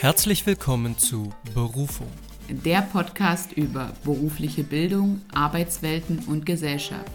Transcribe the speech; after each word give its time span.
Herzlich 0.00 0.46
willkommen 0.46 0.96
zu 0.96 1.32
Berufung. 1.54 2.06
Der 2.48 2.82
Podcast 2.82 3.52
über 3.54 3.90
berufliche 4.04 4.62
Bildung, 4.62 5.22
Arbeitswelten 5.34 6.20
und 6.28 6.46
Gesellschaft. 6.46 7.10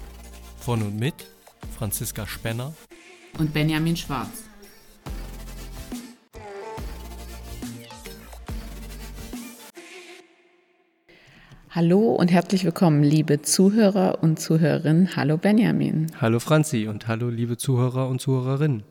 Von 0.58 0.82
und 0.82 1.00
mit 1.00 1.14
Franziska 1.78 2.28
Spenner 2.28 2.74
und 3.40 3.54
Benjamin 3.54 3.96
Schwarz. 3.96 4.44
Hallo 11.70 12.14
und 12.16 12.32
herzlich 12.32 12.66
willkommen, 12.66 13.02
liebe 13.02 13.42
Zuhörer 13.42 14.22
und 14.22 14.42
Zuhörerinnen. 14.42 15.16
Hallo 15.16 15.38
Benjamin. 15.38 16.12
Hallo 16.20 16.42
Franzi 16.42 16.90
und 16.90 17.08
hallo 17.08 17.30
liebe 17.30 17.56
Zuhörer 17.56 18.10
und 18.10 18.20
Zuhörerinnen. 18.20 18.84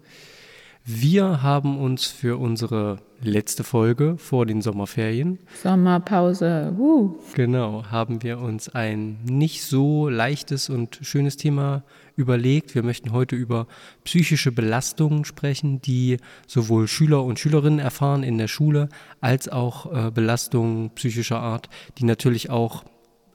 Wir 0.85 1.45
haben 1.45 1.79
uns 1.79 2.07
für 2.07 2.41
unsere 2.41 2.99
letzte 3.21 3.63
Folge 3.63 4.17
vor 4.19 4.47
den 4.47 4.63
Sommerferien. 4.63 5.39
Sommerpause. 5.63 6.75
Uh. 6.77 7.15
Genau, 7.35 7.85
haben 7.89 8.25
wir 8.25 8.41
uns 8.41 8.69
ein 8.69 9.19
nicht 9.23 9.63
so 9.63 10.09
leichtes 10.09 10.69
und 10.69 10.99
schönes 11.03 11.37
Thema 11.37 11.85
überlegt. 12.17 12.75
Wir 12.75 12.83
möchten 12.83 13.13
heute 13.13 13.37
über 13.37 13.69
psychische 14.03 14.51
Belastungen 14.51 15.25
sprechen, 15.25 15.81
die 15.81 16.17
sowohl 16.49 16.89
Schüler 16.89 17.23
und 17.23 17.39
Schülerinnen 17.39 17.79
erfahren 17.79 18.25
in 18.25 18.37
der 18.37 18.49
Schule, 18.49 18.89
als 19.21 19.49
auch 19.49 19.93
äh, 19.93 20.11
Belastungen 20.11 20.91
psychischer 20.97 21.39
Art, 21.39 21.69
die 21.99 22.05
natürlich 22.05 22.51
auch 22.51 22.83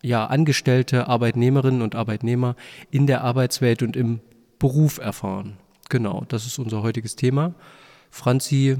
ja, 0.03 0.25
Angestellte, 0.25 1.07
Arbeitnehmerinnen 1.07 1.81
und 1.81 1.95
Arbeitnehmer 1.95 2.57
in 2.91 3.07
der 3.07 3.23
Arbeitswelt 3.23 3.83
und 3.83 3.95
im 3.95 4.19
Beruf 4.59 4.97
erfahren. 4.97 5.57
Genau, 5.89 6.23
das 6.27 6.45
ist 6.45 6.59
unser 6.59 6.83
heutiges 6.83 7.15
Thema. 7.15 7.53
Franzi, 8.09 8.77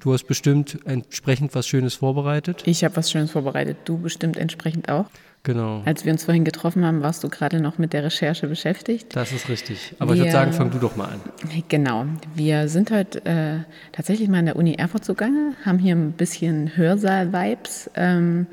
du 0.00 0.12
hast 0.12 0.24
bestimmt 0.24 0.78
entsprechend 0.84 1.54
was 1.54 1.66
Schönes 1.66 1.94
vorbereitet. 1.94 2.62
Ich 2.66 2.84
habe 2.84 2.96
was 2.96 3.10
Schönes 3.10 3.30
vorbereitet, 3.30 3.78
du 3.84 3.98
bestimmt 3.98 4.36
entsprechend 4.36 4.88
auch. 4.88 5.06
Genau. 5.46 5.82
Als 5.84 6.04
wir 6.04 6.10
uns 6.10 6.24
vorhin 6.24 6.44
getroffen 6.44 6.84
haben, 6.84 7.02
warst 7.02 7.22
du 7.22 7.28
gerade 7.28 7.60
noch 7.60 7.78
mit 7.78 7.92
der 7.92 8.02
Recherche 8.02 8.48
beschäftigt. 8.48 9.14
Das 9.14 9.30
ist 9.30 9.48
richtig. 9.48 9.94
Aber 10.00 10.08
wir, 10.10 10.14
ich 10.14 10.20
würde 10.22 10.32
sagen, 10.32 10.52
fang 10.52 10.72
du 10.72 10.78
doch 10.80 10.96
mal 10.96 11.04
an. 11.04 11.20
Genau. 11.68 12.04
Wir 12.34 12.68
sind 12.68 12.90
heute 12.90 13.24
äh, 13.24 13.58
tatsächlich 13.92 14.28
mal 14.28 14.40
in 14.40 14.46
der 14.46 14.56
Uni 14.56 14.74
Erfurt 14.74 15.04
zugange, 15.04 15.52
haben 15.64 15.78
hier 15.78 15.94
ein 15.94 16.10
bisschen 16.12 16.76
Hörsaal-Vibes. 16.76 17.92
Ähm, 17.94 18.48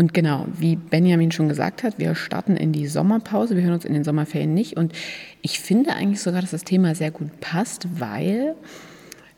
und 0.00 0.14
genau, 0.14 0.46
wie 0.56 0.76
Benjamin 0.76 1.30
schon 1.30 1.50
gesagt 1.50 1.82
hat, 1.82 1.98
wir 1.98 2.14
starten 2.14 2.56
in 2.56 2.72
die 2.72 2.86
Sommerpause. 2.86 3.54
Wir 3.54 3.64
hören 3.64 3.74
uns 3.74 3.84
in 3.84 3.92
den 3.92 4.02
Sommerferien 4.02 4.54
nicht. 4.54 4.78
Und 4.78 4.94
ich 5.42 5.60
finde 5.60 5.92
eigentlich 5.92 6.22
sogar, 6.22 6.40
dass 6.40 6.52
das 6.52 6.64
Thema 6.64 6.94
sehr 6.94 7.10
gut 7.10 7.38
passt, 7.40 7.86
weil 8.00 8.54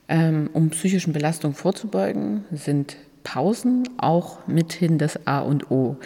ähm, 0.07 0.49
um 0.53 0.71
psychischen 0.71 1.13
Belastungen 1.13 1.57
vorzubeugen, 1.57 2.45
sind 2.53 2.97
Pausen 3.25 3.89
auch 3.97 4.47
mithin 4.47 4.99
das 4.99 5.27
A 5.27 5.41
und 5.41 5.73
O. 5.73 5.97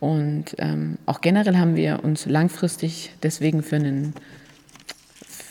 Und 0.00 0.54
ähm, 0.58 0.98
auch 1.06 1.22
generell 1.22 1.56
haben 1.56 1.74
wir 1.74 2.04
uns 2.04 2.26
langfristig 2.26 3.10
deswegen 3.22 3.62
für 3.62 3.76
einen 3.76 4.12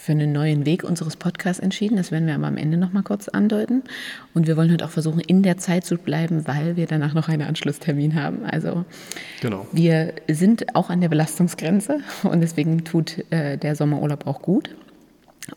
für 0.03 0.11
einen 0.11 0.33
neuen 0.33 0.65
Weg 0.65 0.83
unseres 0.83 1.15
Podcasts 1.15 1.63
entschieden. 1.63 1.95
Das 1.95 2.11
werden 2.11 2.27
wir 2.27 2.35
aber 2.35 2.47
am 2.47 2.57
Ende 2.57 2.75
noch 2.75 2.91
mal 2.91 3.03
kurz 3.03 3.29
andeuten. 3.29 3.83
Und 4.33 4.47
wir 4.47 4.57
wollen 4.57 4.69
heute 4.69 4.83
auch 4.83 4.89
versuchen, 4.89 5.21
in 5.21 5.43
der 5.43 5.57
Zeit 5.57 5.85
zu 5.85 5.97
bleiben, 5.97 6.45
weil 6.45 6.75
wir 6.75 6.87
danach 6.87 7.13
noch 7.13 7.29
einen 7.29 7.43
Anschlusstermin 7.43 8.21
haben. 8.21 8.43
Also 8.43 8.83
genau. 9.39 9.65
wir 9.71 10.13
sind 10.27 10.75
auch 10.75 10.89
an 10.89 10.99
der 10.99 11.07
Belastungsgrenze 11.07 12.01
und 12.23 12.41
deswegen 12.41 12.83
tut 12.83 13.23
äh, 13.31 13.57
der 13.57 13.77
Sommerurlaub 13.77 14.27
auch 14.27 14.41
gut. 14.41 14.75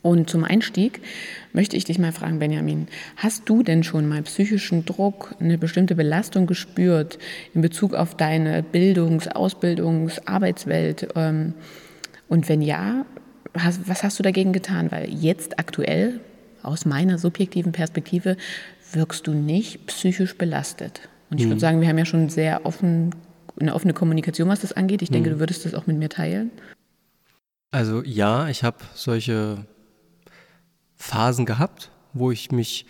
Und 0.01 0.29
zum 0.29 0.45
Einstieg 0.45 1.01
möchte 1.51 1.75
ich 1.75 1.83
dich 1.83 1.99
mal 1.99 2.13
fragen, 2.13 2.39
Benjamin, 2.39 2.87
hast 3.17 3.49
du 3.49 3.63
denn 3.63 3.83
schon 3.83 4.07
mal 4.07 4.21
psychischen 4.21 4.85
Druck, 4.85 5.35
eine 5.41 5.57
bestimmte 5.57 5.95
Belastung 5.95 6.47
gespürt 6.47 7.19
in 7.53 7.59
Bezug 7.59 7.93
auf 7.93 8.15
deine 8.15 8.63
Bildungs-, 8.63 9.27
Ausbildungs-, 9.27 10.25
Arbeitswelt? 10.25 11.09
Ähm, 11.15 11.53
und 12.29 12.47
wenn 12.47 12.61
ja, 12.61 13.05
was 13.63 14.03
hast 14.03 14.19
du 14.19 14.23
dagegen 14.23 14.53
getan? 14.53 14.91
Weil 14.91 15.09
jetzt 15.13 15.59
aktuell, 15.59 16.19
aus 16.63 16.85
meiner 16.85 17.17
subjektiven 17.17 17.71
Perspektive, 17.71 18.37
wirkst 18.93 19.27
du 19.27 19.33
nicht 19.33 19.85
psychisch 19.87 20.37
belastet. 20.37 21.01
Und 21.29 21.39
ich 21.39 21.45
mhm. 21.45 21.51
würde 21.51 21.61
sagen, 21.61 21.81
wir 21.81 21.87
haben 21.87 21.97
ja 21.97 22.05
schon 22.05 22.29
sehr 22.29 22.65
offen, 22.65 23.13
eine 23.59 23.73
offene 23.73 23.93
Kommunikation, 23.93 24.47
was 24.47 24.61
das 24.61 24.73
angeht. 24.73 25.01
Ich 25.01 25.09
denke, 25.09 25.29
mhm. 25.29 25.33
du 25.33 25.39
würdest 25.39 25.65
das 25.65 25.73
auch 25.73 25.87
mit 25.87 25.97
mir 25.97 26.09
teilen. 26.09 26.51
Also 27.71 28.01
ja, 28.03 28.47
ich 28.47 28.63
habe 28.63 28.77
solche 28.95 29.65
Phasen 30.95 31.45
gehabt, 31.45 31.91
wo 32.13 32.31
ich 32.31 32.51
mich, 32.51 32.85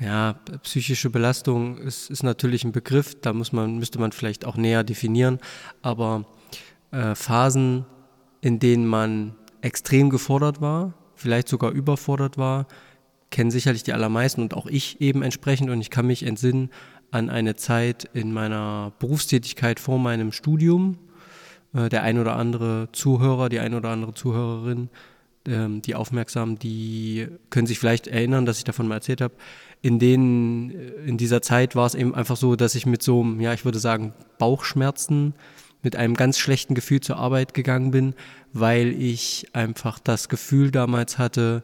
ja, 0.00 0.34
psychische 0.62 1.10
Belastung 1.10 1.78
ist, 1.78 2.10
ist 2.10 2.22
natürlich 2.22 2.64
ein 2.64 2.72
Begriff, 2.72 3.20
da 3.20 3.32
muss 3.32 3.52
man, 3.52 3.78
müsste 3.78 3.98
man 3.98 4.12
vielleicht 4.12 4.44
auch 4.44 4.56
näher 4.56 4.82
definieren, 4.82 5.38
aber 5.82 6.24
äh, 6.90 7.14
Phasen, 7.14 7.84
in 8.40 8.58
denen 8.58 8.86
man 8.86 9.36
extrem 9.64 10.10
gefordert 10.10 10.60
war, 10.60 10.94
vielleicht 11.14 11.48
sogar 11.48 11.72
überfordert 11.72 12.38
war, 12.38 12.66
kennen 13.30 13.50
sicherlich 13.50 13.82
die 13.82 13.92
allermeisten 13.92 14.42
und 14.42 14.54
auch 14.54 14.66
ich 14.66 15.00
eben 15.00 15.22
entsprechend. 15.22 15.70
Und 15.70 15.80
ich 15.80 15.90
kann 15.90 16.06
mich 16.06 16.24
entsinnen 16.24 16.70
an 17.10 17.30
eine 17.30 17.56
Zeit 17.56 18.08
in 18.12 18.32
meiner 18.32 18.92
Berufstätigkeit 18.98 19.80
vor 19.80 19.98
meinem 19.98 20.32
Studium. 20.32 20.98
Äh, 21.72 21.88
der 21.88 22.02
ein 22.02 22.18
oder 22.18 22.36
andere 22.36 22.88
Zuhörer, 22.92 23.48
die 23.48 23.58
ein 23.58 23.74
oder 23.74 23.90
andere 23.90 24.14
Zuhörerin, 24.14 24.88
ähm, 25.46 25.82
die 25.82 25.94
aufmerksam, 25.94 26.58
die 26.58 27.28
können 27.50 27.66
sich 27.66 27.78
vielleicht 27.78 28.06
erinnern, 28.06 28.46
dass 28.46 28.58
ich 28.58 28.64
davon 28.64 28.86
mal 28.86 28.96
erzählt 28.96 29.20
habe. 29.20 29.34
In, 29.82 29.98
den, 29.98 30.70
äh, 30.70 31.08
in 31.08 31.18
dieser 31.18 31.42
Zeit 31.42 31.74
war 31.74 31.86
es 31.86 31.94
eben 31.94 32.14
einfach 32.14 32.36
so, 32.36 32.54
dass 32.56 32.74
ich 32.74 32.86
mit 32.86 33.02
so, 33.02 33.24
ja, 33.38 33.52
ich 33.52 33.64
würde 33.64 33.78
sagen, 33.78 34.12
Bauchschmerzen 34.38 35.34
mit 35.84 35.96
einem 35.96 36.14
ganz 36.14 36.38
schlechten 36.38 36.74
Gefühl 36.74 37.00
zur 37.00 37.18
Arbeit 37.18 37.54
gegangen 37.54 37.92
bin, 37.92 38.14
weil 38.52 38.88
ich 38.88 39.46
einfach 39.52 39.98
das 39.98 40.28
Gefühl 40.28 40.70
damals 40.70 41.18
hatte, 41.18 41.62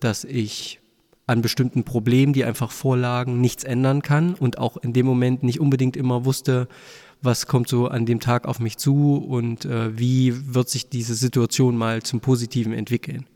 dass 0.00 0.24
ich 0.24 0.80
an 1.26 1.42
bestimmten 1.42 1.84
Problemen, 1.84 2.32
die 2.32 2.44
einfach 2.44 2.70
vorlagen, 2.72 3.40
nichts 3.40 3.62
ändern 3.62 4.02
kann 4.02 4.34
und 4.34 4.58
auch 4.58 4.78
in 4.78 4.94
dem 4.94 5.04
Moment 5.04 5.42
nicht 5.42 5.60
unbedingt 5.60 5.96
immer 5.96 6.24
wusste, 6.24 6.68
was 7.20 7.46
kommt 7.46 7.68
so 7.68 7.88
an 7.88 8.06
dem 8.06 8.20
Tag 8.20 8.46
auf 8.46 8.60
mich 8.60 8.78
zu 8.78 9.16
und 9.16 9.64
äh, 9.64 9.96
wie 9.98 10.54
wird 10.54 10.70
sich 10.70 10.88
diese 10.88 11.14
Situation 11.14 11.76
mal 11.76 12.02
zum 12.02 12.20
Positiven 12.20 12.72
entwickeln. 12.72 13.26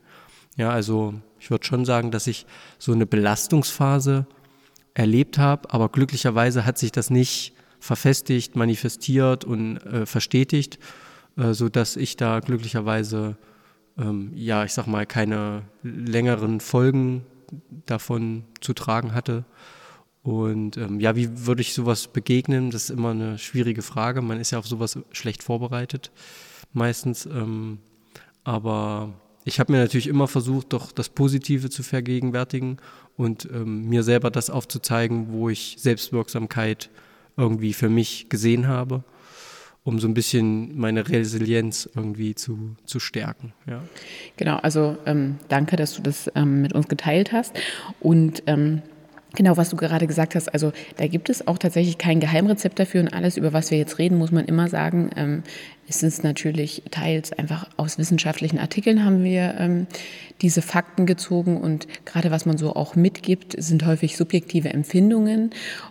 Ja, 0.57 0.69
also 0.69 1.13
ich 1.39 1.51
würde 1.51 1.65
schon 1.65 1.85
sagen, 1.85 2.09
dass 2.09 2.25
ich 2.25 2.45
so 2.79 2.93
eine 2.93 3.05
Belastungsphase 3.05 4.25
erlebt 4.93 5.37
habe, 5.37 5.71
aber 5.71 5.89
glücklicherweise 5.89 6.65
hat 6.65 6.77
sich 6.77 6.91
das 6.91 7.09
nicht 7.09 7.53
verfestigt, 7.83 8.55
manifestiert 8.55 9.43
und 9.43 9.75
äh, 9.79 10.05
verstetigt, 10.05 10.79
äh, 11.35 11.51
so 11.51 11.67
dass 11.67 11.97
ich 11.97 12.15
da 12.15 12.39
glücklicherweise 12.39 13.35
ähm, 13.97 14.31
ja, 14.35 14.63
ich 14.63 14.71
sag 14.71 14.87
mal, 14.87 15.05
keine 15.05 15.63
längeren 15.83 16.61
Folgen 16.61 17.25
davon 17.85 18.45
zu 18.61 18.73
tragen 18.73 19.13
hatte. 19.13 19.43
Und 20.23 20.77
ähm, 20.77 21.01
ja, 21.01 21.17
wie 21.17 21.45
würde 21.45 21.61
ich 21.61 21.73
sowas 21.73 22.07
begegnen? 22.07 22.71
Das 22.71 22.85
ist 22.85 22.89
immer 22.91 23.11
eine 23.11 23.37
schwierige 23.37 23.81
Frage. 23.81 24.21
Man 24.21 24.39
ist 24.39 24.51
ja 24.51 24.59
auf 24.59 24.67
sowas 24.67 24.97
schlecht 25.11 25.43
vorbereitet, 25.43 26.11
meistens. 26.71 27.25
Ähm, 27.25 27.79
aber 28.45 29.13
ich 29.43 29.59
habe 29.59 29.73
mir 29.73 29.79
natürlich 29.79 30.07
immer 30.07 30.29
versucht, 30.29 30.71
doch 30.71 30.93
das 30.93 31.09
Positive 31.09 31.69
zu 31.69 31.83
vergegenwärtigen 31.83 32.77
und 33.17 33.45
ähm, 33.51 33.89
mir 33.89 34.03
selber 34.03 34.31
das 34.31 34.49
aufzuzeigen, 34.49 35.33
wo 35.33 35.49
ich 35.49 35.75
Selbstwirksamkeit 35.79 36.89
irgendwie 37.37 37.73
für 37.73 37.89
mich 37.89 38.29
gesehen 38.29 38.67
habe, 38.67 39.03
um 39.83 39.99
so 39.99 40.07
ein 40.07 40.13
bisschen 40.13 40.77
meine 40.77 41.07
Resilienz 41.07 41.89
irgendwie 41.95 42.35
zu, 42.35 42.75
zu 42.85 42.99
stärken. 42.99 43.53
Ja. 43.67 43.81
Genau, 44.37 44.57
also 44.57 44.97
ähm, 45.05 45.37
danke, 45.49 45.75
dass 45.75 45.95
du 45.95 46.01
das 46.01 46.31
ähm, 46.35 46.61
mit 46.61 46.73
uns 46.73 46.87
geteilt 46.87 47.31
hast. 47.31 47.53
Und 47.99 48.43
ähm, 48.47 48.81
Genau, 49.35 49.57
was 49.57 49.69
du 49.69 49.75
gerade 49.75 50.05
gesagt 50.05 50.35
hast, 50.35 50.47
also 50.49 50.71
da 50.97 51.07
gibt 51.07 51.27
es 51.27 51.47
auch 51.47 51.57
tatsächlich 51.57 51.97
kein 51.97 52.19
Geheimrezept 52.19 52.77
dafür 52.77 53.01
und 53.01 53.07
alles, 53.07 53.35
über 53.35 53.51
was 53.51 53.71
wir 53.71 53.79
jetzt 53.79 53.97
reden, 53.97 54.19
muss 54.19 54.31
man 54.31 54.45
immer 54.45 54.67
sagen, 54.67 55.09
ähm, 55.15 55.41
es 55.87 56.03
ist 56.03 56.23
natürlich 56.23 56.83
teils 56.91 57.33
einfach 57.33 57.67
aus 57.75 57.97
wissenschaftlichen 57.97 58.59
Artikeln 58.59 59.03
haben 59.03 59.23
wir 59.23 59.55
ähm, 59.57 59.87
diese 60.43 60.61
Fakten 60.61 61.07
gezogen 61.07 61.57
und 61.57 61.87
gerade 62.05 62.29
was 62.29 62.45
man 62.45 62.57
so 62.57 62.75
auch 62.75 62.95
mitgibt, 62.95 63.55
sind 63.57 63.85
häufig 63.87 64.17
subjektive 64.17 64.69
Empfindungen 64.69 65.49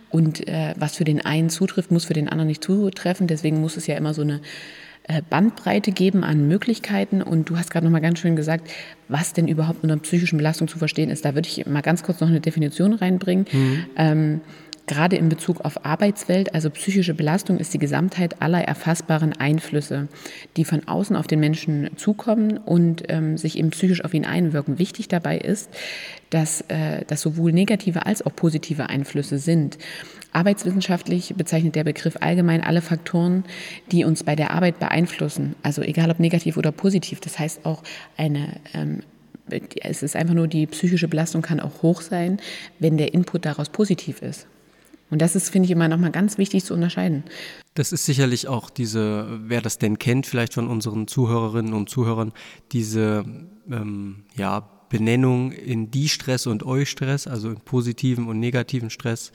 und 0.09 0.47
äh, 0.47 0.73
was 0.77 0.95
für 0.95 1.03
den 1.03 1.25
einen 1.25 1.49
zutrifft, 1.49 1.91
muss 1.91 2.05
für 2.05 2.13
den 2.13 2.29
anderen 2.29 2.47
nicht 2.47 2.63
zutreffen. 2.63 3.27
Deswegen 3.27 3.59
muss 3.59 3.75
es 3.75 3.87
ja 3.87 3.97
immer 3.97 4.13
so 4.13 4.21
eine 4.21 4.39
Bandbreite 5.29 5.91
geben 5.91 6.23
an 6.23 6.47
Möglichkeiten. 6.47 7.21
Und 7.21 7.49
du 7.49 7.57
hast 7.57 7.71
gerade 7.71 7.85
noch 7.85 7.91
mal 7.91 7.99
ganz 7.99 8.19
schön 8.19 8.35
gesagt, 8.35 8.69
was 9.07 9.33
denn 9.33 9.47
überhaupt 9.47 9.83
unter 9.83 9.97
psychischen 9.97 10.37
Belastung 10.37 10.67
zu 10.67 10.77
verstehen 10.77 11.09
ist. 11.09 11.25
Da 11.25 11.35
würde 11.35 11.47
ich 11.49 11.65
mal 11.65 11.81
ganz 11.81 12.03
kurz 12.03 12.19
noch 12.21 12.29
eine 12.29 12.41
Definition 12.41 12.93
reinbringen. 12.93 13.45
Mhm. 13.51 13.85
Ähm, 13.97 14.41
gerade 14.87 15.15
in 15.15 15.29
Bezug 15.29 15.61
auf 15.61 15.85
Arbeitswelt, 15.85 16.53
also 16.53 16.69
psychische 16.69 17.13
Belastung 17.13 17.57
ist 17.57 17.73
die 17.73 17.79
Gesamtheit 17.79 18.41
aller 18.41 18.61
erfassbaren 18.61 19.33
Einflüsse, 19.33 20.07
die 20.57 20.65
von 20.65 20.87
außen 20.87 21.15
auf 21.15 21.27
den 21.27 21.39
Menschen 21.39 21.91
zukommen 21.95 22.57
und 22.57 23.03
ähm, 23.07 23.37
sich 23.37 23.57
eben 23.57 23.69
psychisch 23.69 24.03
auf 24.03 24.13
ihn 24.13 24.25
einwirken. 24.25 24.79
Wichtig 24.79 25.07
dabei 25.07 25.37
ist, 25.37 25.69
dass 26.29 26.61
äh, 26.67 27.05
das 27.07 27.21
sowohl 27.21 27.53
negative 27.53 28.05
als 28.05 28.25
auch 28.25 28.35
positive 28.35 28.89
Einflüsse 28.89 29.37
sind. 29.37 29.77
Arbeitswissenschaftlich 30.33 31.33
bezeichnet 31.37 31.75
der 31.75 31.83
Begriff 31.83 32.17
allgemein 32.19 32.63
alle 32.63 32.81
Faktoren, 32.81 33.43
die 33.91 34.03
uns 34.03 34.23
bei 34.23 34.35
der 34.35 34.51
Arbeit 34.51 34.79
beeinflussen, 34.79 35.55
also 35.63 35.81
egal 35.81 36.11
ob 36.11 36.19
negativ 36.19 36.57
oder 36.57 36.71
positiv. 36.71 37.19
Das 37.19 37.39
heißt 37.39 37.65
auch 37.65 37.83
eine 38.17 38.59
ähm, 38.73 39.03
es 39.81 40.03
ist 40.03 40.15
einfach 40.15 40.33
nur 40.33 40.47
die 40.47 40.67
psychische 40.67 41.07
Belastung 41.07 41.41
kann 41.41 41.59
auch 41.59 41.81
hoch 41.81 42.01
sein, 42.01 42.39
wenn 42.79 42.97
der 42.97 43.13
Input 43.13 43.45
daraus 43.45 43.69
positiv 43.69 44.21
ist. 44.21 44.47
Und 45.09 45.21
das 45.21 45.35
ist, 45.35 45.49
finde 45.49 45.65
ich, 45.65 45.71
immer 45.71 45.87
nochmal 45.87 46.11
ganz 46.11 46.37
wichtig 46.37 46.63
zu 46.65 46.73
unterscheiden. 46.73 47.23
Das 47.75 47.91
ist 47.91 48.05
sicherlich 48.05 48.47
auch 48.47 48.69
diese, 48.69 49.27
wer 49.43 49.61
das 49.61 49.77
denn 49.77 49.99
kennt, 49.99 50.25
vielleicht 50.25 50.53
von 50.53 50.67
unseren 50.67 51.07
Zuhörerinnen 51.07 51.73
und 51.73 51.89
Zuhörern, 51.89 52.31
diese 52.71 53.23
ähm, 53.69 54.23
ja, 54.35 54.67
Benennung 54.89 55.51
in 55.51 55.91
die 55.91 56.09
Stress 56.09 56.47
und 56.47 56.63
Eustress, 56.63 57.27
also 57.27 57.49
in 57.49 57.57
positiven 57.57 58.27
und 58.27 58.39
negativen 58.39 58.89
Stress 58.89 59.31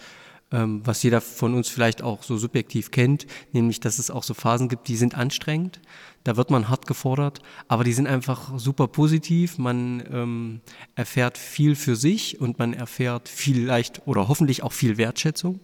ähm, 0.52 0.80
was 0.84 1.02
jeder 1.02 1.20
von 1.20 1.54
uns 1.54 1.68
vielleicht 1.68 2.02
auch 2.02 2.22
so 2.22 2.36
subjektiv 2.36 2.90
kennt, 2.90 3.26
nämlich 3.52 3.80
dass 3.80 3.98
es 3.98 4.10
auch 4.10 4.22
so 4.22 4.34
Phasen 4.34 4.68
gibt, 4.68 4.88
die 4.88 4.96
sind 4.96 5.14
anstrengend, 5.14 5.80
da 6.24 6.36
wird 6.36 6.50
man 6.50 6.68
hart 6.68 6.86
gefordert, 6.86 7.40
aber 7.68 7.84
die 7.84 7.92
sind 7.92 8.06
einfach 8.06 8.58
super 8.58 8.88
positiv, 8.88 9.58
man 9.58 10.02
ähm, 10.10 10.60
erfährt 10.94 11.38
viel 11.38 11.74
für 11.74 11.96
sich 11.96 12.40
und 12.40 12.58
man 12.58 12.72
erfährt 12.72 13.28
vielleicht 13.28 14.06
oder 14.06 14.28
hoffentlich 14.28 14.62
auch 14.62 14.72
viel 14.72 14.98
Wertschätzung. 14.98 15.60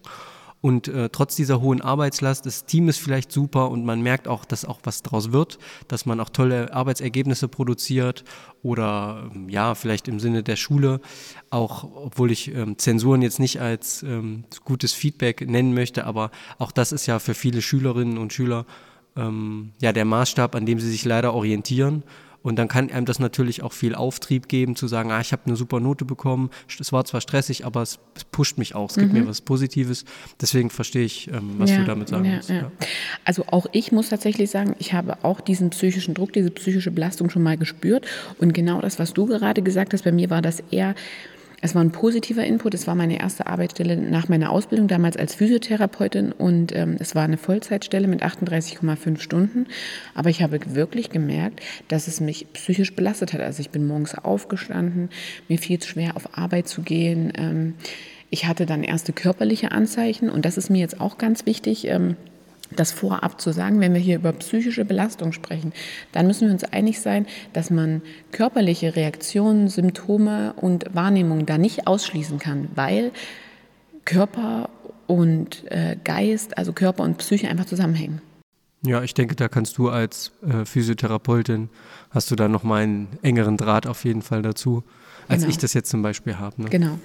Und 0.65 0.89
äh, 0.89 1.11
trotz 1.11 1.37
dieser 1.37 1.61
hohen 1.61 1.83
Arbeitslast, 1.83 2.47
das 2.47 2.65
Team 2.65 2.89
ist 2.89 2.97
vielleicht 2.97 3.31
super 3.31 3.71
und 3.71 3.85
man 3.85 4.01
merkt 4.01 4.27
auch, 4.27 4.47
dass 4.47 4.65
auch 4.65 4.81
was 4.85 5.03
draus 5.03 5.31
wird, 5.31 5.59
dass 5.89 6.07
man 6.07 6.21
auch 6.21 6.31
tolle 6.31 6.73
Arbeitsergebnisse 6.73 7.49
produziert 7.49 8.25
oder 8.63 9.29
ähm, 9.35 9.51
ja, 9.51 9.75
vielleicht 9.75 10.09
im 10.09 10.21
Sinne 10.21 10.43
der 10.43 10.57
Schule, 10.57 11.03
auch 11.51 11.85
obwohl 11.85 12.31
ich 12.31 12.55
ähm, 12.55 12.79
Zensuren 12.79 13.21
jetzt 13.21 13.41
nicht 13.41 13.61
als 13.61 14.03
ähm, 14.05 14.45
gutes 14.65 14.95
Feedback 14.95 15.47
nennen 15.47 15.75
möchte, 15.75 16.07
aber 16.07 16.31
auch 16.57 16.73
das 16.73 16.93
ist 16.93 17.05
ja 17.05 17.19
für 17.19 17.35
viele 17.35 17.61
Schülerinnen 17.61 18.17
und 18.17 18.33
Schüler 18.33 18.65
ähm, 19.17 19.73
ja 19.83 19.93
der 19.93 20.07
Maßstab, 20.07 20.55
an 20.55 20.65
dem 20.65 20.81
sie 20.81 20.91
sich 20.91 21.05
leider 21.05 21.35
orientieren. 21.35 22.05
Und 22.45 22.57
dann 22.57 22.69
kann 22.69 22.91
einem 22.91 23.07
das 23.07 23.19
natürlich 23.19 23.63
auch 23.63 23.73
viel 23.73 23.95
Auftrieb 23.95 24.49
geben, 24.49 24.77
zu 24.77 24.87
sagen, 24.87 25.11
ah, 25.11 25.21
ich 25.21 25.33
habe 25.33 25.43
eine 25.47 25.57
super 25.57 25.81
Note 25.81 26.05
bekommen. 26.05 26.51
Es 26.79 26.93
war 26.93 27.05
zwar 27.07 27.23
stressig, 27.23 27.65
aber 27.65 27.81
es, 27.81 27.99
es 28.15 28.25
pusht 28.25 28.59
mich 28.59 28.75
auch. 28.75 28.91
Es 28.91 28.97
gibt 28.97 29.15
mhm. 29.15 29.21
mir 29.21 29.27
was 29.27 29.41
Positives. 29.41 30.05
Deswegen 30.41 30.69
verstehe 30.69 31.07
ich, 31.07 31.29
ähm, 31.29 31.55
was 31.57 31.71
ja, 31.71 31.79
du 31.79 31.85
damit 31.85 32.11
sagen 32.11 32.27
ja, 32.27 32.33
willst. 32.35 32.51
Ja. 32.51 32.71
Also 33.25 33.47
auch 33.47 33.67
ich 33.73 33.93
muss 33.93 34.11
tatsächlich 34.11 34.51
sagen, 34.51 34.77
ich 34.79 34.93
habe 34.93 35.25
auch 35.25 35.41
diesen 35.41 35.71
psychischen 35.71 36.13
Druck, 36.13 36.35
diese 36.35 36.51
psychische 36.51 36.91
Belastung 36.91 37.31
schon 37.31 37.43
mal 37.43 37.57
gespürt. 37.57 38.07
Und 38.39 38.53
genau 38.53 38.83
das, 38.83 38.99
was 38.99 39.15
du 39.15 39.25
gerade 39.25 39.63
gesagt 39.63 39.95
hast, 39.95 40.05
bei 40.05 40.13
mir 40.13 40.29
war 40.29 40.43
das 40.43 40.63
eher 40.71 40.95
es 41.65 41.75
war 41.75 41.83
ein 41.83 41.93
positiver 41.93 42.45
Input. 42.45 42.75
Es 42.75 42.87
war 42.87 42.95
meine 42.95 43.19
erste 43.19 43.47
Arbeitsstelle 43.47 43.97
nach 43.97 44.29
meiner 44.29 44.51
Ausbildung, 44.51 44.87
damals 44.87 45.17
als 45.17 45.35
Physiotherapeutin. 45.35 46.31
Und 46.31 46.77
ähm, 46.77 46.97
es 47.01 47.15
war 47.15 47.23
eine 47.23 47.39
Vollzeitstelle 47.39 48.07
mit 48.07 48.23
38,5 48.23 49.19
Stunden. 49.19 49.67
Aber 50.15 50.29
ich 50.29 50.43
habe 50.43 50.61
wirklich 50.75 51.09
gemerkt, 51.09 51.61
dass 51.89 52.07
es 52.07 52.21
mich 52.21 52.53
psychisch 52.53 52.95
belastet 52.95 53.33
hat. 53.33 53.41
Also 53.41 53.61
ich 53.61 53.71
bin 53.71 53.87
morgens 53.87 54.15
aufgestanden, 54.15 55.09
mir 55.49 55.57
fiel 55.57 55.79
es 55.79 55.87
schwer, 55.87 56.17
auf 56.17 56.37
Arbeit 56.37 56.69
zu 56.69 56.83
gehen. 56.83 57.33
Ähm, 57.35 57.77
ich 58.29 58.45
hatte 58.45 58.67
dann 58.67 58.85
erste 58.85 59.15
körperliche 59.15 59.73
Anzeichen. 59.73 60.29
Und 60.29 60.45
das 60.45 60.59
ist 60.59 60.69
mir 60.69 60.81
jetzt 60.81 61.01
auch 61.01 61.17
ganz 61.17 61.47
wichtig. 61.47 61.87
Ähm, 61.87 62.17
das 62.77 62.93
vorab 62.93 63.41
zu 63.41 63.53
sagen, 63.53 63.81
wenn 63.81 63.95
wir 63.95 64.01
hier 64.01 64.17
über 64.17 64.33
psychische 64.33 64.85
Belastung 64.85 65.33
sprechen, 65.33 65.73
dann 66.13 66.27
müssen 66.27 66.49
wir 66.49 66.53
uns 66.53 66.65
einig 66.65 67.01
sein, 67.01 67.27
dass 67.53 67.71
man 67.71 68.03
körperliche 68.33 68.97
Reaktionen, 68.97 69.69
Symptome 69.69 70.55
und 70.57 70.87
Wahrnehmungen 70.93 71.47
da 71.47 71.59
nicht 71.59 71.87
ausschließen 71.87 72.39
kann, 72.39 72.69
weil 72.75 73.13
Körper 74.05 74.69
und 75.07 75.71
äh, 75.71 75.97
Geist, 76.03 76.59
also 76.59 76.73
Körper 76.73 77.03
und 77.03 77.19
Psyche 77.19 77.49
einfach 77.49 77.67
zusammenhängen. 77.67 78.21
Ja, 78.87 79.03
ich 79.03 79.15
denke, 79.15 79.35
da 79.35 79.49
kannst 79.49 79.79
du 79.79 79.89
als 79.89 80.33
äh, 80.47 80.67
Physiotherapeutin, 80.67 81.71
hast 82.11 82.31
du 82.31 82.37
da 82.37 82.49
nochmal 82.49 82.83
einen 82.83 83.09
engeren 83.23 83.57
Draht 83.57 83.87
auf 83.87 84.05
jeden 84.05 84.21
Fall 84.21 84.43
dazu, 84.43 84.85
als 85.27 85.41
genau. 85.41 85.51
ich 85.51 85.59
das 85.59 85.73
jetzt 85.73 85.89
zum 85.91 86.03
Beispiel 86.03 86.39
habe. 86.39 86.63
Ne? 86.63 86.69
Genau. 86.69 86.99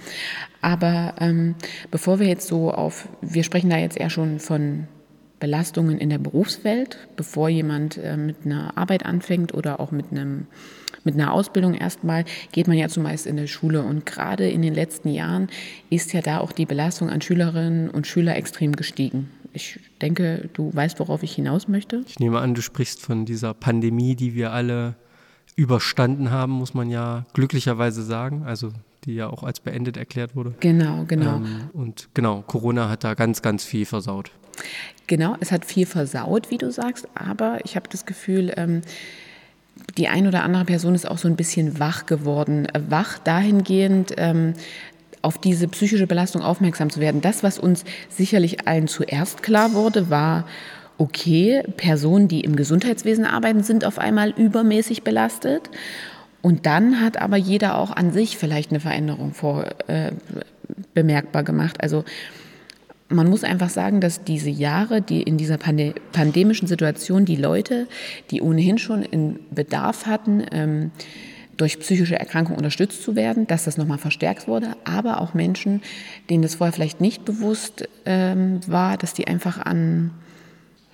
Aber 0.61 1.13
ähm, 1.19 1.55
bevor 1.89 2.19
wir 2.19 2.27
jetzt 2.27 2.47
so 2.47 2.71
auf, 2.71 3.07
wir 3.21 3.43
sprechen 3.43 3.69
da 3.69 3.77
jetzt 3.77 3.97
eher 3.97 4.09
schon 4.09 4.39
von 4.39 4.87
Belastungen 5.39 5.97
in 5.97 6.09
der 6.09 6.17
Berufswelt, 6.17 6.97
bevor 7.15 7.49
jemand 7.49 7.97
äh, 7.97 8.17
mit 8.17 8.45
einer 8.45 8.77
Arbeit 8.77 9.05
anfängt 9.05 9.53
oder 9.53 9.79
auch 9.79 9.91
mit, 9.91 10.11
einem, 10.11 10.47
mit 11.03 11.15
einer 11.15 11.33
Ausbildung 11.33 11.73
erstmal, 11.73 12.25
geht 12.51 12.67
man 12.67 12.77
ja 12.77 12.89
zumeist 12.89 13.25
in 13.25 13.37
der 13.37 13.47
Schule. 13.47 13.83
Und 13.83 14.05
gerade 14.05 14.49
in 14.49 14.61
den 14.61 14.73
letzten 14.73 15.09
Jahren 15.09 15.47
ist 15.89 16.13
ja 16.13 16.21
da 16.21 16.39
auch 16.39 16.51
die 16.51 16.65
Belastung 16.65 17.09
an 17.09 17.21
Schülerinnen 17.21 17.89
und 17.89 18.07
Schüler 18.07 18.35
extrem 18.35 18.75
gestiegen. 18.75 19.29
Ich 19.53 19.79
denke, 20.01 20.49
du 20.53 20.73
weißt, 20.73 20.99
worauf 20.99 21.23
ich 21.23 21.33
hinaus 21.33 21.67
möchte. 21.67 22.03
Ich 22.07 22.19
nehme 22.19 22.39
an, 22.39 22.53
du 22.53 22.61
sprichst 22.61 23.01
von 23.01 23.25
dieser 23.25 23.53
Pandemie, 23.53 24.15
die 24.15 24.35
wir 24.35 24.51
alle 24.51 24.95
überstanden 25.55 26.31
haben, 26.31 26.53
muss 26.53 26.73
man 26.73 26.89
ja 26.89 27.25
glücklicherweise 27.33 28.03
sagen. 28.03 28.43
Also 28.43 28.71
die 29.05 29.15
ja 29.15 29.29
auch 29.29 29.43
als 29.43 29.59
beendet 29.59 29.97
erklärt 29.97 30.35
wurde. 30.35 30.53
Genau, 30.59 31.05
genau. 31.07 31.37
Ähm, 31.37 31.69
und 31.73 32.09
genau, 32.13 32.43
Corona 32.45 32.89
hat 32.89 33.03
da 33.03 33.13
ganz, 33.13 33.41
ganz 33.41 33.63
viel 33.63 33.85
versaut. 33.85 34.31
Genau, 35.07 35.35
es 35.39 35.51
hat 35.51 35.65
viel 35.65 35.85
versaut, 35.85 36.51
wie 36.51 36.57
du 36.57 36.71
sagst, 36.71 37.07
aber 37.15 37.59
ich 37.63 37.75
habe 37.75 37.87
das 37.89 38.05
Gefühl, 38.05 38.53
ähm, 38.57 38.81
die 39.97 40.07
ein 40.07 40.27
oder 40.27 40.43
andere 40.43 40.65
Person 40.65 40.95
ist 40.95 41.09
auch 41.09 41.17
so 41.17 41.27
ein 41.27 41.35
bisschen 41.35 41.79
wach 41.79 42.05
geworden. 42.05 42.67
Wach 42.89 43.17
dahingehend, 43.17 44.13
ähm, 44.17 44.53
auf 45.21 45.37
diese 45.37 45.67
psychische 45.67 46.07
Belastung 46.07 46.41
aufmerksam 46.41 46.89
zu 46.89 46.99
werden. 46.99 47.21
Das, 47.21 47.43
was 47.43 47.59
uns 47.59 47.83
sicherlich 48.09 48.67
allen 48.67 48.87
zuerst 48.87 49.43
klar 49.43 49.73
wurde, 49.73 50.09
war, 50.09 50.45
okay, 50.97 51.63
Personen, 51.77 52.27
die 52.27 52.41
im 52.41 52.55
Gesundheitswesen 52.55 53.25
arbeiten, 53.25 53.63
sind 53.63 53.85
auf 53.85 53.99
einmal 53.99 54.29
übermäßig 54.31 55.03
belastet. 55.03 55.69
Und 56.41 56.65
dann 56.65 57.01
hat 57.01 57.21
aber 57.21 57.37
jeder 57.37 57.77
auch 57.77 57.91
an 57.91 58.11
sich 58.11 58.37
vielleicht 58.37 58.71
eine 58.71 58.79
Veränderung 58.79 59.33
vor, 59.33 59.65
äh, 59.87 60.11
bemerkbar 60.93 61.43
gemacht. 61.43 61.81
Also 61.81 62.05
man 63.09 63.27
muss 63.27 63.43
einfach 63.43 63.69
sagen, 63.69 64.01
dass 64.01 64.23
diese 64.23 64.49
Jahre, 64.49 65.01
die 65.01 65.21
in 65.23 65.37
dieser 65.37 65.57
Pande 65.57 65.95
pandemischen 66.11 66.67
Situation 66.67 67.25
die 67.25 67.35
Leute, 67.35 67.87
die 68.31 68.41
ohnehin 68.41 68.77
schon 68.77 69.01
in 69.01 69.39
Bedarf 69.51 70.05
hatten, 70.05 70.45
ähm, 70.51 70.91
durch 71.57 71.79
psychische 71.79 72.17
Erkrankungen 72.17 72.57
unterstützt 72.57 73.03
zu 73.03 73.15
werden, 73.15 73.45
dass 73.45 73.65
das 73.65 73.77
nochmal 73.77 73.97
verstärkt 73.97 74.47
wurde, 74.47 74.77
aber 74.85 75.19
auch 75.19 75.33
Menschen, 75.33 75.81
denen 76.29 76.41
das 76.41 76.55
vorher 76.55 76.71
vielleicht 76.71 77.01
nicht 77.01 77.25
bewusst 77.25 77.89
ähm, 78.05 78.61
war, 78.65 78.95
dass 78.95 79.13
die 79.13 79.27
einfach 79.27 79.57
an, 79.57 80.11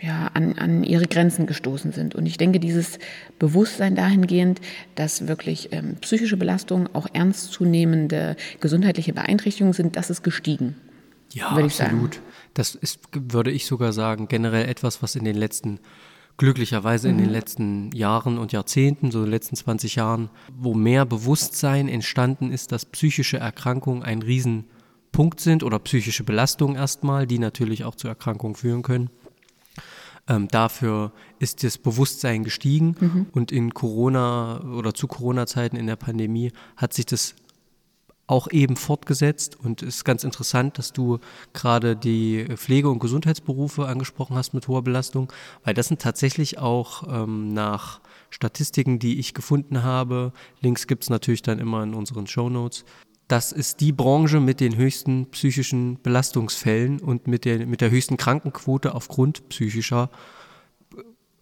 ja, 0.01 0.29
an, 0.33 0.57
an 0.57 0.83
ihre 0.83 1.07
Grenzen 1.07 1.45
gestoßen 1.45 1.91
sind. 1.91 2.15
Und 2.15 2.25
ich 2.25 2.37
denke, 2.37 2.59
dieses 2.59 2.99
Bewusstsein 3.39 3.95
dahingehend, 3.95 4.59
dass 4.95 5.27
wirklich 5.27 5.69
ähm, 5.71 5.95
psychische 6.01 6.37
Belastungen 6.37 6.89
auch 6.93 7.07
ernstzunehmende 7.13 8.35
gesundheitliche 8.59 9.13
Beeinträchtigungen 9.13 9.73
sind, 9.73 9.95
das 9.95 10.09
ist 10.09 10.23
gestiegen. 10.23 10.75
Ja, 11.31 11.55
würde 11.55 11.67
ich 11.67 11.81
absolut. 11.81 12.15
Sagen. 12.15 12.25
Das 12.53 12.75
ist, 12.75 12.99
würde 13.13 13.51
ich 13.51 13.65
sogar 13.65 13.93
sagen, 13.93 14.27
generell 14.27 14.67
etwas, 14.67 15.01
was 15.01 15.15
in 15.15 15.25
den 15.25 15.35
letzten, 15.35 15.79
glücklicherweise 16.37 17.09
in 17.09 17.17
den 17.17 17.27
mhm. 17.27 17.33
letzten 17.33 17.91
Jahren 17.91 18.37
und 18.37 18.51
Jahrzehnten, 18.51 19.11
so 19.11 19.19
in 19.19 19.25
den 19.25 19.31
letzten 19.31 19.55
20 19.55 19.95
Jahren, 19.95 20.29
wo 20.57 20.73
mehr 20.73 21.05
Bewusstsein 21.05 21.87
entstanden 21.87 22.51
ist, 22.51 22.71
dass 22.71 22.85
psychische 22.85 23.37
Erkrankungen 23.37 24.03
ein 24.03 24.21
Riesenpunkt 24.21 25.39
sind 25.39 25.63
oder 25.63 25.79
psychische 25.79 26.23
Belastungen 26.23 26.75
erstmal, 26.75 27.27
die 27.27 27.39
natürlich 27.39 27.83
auch 27.85 27.95
zu 27.95 28.07
Erkrankungen 28.07 28.55
führen 28.55 28.83
können. 28.83 29.09
Ähm, 30.27 30.47
dafür 30.47 31.11
ist 31.39 31.63
das 31.63 31.77
Bewusstsein 31.77 32.43
gestiegen 32.43 32.95
mhm. 32.99 33.27
und 33.31 33.51
in 33.51 33.73
Corona 33.73 34.61
oder 34.61 34.93
zu 34.93 35.07
Corona-Zeiten 35.07 35.75
in 35.75 35.85
der 35.85 35.97
Pandemie 35.97 36.51
hat 36.77 36.93
sich 36.93 37.05
das 37.05 37.35
auch 38.27 38.49
eben 38.51 38.75
fortgesetzt. 38.75 39.57
Und 39.61 39.83
es 39.83 39.97
ist 39.97 40.03
ganz 40.03 40.23
interessant, 40.23 40.77
dass 40.77 40.93
du 40.93 41.19
gerade 41.53 41.95
die 41.95 42.45
Pflege- 42.55 42.89
und 42.89 42.99
Gesundheitsberufe 42.99 43.85
angesprochen 43.85 44.35
hast 44.35 44.53
mit 44.53 44.67
hoher 44.67 44.83
Belastung, 44.83 45.31
weil 45.63 45.73
das 45.73 45.89
sind 45.89 46.01
tatsächlich 46.01 46.57
auch 46.57 47.03
ähm, 47.07 47.53
nach 47.53 48.01
Statistiken, 48.31 48.99
die 48.99 49.19
ich 49.19 49.33
gefunden 49.33 49.83
habe, 49.83 50.33
Links 50.59 50.87
gibt 50.87 51.03
es 51.03 51.09
natürlich 51.09 51.41
dann 51.41 51.59
immer 51.59 51.83
in 51.83 51.93
unseren 51.93 52.27
Show 52.27 52.49
Notes, 52.49 52.83
das 53.27 53.51
ist 53.51 53.81
die 53.81 53.91
Branche 53.91 54.39
mit 54.39 54.59
den 54.59 54.75
höchsten 54.75 55.25
psychischen 55.31 55.99
Belastungsfällen 56.01 56.99
und 56.99 57.27
mit 57.27 57.45
der, 57.45 57.65
mit 57.65 57.81
der 57.81 57.89
höchsten 57.89 58.17
Krankenquote 58.17 58.93
aufgrund 58.93 59.49
psychischer 59.49 60.09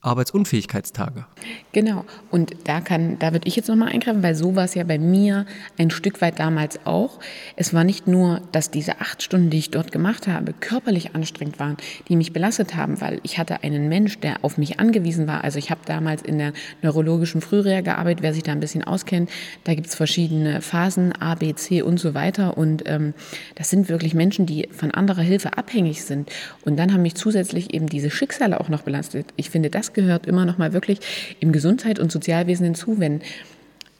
Arbeitsunfähigkeitstage. 0.03 1.25
Genau. 1.72 2.05
Und 2.29 2.51
da 2.65 2.81
kann, 2.81 3.17
da 3.19 3.31
würde 3.31 3.48
ich 3.48 3.55
jetzt 3.55 3.69
nochmal 3.69 3.89
eingreifen, 3.89 4.22
weil 4.22 4.36
so 4.36 4.55
war 4.55 4.65
es 4.65 4.75
ja 4.75 4.83
bei 4.83 5.00
mir 5.00 5.45
ein 5.77 5.89
Stück 5.89 6.22
weit 6.22 6.39
damals 6.39 6.86
auch. 6.86 7.19
Es 7.55 7.74
war 7.74 7.83
nicht 7.83 8.05
nur, 8.05 8.41
dass 8.51 8.69
diese 8.69 9.00
acht 9.00 9.24
Stunden, 9.24 9.50
die 9.50 9.60
ich 9.60 9.72
dort 9.72 9.91
gemacht 9.91 10.27
habe, 10.27 10.53
körperlich 10.53 11.15
anstrengend 11.15 11.60
waren, 11.60 11.77
die 12.10 12.17
mich 12.17 12.33
belastet 12.33 12.75
haben, 12.75 13.00
weil 13.00 13.22
ich 13.24 13.39
hatte 13.39 13.63
einen 13.63 13.88
Mensch, 13.88 14.19
der 14.19 14.43
auf 14.43 14.57
mich 14.57 14.79
angewiesen 14.79 15.25
war. 15.25 15.43
Also 15.43 15.57
ich 15.57 15.72
habe 15.72 15.81
damals 15.86 16.22
in 16.22 16.38
der 16.38 16.51
neurologischen 16.81 17.39
Frühreha 17.39 17.81
gearbeitet, 17.81 18.24
wer 18.24 18.33
sich 18.33 18.43
da 18.43 18.51
ein 18.51 18.60
bisschen 18.60 18.83
auskennt. 18.83 19.29
Da 19.63 19.74
gibt 19.74 19.88
es 19.88 19.95
verschiedene 19.95 20.62
Phasen, 20.62 21.13
A, 21.13 21.36
B, 21.36 21.55
C 21.55 21.81
und 21.81 21.98
so 21.98 22.13
weiter. 22.13 22.57
Und 22.57 22.83
ähm, 22.88 23.13
das 23.55 23.69
sind 23.69 23.88
wirklich 23.88 24.13
Menschen, 24.13 24.45
die 24.45 24.67
von 24.72 24.91
anderer 24.91 25.22
Hilfe 25.22 25.57
abhängig 25.57 26.03
sind. 26.03 26.29
Und 26.65 26.77
dann 26.77 26.91
haben 26.91 27.03
mich 27.03 27.15
zusätzlich 27.15 27.74
eben 27.74 27.88
diese 27.88 28.12
Schicksale 28.12 28.60
auch 28.60 28.67
noch 28.67 28.81
belastet. 28.81 29.27
Ich 29.38 29.50
finde, 29.50 29.69
das 29.69 29.92
gehört 29.93 30.25
immer 30.25 30.45
noch 30.45 30.57
mal 30.57 30.73
wirklich 30.73 31.00
im 31.39 31.51
Gesundheit- 31.51 32.00
und 32.00 32.12
Sozialwesen 32.12 32.65
hinzu. 32.65 33.00
Wenn 33.00 33.21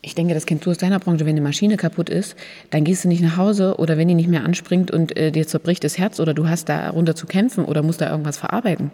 ich 0.02 0.16
denke, 0.16 0.34
das 0.34 0.46
kennst 0.46 0.66
du 0.66 0.72
aus 0.72 0.78
deiner 0.78 1.00
Branche, 1.00 1.26
wenn 1.26 1.30
eine 1.30 1.42
Maschine 1.42 1.78
kaputt 1.78 2.10
ist, 2.10 2.36
dann 2.72 2.84
gehst 2.84 3.06
du 3.06 3.08
nicht 3.08 3.22
nach 3.22 3.38
Hause 3.38 3.76
oder 3.78 3.98
wenn 3.98 4.10
die 4.10 4.16
nicht 4.16 4.30
mehr 4.30 4.44
anspringt 4.44 4.92
und 4.92 5.16
äh, 5.16 5.32
dir 5.32 5.48
zerbricht 5.48 5.84
das 5.84 5.98
Herz 5.98 6.20
oder 6.20 6.34
du 6.34 6.50
hast 6.50 6.68
darunter 6.68 7.16
zu 7.16 7.26
kämpfen 7.26 7.64
oder 7.64 7.82
musst 7.84 8.02
da 8.02 8.10
irgendwas 8.10 8.38
verarbeiten. 8.38 8.92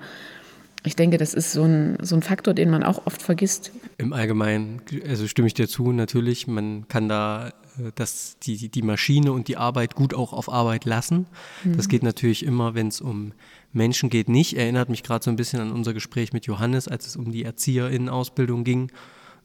Ich 0.86 0.95
denke, 0.95 1.17
das 1.17 1.33
ist 1.33 1.51
so 1.51 1.63
ein, 1.63 1.98
so 2.01 2.15
ein 2.15 2.21
Faktor, 2.21 2.53
den 2.53 2.69
man 2.69 2.83
auch 2.83 3.05
oft 3.05 3.21
vergisst. 3.21 3.71
Im 3.98 4.13
Allgemeinen, 4.13 4.81
also 5.07 5.27
stimme 5.27 5.48
ich 5.48 5.53
dir 5.53 5.67
zu, 5.67 5.91
natürlich, 5.91 6.48
man 6.48 6.88
kann 6.88 7.09
da 7.09 7.50
äh, 7.77 7.91
das, 7.95 8.38
die, 8.39 8.69
die 8.69 8.81
Maschine 8.81 9.33
und 9.33 9.48
die 9.48 9.57
Arbeit 9.57 9.95
gut 9.95 10.13
auch 10.13 10.31
auf 10.31 10.51
Arbeit 10.51 10.86
lassen. 10.86 11.25
Mhm. 11.63 11.75
Das 11.75 11.89
geht 11.89 12.03
natürlich 12.03 12.45
immer, 12.45 12.75
wenn 12.75 12.88
es 12.88 13.01
um 13.01 13.33
Menschen 13.74 14.09
geht 14.09 14.29
nicht. 14.29 14.55
Erinnert 14.55 14.89
mich 14.89 15.03
gerade 15.03 15.24
so 15.24 15.29
ein 15.29 15.36
bisschen 15.36 15.59
an 15.59 15.71
unser 15.71 15.93
Gespräch 15.93 16.31
mit 16.31 16.45
Johannes, 16.45 16.88
als 16.88 17.07
es 17.07 17.15
um 17.17 17.31
die 17.31 17.43
Erzieherinnenausbildung 17.43 18.63
ging, 18.63 18.91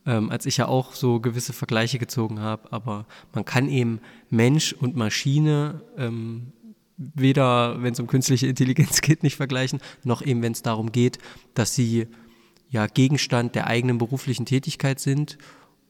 ähm, 0.06 0.30
als 0.30 0.46
ich 0.46 0.56
ja 0.58 0.68
auch 0.68 0.94
so 0.94 1.18
gewisse 1.18 1.52
Vergleiche 1.52 1.98
gezogen 1.98 2.38
habe. 2.40 2.72
Aber 2.72 3.06
man 3.32 3.44
kann 3.44 3.68
eben 3.68 4.00
Mensch 4.30 4.72
und 4.72 4.94
Maschine 4.94 5.82
ähm, 5.98 6.52
weder, 6.96 7.82
wenn 7.82 7.92
es 7.92 8.00
um 8.00 8.06
künstliche 8.06 8.46
Intelligenz 8.46 9.00
geht, 9.02 9.22
nicht 9.22 9.36
vergleichen, 9.36 9.80
noch 10.04 10.22
eben, 10.22 10.42
wenn 10.42 10.52
es 10.52 10.62
darum 10.62 10.92
geht, 10.92 11.18
dass 11.54 11.74
sie 11.74 12.06
ja 12.70 12.86
Gegenstand 12.86 13.54
der 13.54 13.66
eigenen 13.66 13.98
beruflichen 13.98 14.46
Tätigkeit 14.46 15.00
sind 15.00 15.38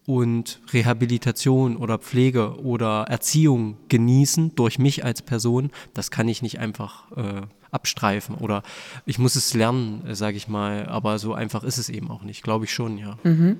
und 0.06 0.60
Rehabilitation 0.72 1.76
oder 1.76 1.98
Pflege 1.98 2.60
oder 2.60 3.06
Erziehung 3.08 3.78
genießen 3.88 4.54
durch 4.54 4.78
mich 4.78 5.04
als 5.04 5.22
Person, 5.22 5.70
das 5.94 6.10
kann 6.10 6.28
ich 6.28 6.42
nicht 6.42 6.58
einfach 6.58 7.10
äh, 7.16 7.42
abstreifen 7.70 8.36
oder 8.36 8.62
ich 9.06 9.18
muss 9.18 9.34
es 9.34 9.54
lernen, 9.54 10.02
sage 10.14 10.36
ich 10.36 10.46
mal, 10.46 10.86
aber 10.86 11.18
so 11.18 11.34
einfach 11.34 11.64
ist 11.64 11.78
es 11.78 11.88
eben 11.88 12.10
auch 12.10 12.22
nicht, 12.22 12.42
glaube 12.42 12.66
ich 12.66 12.72
schon, 12.72 12.98
ja. 12.98 13.18
Mhm. 13.24 13.58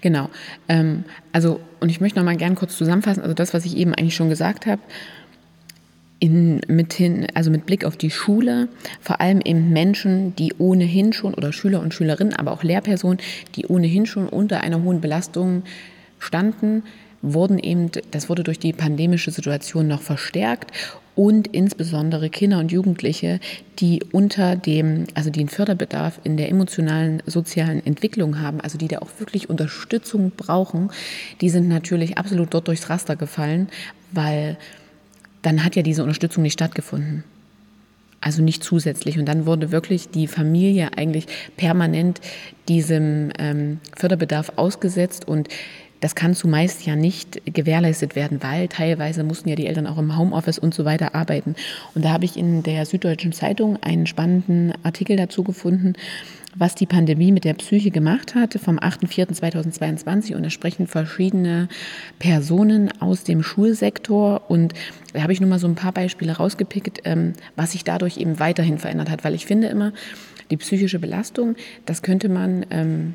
Genau. 0.00 0.28
Ähm, 0.68 1.04
also, 1.32 1.60
und 1.80 1.88
ich 1.88 2.00
möchte 2.00 2.18
noch 2.18 2.24
mal 2.24 2.36
gern 2.36 2.56
kurz 2.56 2.76
zusammenfassen, 2.76 3.22
also 3.22 3.34
das, 3.34 3.54
was 3.54 3.64
ich 3.64 3.76
eben 3.76 3.94
eigentlich 3.94 4.16
schon 4.16 4.28
gesagt 4.28 4.66
habe, 4.66 4.82
in, 6.24 6.62
mit, 6.68 6.94
hin, 6.94 7.26
also 7.34 7.50
mit 7.50 7.66
Blick 7.66 7.84
auf 7.84 7.98
die 7.98 8.10
Schule, 8.10 8.68
vor 9.02 9.20
allem 9.20 9.42
eben 9.42 9.74
Menschen, 9.74 10.34
die 10.36 10.54
ohnehin 10.56 11.12
schon, 11.12 11.34
oder 11.34 11.52
Schüler 11.52 11.80
und 11.80 11.92
Schülerinnen, 11.92 12.32
aber 12.32 12.52
auch 12.52 12.62
Lehrpersonen, 12.62 13.18
die 13.56 13.66
ohnehin 13.66 14.06
schon 14.06 14.30
unter 14.30 14.62
einer 14.62 14.82
hohen 14.82 15.02
Belastung 15.02 15.64
standen, 16.18 16.82
wurden 17.20 17.58
eben, 17.58 17.90
das 18.10 18.30
wurde 18.30 18.42
durch 18.42 18.58
die 18.58 18.72
pandemische 18.72 19.32
Situation 19.32 19.86
noch 19.86 20.00
verstärkt 20.00 20.72
und 21.14 21.46
insbesondere 21.48 22.30
Kinder 22.30 22.58
und 22.58 22.72
Jugendliche, 22.72 23.38
die 23.78 24.02
unter 24.10 24.56
dem, 24.56 25.04
also 25.12 25.28
die 25.28 25.40
einen 25.40 25.50
Förderbedarf 25.50 26.20
in 26.24 26.38
der 26.38 26.48
emotionalen, 26.48 27.22
sozialen 27.26 27.84
Entwicklung 27.84 28.40
haben, 28.40 28.62
also 28.62 28.78
die 28.78 28.88
da 28.88 29.00
auch 29.00 29.10
wirklich 29.18 29.50
Unterstützung 29.50 30.32
brauchen, 30.34 30.90
die 31.42 31.50
sind 31.50 31.68
natürlich 31.68 32.16
absolut 32.16 32.54
dort 32.54 32.68
durchs 32.68 32.88
Raster 32.88 33.14
gefallen, 33.14 33.68
weil 34.10 34.56
dann 35.44 35.64
hat 35.64 35.76
ja 35.76 35.82
diese 35.82 36.02
Unterstützung 36.02 36.42
nicht 36.42 36.54
stattgefunden. 36.54 37.24
Also 38.20 38.42
nicht 38.42 38.64
zusätzlich. 38.64 39.18
Und 39.18 39.26
dann 39.26 39.44
wurde 39.44 39.70
wirklich 39.70 40.08
die 40.08 40.26
Familie 40.26 40.96
eigentlich 40.96 41.26
permanent 41.56 42.20
diesem 42.68 43.30
ähm, 43.38 43.80
Förderbedarf 43.94 44.52
ausgesetzt 44.56 45.28
und 45.28 45.48
das 46.00 46.14
kann 46.14 46.34
zumeist 46.34 46.84
ja 46.84 46.96
nicht 46.96 47.40
gewährleistet 47.46 48.14
werden, 48.14 48.42
weil 48.42 48.68
teilweise 48.68 49.24
mussten 49.24 49.48
ja 49.48 49.56
die 49.56 49.66
Eltern 49.66 49.86
auch 49.86 49.96
im 49.96 50.18
Homeoffice 50.18 50.58
und 50.58 50.74
so 50.74 50.84
weiter 50.84 51.14
arbeiten. 51.14 51.54
Und 51.94 52.04
da 52.04 52.10
habe 52.10 52.26
ich 52.26 52.36
in 52.36 52.62
der 52.62 52.84
Süddeutschen 52.84 53.32
Zeitung 53.32 53.82
einen 53.82 54.06
spannenden 54.06 54.74
Artikel 54.82 55.16
dazu 55.16 55.44
gefunden, 55.44 55.94
was 56.56 56.74
die 56.74 56.86
Pandemie 56.86 57.32
mit 57.32 57.44
der 57.44 57.54
Psyche 57.54 57.90
gemacht 57.90 58.34
hat, 58.34 58.54
vom 58.54 58.78
8.4.2022. 58.78 60.34
Und 60.34 60.42
da 60.42 60.50
sprechen 60.50 60.86
verschiedene 60.86 61.68
Personen 62.18 62.90
aus 63.00 63.24
dem 63.24 63.42
Schulsektor. 63.42 64.42
Und 64.48 64.74
da 65.12 65.22
habe 65.22 65.32
ich 65.32 65.40
nur 65.40 65.50
mal 65.50 65.58
so 65.58 65.66
ein 65.66 65.74
paar 65.74 65.92
Beispiele 65.92 66.32
rausgepickt, 66.32 67.00
ähm, 67.04 67.32
was 67.56 67.72
sich 67.72 67.84
dadurch 67.84 68.18
eben 68.18 68.38
weiterhin 68.38 68.78
verändert 68.78 69.10
hat. 69.10 69.24
Weil 69.24 69.34
ich 69.34 69.46
finde 69.46 69.68
immer, 69.68 69.92
die 70.50 70.56
psychische 70.56 70.98
Belastung, 70.98 71.56
das 71.86 72.02
könnte 72.02 72.28
man 72.28 72.66
ähm, 72.70 73.14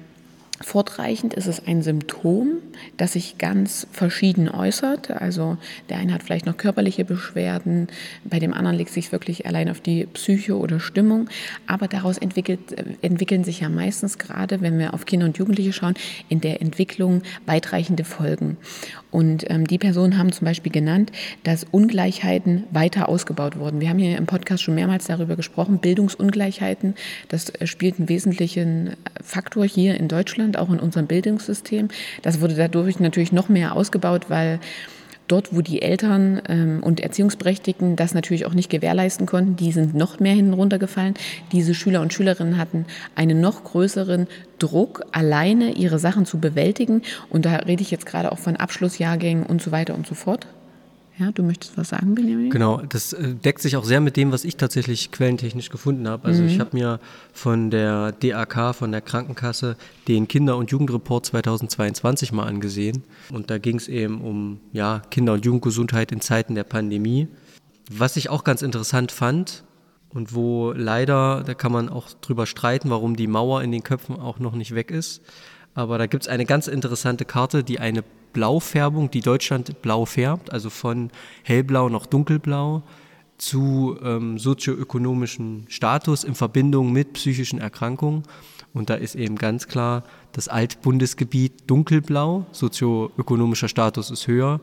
Fortreichend 0.62 1.34
ist 1.34 1.48
es 1.48 1.66
ein 1.66 1.82
Symptom, 1.82 2.58
das 2.98 3.13
sich 3.13 3.38
ganz 3.38 3.88
verschieden 3.92 4.50
äußert. 4.50 5.10
Also 5.12 5.58
der 5.88 5.98
eine 5.98 6.13
hat 6.13 6.24
vielleicht 6.24 6.46
noch 6.46 6.58
körperliche 6.58 7.06
Beschwerden, 7.06 7.88
bei 8.25 8.39
dem 8.39 8.54
anderen 8.54 8.78
legt 8.78 8.92
sich 8.92 9.12
wirklich 9.12 9.46
allein 9.46 9.70
auf 9.70 9.80
die 9.80 10.06
Psyche 10.06 10.58
oder 10.58 10.80
Stimmung. 10.80 11.30
Aber 11.66 11.88
daraus 11.88 12.18
entwickelt, 12.18 12.60
entwickeln 13.01 13.44
sich 13.44 13.62
ja 13.62 13.70
meistens 13.70 14.18
gerade, 14.18 14.62
wenn 14.62 14.78
wir 14.78 14.94
auf 14.94 15.06
Kinder 15.06 15.25
und 15.25 15.38
Jugendliche 15.38 15.74
schauen, 15.74 15.94
in 16.28 16.42
der 16.42 16.62
Entwicklung 16.62 17.22
weitreichende 17.46 18.04
Folgen. 18.04 18.58
Und 19.12 19.50
ähm, 19.50 19.66
die 19.66 19.78
Personen 19.78 20.18
haben 20.18 20.32
zum 20.32 20.46
Beispiel 20.46 20.72
genannt, 20.72 21.12
dass 21.44 21.66
Ungleichheiten 21.72 22.66
weiter 22.72 23.10
ausgebaut 23.10 23.58
wurden. 23.58 23.82
Wir 23.82 23.89
haben 23.89 23.98
hier 23.98 24.18
im 24.18 24.25
Podcast 24.25 24.63
schon 24.63 24.75
mehrmals 24.75 25.06
darüber 25.06 25.36
gesprochen, 25.36 25.80
Bildungsungleichheiten, 25.80 26.96
das 27.28 27.50
äh, 27.50 27.66
spielt 27.68 27.98
einen 27.98 28.10
wesentlichen 28.10 28.88
äh, 28.88 28.94
Faktor 29.24 29.66
hier 29.66 29.96
in 29.96 30.08
Deutschland, 30.08 30.58
auch 30.58 30.70
in 30.70 30.80
unserem 30.80 31.08
Bildungssystem. 31.08 31.89
Das 32.22 32.42
wurde 32.42 32.56
dadurch 32.56 33.00
natürlich 33.00 33.32
noch 33.32 33.50
mehr 33.50 33.75
ausgebaut, 33.75 34.25
weil 34.30 34.60
dort, 35.31 35.55
wo 35.55 35.62
die 35.62 35.81
Eltern 35.81 36.41
ähm, 36.48 36.79
und 36.81 37.00
Erziehungsberechtigten 37.00 37.95
das 37.95 38.13
natürlich 38.13 38.45
auch 38.45 38.53
nicht 38.53 38.69
gewährleisten 38.69 39.25
konnten, 39.25 39.55
die 39.55 39.71
sind 39.71 39.95
noch 39.95 40.19
mehr 40.19 40.33
hinten 40.33 40.53
runtergefallen. 40.53 41.13
Diese 41.51 41.74
Schüler 41.74 42.01
und 42.01 42.13
Schülerinnen 42.13 42.57
hatten 42.57 42.86
einen 43.15 43.41
noch 43.41 43.63
größeren 43.63 44.27
Druck, 44.59 45.05
alleine 45.12 45.71
ihre 45.71 46.00
Sachen 46.00 46.25
zu 46.25 46.39
bewältigen. 46.39 47.01
Und 47.29 47.45
da 47.45 47.55
rede 47.57 47.81
ich 47.81 47.91
jetzt 47.91 48.05
gerade 48.05 48.31
auch 48.31 48.39
von 48.39 48.55
Abschlussjahrgängen 48.55 49.45
und 49.45 49.62
so 49.62 49.71
weiter 49.71 49.95
und 49.95 50.05
so 50.05 50.15
fort. 50.15 50.48
Ja, 51.20 51.34
du 51.34 51.44
möchtest 51.44 51.78
was 51.78 51.90
sagen, 51.90 52.16
Benjamin? 52.16 52.50
Genau, 52.50 52.78
das 52.78 53.12
äh, 53.12 53.34
deckt 53.34 53.62
sich 53.62 53.76
auch 53.76 53.84
sehr 53.84 54.00
mit 54.00 54.16
dem, 54.16 54.32
was 54.32 54.46
ich 54.46 54.56
tatsächlich 54.56 55.12
quellentechnisch 55.12 55.70
gefunden 55.70 56.08
habe. 56.08 56.26
Also 56.26 56.44
mhm. 56.44 56.48
ich 56.48 56.62
habe 56.62 56.70
mir 56.78 57.02
von 57.34 57.70
der 57.70 58.14
DAK, 58.14 58.74
von 58.74 58.94
der 58.94 59.02
Krankenkasse, 59.02 59.76
den 60.08 60.30
Kinder- 60.30 60.56
und 60.56 60.72
Jugendreport 60.72 61.26
2022 61.26 62.32
mal 62.32 62.46
angesehen. 62.46 63.04
Und 63.34 63.50
da 63.50 63.58
ging 63.58 63.76
es 63.76 63.90
eben 63.90 64.22
um 64.22 64.62
ja, 64.72 65.02
Kinder- 65.12 65.34
und 65.34 65.44
Jugendgesundheit 65.46 66.14
in 66.14 66.22
Zeiten 66.22 66.56
der 66.56 66.64
Pandemie. 66.64 67.28
Was 67.92 68.16
ich 68.16 68.30
auch 68.30 68.46
ganz 68.46 68.62
interessant 68.62 69.12
fand 69.12 69.66
und 70.10 70.34
wo 70.34 70.72
leider, 70.72 71.44
da 71.46 71.54
kann 71.54 71.74
man 71.74 71.90
auch 71.90 72.08
drüber 72.22 72.46
streiten, 72.46 72.90
warum 72.90 73.18
die 73.18 73.28
Mauer 73.28 73.62
in 73.62 73.74
den 73.74 73.84
Köpfen 73.84 74.16
auch 74.16 74.40
noch 74.40 74.56
nicht 74.56 74.74
weg 74.74 74.90
ist. 74.90 75.22
Aber 75.79 75.98
da 75.98 76.07
gibt 76.07 76.24
es 76.24 76.27
eine 76.27 76.45
ganz 76.45 76.67
interessante 76.67 77.24
Karte, 77.24 77.63
die 77.63 77.79
eine 77.79 78.03
Blaufärbung, 78.33 79.09
die 79.12 79.21
Deutschland 79.21 79.81
blau 79.81 80.03
färbt, 80.03 80.51
also 80.51 80.69
von 80.69 81.09
hellblau 81.43 81.88
nach 81.88 82.05
dunkelblau 82.05 82.83
zu 83.38 83.98
ähm, 84.03 84.38
sozioökonomischem 84.38 85.63
Status 85.69 86.25
in 86.25 86.36
Verbindung 86.36 86.91
mit 86.91 87.13
psychischen 87.13 87.62
Erkrankungen. 87.62 88.24
Und 88.74 88.89
da 88.89 88.95
ist 88.95 89.15
eben 89.15 89.38
ganz 89.38 89.69
klar 89.69 90.03
das 90.33 90.50
Altbundesgebiet 90.50 91.53
dunkelblau, 91.67 92.45
sozioökonomischer 92.51 93.69
Status 93.69 94.12
ist 94.12 94.27
höher 94.27 94.59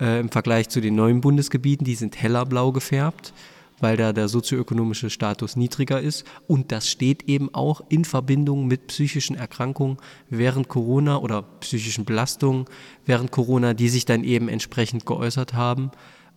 äh, 0.00 0.18
im 0.18 0.30
Vergleich 0.30 0.68
zu 0.68 0.80
den 0.80 0.96
neuen 0.96 1.20
Bundesgebieten, 1.20 1.84
die 1.84 1.94
sind 1.94 2.20
heller 2.20 2.44
blau 2.44 2.72
gefärbt 2.72 3.32
weil 3.80 3.96
da 3.96 4.12
der 4.12 4.28
sozioökonomische 4.28 5.10
Status 5.10 5.56
niedriger 5.56 6.00
ist. 6.00 6.24
Und 6.46 6.72
das 6.72 6.88
steht 6.88 7.24
eben 7.24 7.54
auch 7.54 7.82
in 7.88 8.04
Verbindung 8.04 8.66
mit 8.66 8.88
psychischen 8.88 9.36
Erkrankungen 9.36 9.98
während 10.30 10.68
Corona 10.68 11.18
oder 11.18 11.42
psychischen 11.42 12.04
Belastungen 12.04 12.66
während 13.04 13.30
Corona, 13.30 13.74
die 13.74 13.88
sich 13.88 14.04
dann 14.04 14.24
eben 14.24 14.48
entsprechend 14.48 15.06
geäußert 15.06 15.54
haben. 15.54 15.90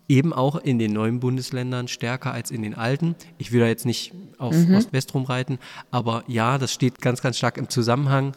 Eben 0.08 0.34
auch 0.34 0.56
in 0.56 0.80
den 0.80 0.92
neuen 0.92 1.20
Bundesländern 1.20 1.88
stärker 1.88 2.34
als 2.34 2.50
in 2.50 2.64
den 2.64 2.74
alten. 2.74 3.16
Ich 3.38 3.52
will 3.52 3.60
da 3.60 3.68
jetzt 3.68 3.86
nicht 3.86 4.12
auf 4.40 4.56
mhm. 4.56 4.74
Ost-West 4.74 5.14
rumreiten, 5.14 5.60
aber 5.92 6.24
ja, 6.28 6.58
das 6.58 6.74
steht 6.74 7.00
ganz, 7.00 7.22
ganz 7.22 7.38
stark 7.38 7.58
im 7.58 7.70
Zusammenhang 7.70 8.34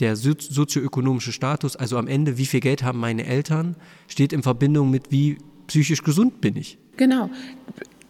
der 0.00 0.16
sozioökonomische 0.16 1.32
Status, 1.32 1.76
also 1.76 1.98
am 1.98 2.06
Ende, 2.06 2.38
wie 2.38 2.46
viel 2.46 2.60
Geld 2.60 2.82
haben 2.82 3.00
meine 3.00 3.24
Eltern, 3.24 3.74
steht 4.06 4.32
in 4.32 4.42
Verbindung 4.42 4.90
mit, 4.90 5.10
wie 5.10 5.38
psychisch 5.66 6.02
gesund 6.02 6.40
bin 6.40 6.56
ich. 6.56 6.78
Genau. 6.96 7.30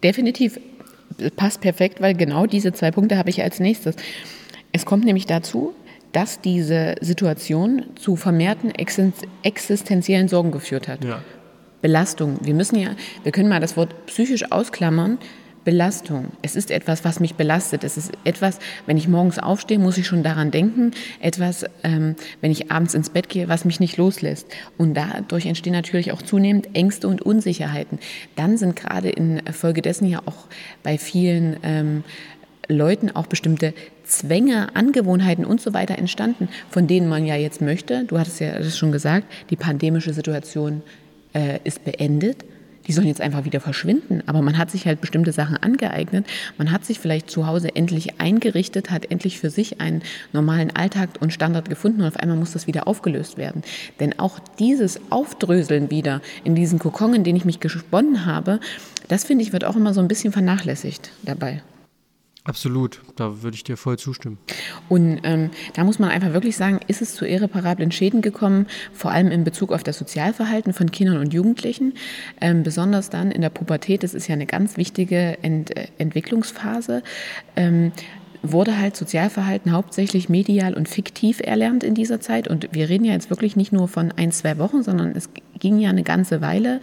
Definitiv 0.02 0.61
passt 1.37 1.61
perfekt, 1.61 2.00
weil 2.00 2.14
genau 2.14 2.47
diese 2.47 2.73
zwei 2.73 2.90
Punkte 2.90 3.19
habe 3.19 3.31
ich 3.31 3.43
als 3.43 3.61
nächstes. 3.61 3.97
es 4.73 4.85
kommt 4.85 5.05
nämlich 5.05 5.26
dazu, 5.26 5.75
dass 6.12 6.40
diese 6.40 6.97
Situation 7.00 7.85
zu 7.97 8.17
vermehrten 8.17 8.73
existenziellen 9.43 10.28
Sorgen 10.28 10.50
geführt 10.50 10.88
hat. 10.88 11.05
Ja. 11.05 11.23
Belastung. 11.83 12.38
Wir 12.43 12.55
müssen 12.55 12.76
ja, 12.76 12.90
wir 13.23 13.33
können 13.33 13.49
mal 13.49 13.61
das 13.61 13.76
Wort 13.76 14.07
psychisch 14.07 14.50
ausklammern. 14.50 15.19
Belastung. 15.68 16.28
Es 16.40 16.56
ist 16.56 16.70
etwas, 16.70 17.04
was 17.04 17.20
mich 17.20 17.34
belastet. 17.34 17.84
Es 17.84 17.98
ist 17.98 18.12
etwas, 18.25 18.58
wenn 18.87 18.96
ich 18.96 19.06
morgens 19.06 19.38
aufstehe, 19.38 19.78
muss 19.78 19.98
ich 19.98 20.06
schon 20.06 20.22
daran 20.22 20.50
denken. 20.50 20.92
Etwas, 21.20 21.66
ähm, 21.84 22.16
wenn 22.40 22.50
ich 22.50 22.72
abends 22.72 22.94
ins 22.94 23.10
Bett 23.10 23.28
gehe, 23.28 23.50
was 23.50 23.66
mich 23.66 23.78
nicht 23.78 23.98
loslässt. 23.98 24.46
Und 24.78 24.94
dadurch 24.94 25.44
entstehen 25.44 25.75
natürlich 25.75 26.10
auch 26.12 26.22
zunehmend 26.22 26.75
Ängste 26.75 27.06
und 27.06 27.20
Unsicherheiten. 27.20 27.98
Dann 28.34 28.56
sind 28.56 28.76
gerade 28.76 29.10
infolgedessen 29.10 30.08
ja 30.08 30.22
auch 30.25 30.46
bei 30.82 30.96
vielen 30.96 31.58
ähm, 31.62 32.02
Leuten 32.68 33.10
auch 33.10 33.26
bestimmte 33.26 33.75
Zwänge, 34.04 34.75
Angewohnheiten 34.75 35.44
und 35.44 35.60
so 35.60 35.75
weiter 35.75 35.98
entstanden, 35.98 36.48
von 36.70 36.87
denen 36.87 37.10
man 37.10 37.26
ja 37.26 37.37
jetzt 37.37 37.60
möchte, 37.60 38.04
du 38.04 38.18
hattest 38.18 38.40
ja 38.40 38.58
das 38.58 38.78
schon 38.78 38.90
gesagt, 38.90 39.26
die 39.50 39.56
pandemische 39.56 40.14
Situation 40.14 40.80
äh, 41.34 41.58
ist 41.64 41.84
beendet. 41.84 42.46
Die 42.88 42.92
sollen 42.92 43.07
jetzt 43.07 43.21
einfach 43.21 43.45
wieder 43.45 43.61
verschwinden. 43.61 44.23
Aber 44.26 44.42
man 44.42 44.59
hat 44.59 44.71
sich 44.71 44.87
halt 44.87 45.00
bestimmte 45.00 45.33
Sachen 45.33 45.57
angeeignet. 45.57 46.26
Man 46.57 46.73
hat 46.73 46.85
sich 46.85 46.99
vielleicht 46.99 47.30
zu 47.30 47.47
Hause 47.47 47.76
endlich 47.76 48.18
eingerichtet, 48.18 48.90
hat 48.90 49.11
endlich 49.11 49.38
für 49.38 49.50
sich 49.50 49.80
einen 49.80 50.02
normalen 50.33 50.75
Alltag 50.75 51.11
und 51.21 51.33
Standard 51.33 51.68
gefunden 51.68 52.00
und 52.00 52.09
auf 52.09 52.16
einmal 52.16 52.37
muss 52.37 52.52
das 52.52 52.66
wieder 52.66 52.88
aufgelöst 52.88 53.37
werden. 53.37 53.62
Denn 54.00 54.18
auch 54.18 54.38
dieses 54.59 55.00
Aufdröseln 55.11 55.90
wieder 55.90 56.23
in 56.45 56.54
diesen 56.54 56.78
Kokon, 56.78 57.14
in 57.14 57.25
den 57.25 57.37
ich 57.37 57.45
mich 57.45 57.61
gesponnen 57.61 58.26
habe, 58.26 58.59
das 59.09 59.25
finde 59.25 59.45
ich, 59.45 59.52
wird 59.52 59.64
auch 59.64 59.76
immer 59.76 59.95
so 59.95 60.00
ein 60.00 60.09
bisschen 60.09 60.33
vernachlässigt 60.33 61.11
dabei. 61.23 61.62
Absolut, 62.49 63.02
da 63.17 63.43
würde 63.43 63.57
ich 63.57 63.64
dir 63.64 63.76
voll 63.76 63.99
zustimmen. 63.99 64.38
Und 64.88 65.21
ähm, 65.23 65.50
da 65.75 65.85
muss 65.85 65.99
man 65.99 66.09
einfach 66.09 66.33
wirklich 66.33 66.57
sagen, 66.57 66.81
ist 66.87 67.02
es 67.02 67.14
zu 67.14 67.26
irreparablen 67.26 67.93
Schäden 67.93 68.23
gekommen, 68.23 68.69
vor 68.95 69.11
allem 69.11 69.31
in 69.31 69.45
Bezug 69.45 69.71
auf 69.71 69.83
das 69.83 69.99
Sozialverhalten 69.99 70.73
von 70.73 70.90
Kindern 70.90 71.19
und 71.19 71.35
Jugendlichen, 71.35 71.93
ähm, 72.40 72.62
besonders 72.62 73.11
dann 73.11 73.33
in 73.33 73.43
der 73.43 73.50
Pubertät, 73.50 74.02
das 74.02 74.14
ist 74.14 74.28
ja 74.28 74.33
eine 74.33 74.47
ganz 74.47 74.78
wichtige 74.78 75.37
Ent 75.43 75.75
Entwicklungsphase. 75.99 77.02
Ähm, 77.55 77.93
wurde 78.42 78.78
halt 78.78 78.97
Sozialverhalten 78.97 79.73
hauptsächlich 79.73 80.28
medial 80.28 80.75
und 80.75 80.88
fiktiv 80.88 81.40
erlernt 81.40 81.85
in 81.85 81.95
dieser 81.95 82.21
Zeit. 82.21 82.49
Und 82.49 82.68
wir 82.73 82.88
reden 82.88 83.04
ja 83.04 83.12
jetzt 83.12 83.30
wirklich 83.30 83.57
nicht 83.57 83.73
nur 83.73 83.88
von 83.88 84.12
ein, 84.12 84.33
zwei 84.33 84.59
Wochen, 84.59 84.83
sondern 84.83 85.12
es 85.16 85.30
ging 85.59 85.78
ja 85.78 85.90
eine 85.90 86.02
ganze 86.02 86.40
Weile. 86.40 86.80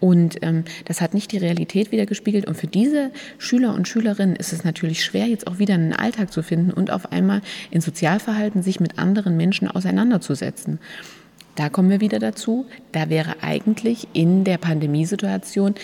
Und 0.00 0.36
ähm, 0.42 0.64
das 0.84 1.00
hat 1.00 1.14
nicht 1.14 1.32
die 1.32 1.38
Realität 1.38 1.92
wiedergespiegelt. 1.92 2.46
Und 2.46 2.56
für 2.56 2.66
diese 2.66 3.10
Schüler 3.38 3.74
und 3.74 3.88
Schülerinnen 3.88 4.36
ist 4.36 4.52
es 4.52 4.64
natürlich 4.64 5.04
schwer, 5.04 5.26
jetzt 5.26 5.46
auch 5.46 5.58
wieder 5.58 5.74
einen 5.74 5.92
Alltag 5.92 6.32
zu 6.32 6.42
finden 6.42 6.70
und 6.70 6.90
auf 6.90 7.12
einmal 7.12 7.40
in 7.70 7.80
Sozialverhalten 7.80 8.62
sich 8.62 8.80
mit 8.80 8.98
anderen 8.98 9.36
Menschen 9.36 9.68
auseinanderzusetzen. 9.68 10.78
Da 11.54 11.70
kommen 11.70 11.88
wir 11.88 12.02
wieder 12.02 12.18
dazu. 12.18 12.66
Da 12.92 13.08
wäre 13.08 13.36
eigentlich 13.40 14.08
in 14.12 14.44
der 14.44 14.58
Pandemiesituation 14.58 15.74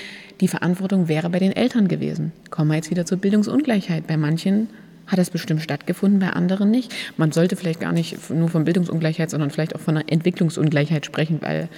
die 0.43 0.49
Verantwortung 0.49 1.09
wäre 1.09 1.31
bei 1.31 1.39
den 1.39 1.53
Eltern 1.53 1.87
gewesen. 1.89 2.33
Kommen 2.51 2.71
wir 2.71 2.75
jetzt 2.77 2.91
wieder 2.91 3.07
zur 3.07 3.19
Bildungsungleichheit. 3.19 4.09
Bei 4.09 4.17
manchen 4.17 4.69
hat 5.07 5.19
das 5.19 5.31
bestimmt 5.31 5.63
stattgefunden, 5.63 6.21
bei 6.21 6.31
anderen 6.31 6.71
nicht. 6.71 6.93
Man 7.17 7.33
sollte 7.33 7.57
vielleicht 7.57 7.81
gar 7.81 7.93
nicht 7.93 8.31
nur 8.31 8.49
von 8.49 8.65
Bildungsungleichheit, 8.65 9.31
sondern 9.31 9.51
vielleicht 9.51 9.75
auch 9.75 9.81
von 9.81 9.97
einer 9.97 10.11
Entwicklungsungleichheit 10.11 11.07
sprechen, 11.07 11.39
weil 11.41 11.69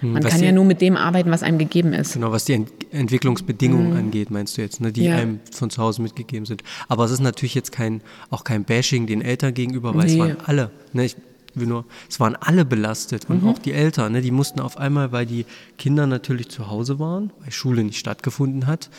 hm, 0.00 0.12
man 0.12 0.24
was 0.24 0.32
kann 0.32 0.40
die, 0.40 0.46
ja 0.46 0.52
nur 0.52 0.64
mit 0.64 0.80
dem 0.80 0.96
arbeiten, 0.96 1.30
was 1.30 1.42
einem 1.42 1.58
gegeben 1.58 1.92
ist. 1.92 2.14
Genau, 2.14 2.32
was 2.32 2.44
die 2.44 2.54
Ent 2.54 2.70
Entwicklungsbedingungen 2.92 3.90
mhm. 3.90 3.96
angeht, 3.96 4.30
meinst 4.30 4.56
du 4.56 4.62
jetzt, 4.62 4.80
ne, 4.80 4.92
die 4.92 5.04
ja. 5.04 5.16
einem 5.16 5.40
von 5.50 5.70
zu 5.70 5.82
Hause 5.82 6.02
mitgegeben 6.02 6.46
sind. 6.46 6.62
Aber 6.88 7.04
es 7.04 7.10
ist 7.10 7.20
natürlich 7.20 7.54
jetzt 7.54 7.72
kein, 7.72 8.00
auch 8.30 8.44
kein 8.44 8.64
Bashing 8.64 9.06
den 9.06 9.22
Eltern 9.22 9.54
gegenüber, 9.54 9.94
weil 9.94 10.06
nee. 10.06 10.12
es 10.12 10.18
waren 10.18 10.36
alle. 10.44 10.70
Ne, 10.92 11.04
ich 11.04 11.16
will 11.54 11.66
nur, 11.66 11.84
es 12.08 12.20
waren 12.20 12.36
alle 12.36 12.64
belastet 12.64 13.28
und 13.28 13.42
mhm. 13.42 13.48
auch 13.48 13.58
die 13.58 13.72
Eltern. 13.72 14.12
Ne, 14.12 14.20
die 14.20 14.30
mussten 14.30 14.60
auf 14.60 14.78
einmal, 14.78 15.12
weil 15.12 15.26
die 15.26 15.46
Kinder 15.78 16.06
natürlich 16.06 16.48
zu 16.48 16.70
Hause 16.70 16.98
waren, 16.98 17.32
weil 17.40 17.50
Schule 17.50 17.82
nicht 17.82 17.98
stattgefunden 17.98 18.66
hat, 18.66 18.90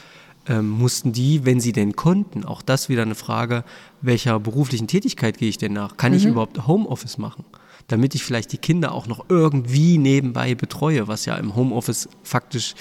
ähm, 0.47 0.69
mussten 0.69 1.11
die, 1.13 1.45
wenn 1.45 1.59
sie 1.59 1.71
denn 1.71 1.95
konnten, 1.95 2.45
auch 2.45 2.61
das 2.61 2.89
wieder 2.89 3.01
eine 3.01 3.15
Frage, 3.15 3.63
welcher 4.01 4.39
beruflichen 4.39 4.87
Tätigkeit 4.87 5.37
gehe 5.37 5.49
ich 5.49 5.57
denn 5.57 5.73
nach? 5.73 5.97
Kann 5.97 6.11
mhm. 6.11 6.17
ich 6.17 6.25
überhaupt 6.25 6.67
Homeoffice 6.67 7.17
machen? 7.17 7.45
Damit 7.87 8.15
ich 8.15 8.23
vielleicht 8.23 8.51
die 8.51 8.57
Kinder 8.57 8.91
auch 8.91 9.07
noch 9.07 9.25
irgendwie 9.29 9.97
nebenbei 9.97 10.55
betreue, 10.55 11.07
was 11.07 11.25
ja 11.25 11.35
im 11.35 11.55
Homeoffice 11.55 12.09
faktisch 12.23 12.75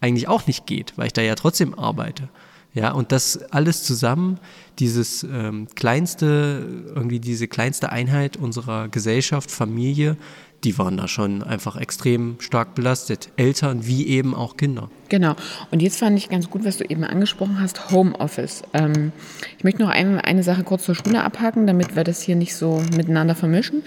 eigentlich 0.00 0.28
auch 0.28 0.46
nicht 0.46 0.66
geht, 0.66 0.92
weil 0.96 1.08
ich 1.08 1.12
da 1.12 1.22
ja 1.22 1.34
trotzdem 1.34 1.78
arbeite. 1.78 2.28
Ja, 2.74 2.92
und 2.92 3.12
das 3.12 3.38
alles 3.50 3.82
zusammen, 3.82 4.38
dieses 4.78 5.24
ähm, 5.24 5.66
kleinste, 5.74 6.84
irgendwie 6.94 7.18
diese 7.18 7.48
kleinste 7.48 7.90
Einheit 7.90 8.36
unserer 8.36 8.88
Gesellschaft, 8.88 9.50
Familie, 9.50 10.16
die 10.64 10.76
waren 10.76 10.96
da 10.96 11.06
schon 11.06 11.42
einfach 11.42 11.76
extrem 11.76 12.36
stark 12.40 12.74
belastet. 12.74 13.30
Eltern 13.36 13.86
wie 13.86 14.08
eben 14.08 14.34
auch 14.34 14.56
Kinder. 14.56 14.90
Genau. 15.08 15.36
Und 15.70 15.82
jetzt 15.82 15.98
fand 15.98 16.18
ich 16.18 16.28
ganz 16.28 16.50
gut, 16.50 16.64
was 16.64 16.78
du 16.78 16.84
eben 16.84 17.04
angesprochen 17.04 17.60
hast, 17.60 17.90
Homeoffice. 17.90 18.62
Ähm, 18.74 19.12
ich 19.56 19.64
möchte 19.64 19.82
noch 19.82 19.90
eine, 19.90 20.24
eine 20.24 20.42
Sache 20.42 20.64
kurz 20.64 20.84
zur 20.84 20.94
Schule 20.96 21.22
abhaken, 21.22 21.66
damit 21.66 21.94
wir 21.94 22.04
das 22.04 22.22
hier 22.22 22.36
nicht 22.36 22.56
so 22.56 22.82
miteinander 22.96 23.36
vermischen. 23.36 23.84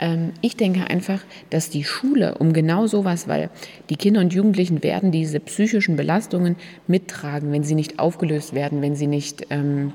Ähm, 0.00 0.32
ich 0.40 0.56
denke 0.56 0.90
einfach, 0.90 1.20
dass 1.50 1.70
die 1.70 1.84
Schule 1.84 2.36
um 2.38 2.52
genau 2.52 2.88
sowas, 2.88 3.28
weil 3.28 3.50
die 3.88 3.96
Kinder 3.96 4.20
und 4.20 4.34
Jugendlichen 4.34 4.82
werden 4.82 5.12
diese 5.12 5.38
psychischen 5.38 5.94
Belastungen 5.94 6.56
mittragen, 6.88 7.52
wenn 7.52 7.62
sie 7.62 7.76
nicht 7.76 8.00
aufgelöst 8.00 8.52
werden, 8.52 8.82
wenn 8.82 8.96
sie 8.96 9.06
nicht, 9.06 9.46
ähm, 9.50 9.92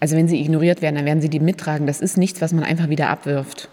also 0.00 0.16
wenn 0.16 0.28
sie 0.28 0.40
ignoriert 0.40 0.80
werden, 0.80 0.96
dann 0.96 1.04
werden 1.04 1.20
sie 1.20 1.28
die 1.28 1.40
mittragen. 1.40 1.86
Das 1.86 2.00
ist 2.00 2.16
nichts, 2.16 2.40
was 2.40 2.54
man 2.54 2.64
einfach 2.64 2.88
wieder 2.88 3.10
abwirft. 3.10 3.68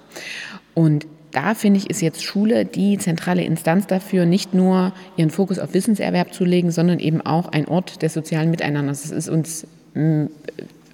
Und 0.73 1.07
da 1.31 1.53
finde 1.53 1.79
ich, 1.79 1.89
ist 1.89 2.01
jetzt 2.01 2.23
Schule 2.23 2.65
die 2.65 2.97
zentrale 2.97 3.43
Instanz 3.43 3.87
dafür, 3.87 4.25
nicht 4.25 4.53
nur 4.53 4.93
ihren 5.17 5.29
Fokus 5.29 5.59
auf 5.59 5.73
Wissenserwerb 5.73 6.33
zu 6.33 6.45
legen, 6.45 6.71
sondern 6.71 6.99
eben 6.99 7.21
auch 7.21 7.49
ein 7.49 7.67
Ort 7.67 8.01
des 8.01 8.13
sozialen 8.13 8.49
Miteinanders. 8.49 9.03
Das 9.03 9.11
ist 9.11 9.29
uns 9.29 9.67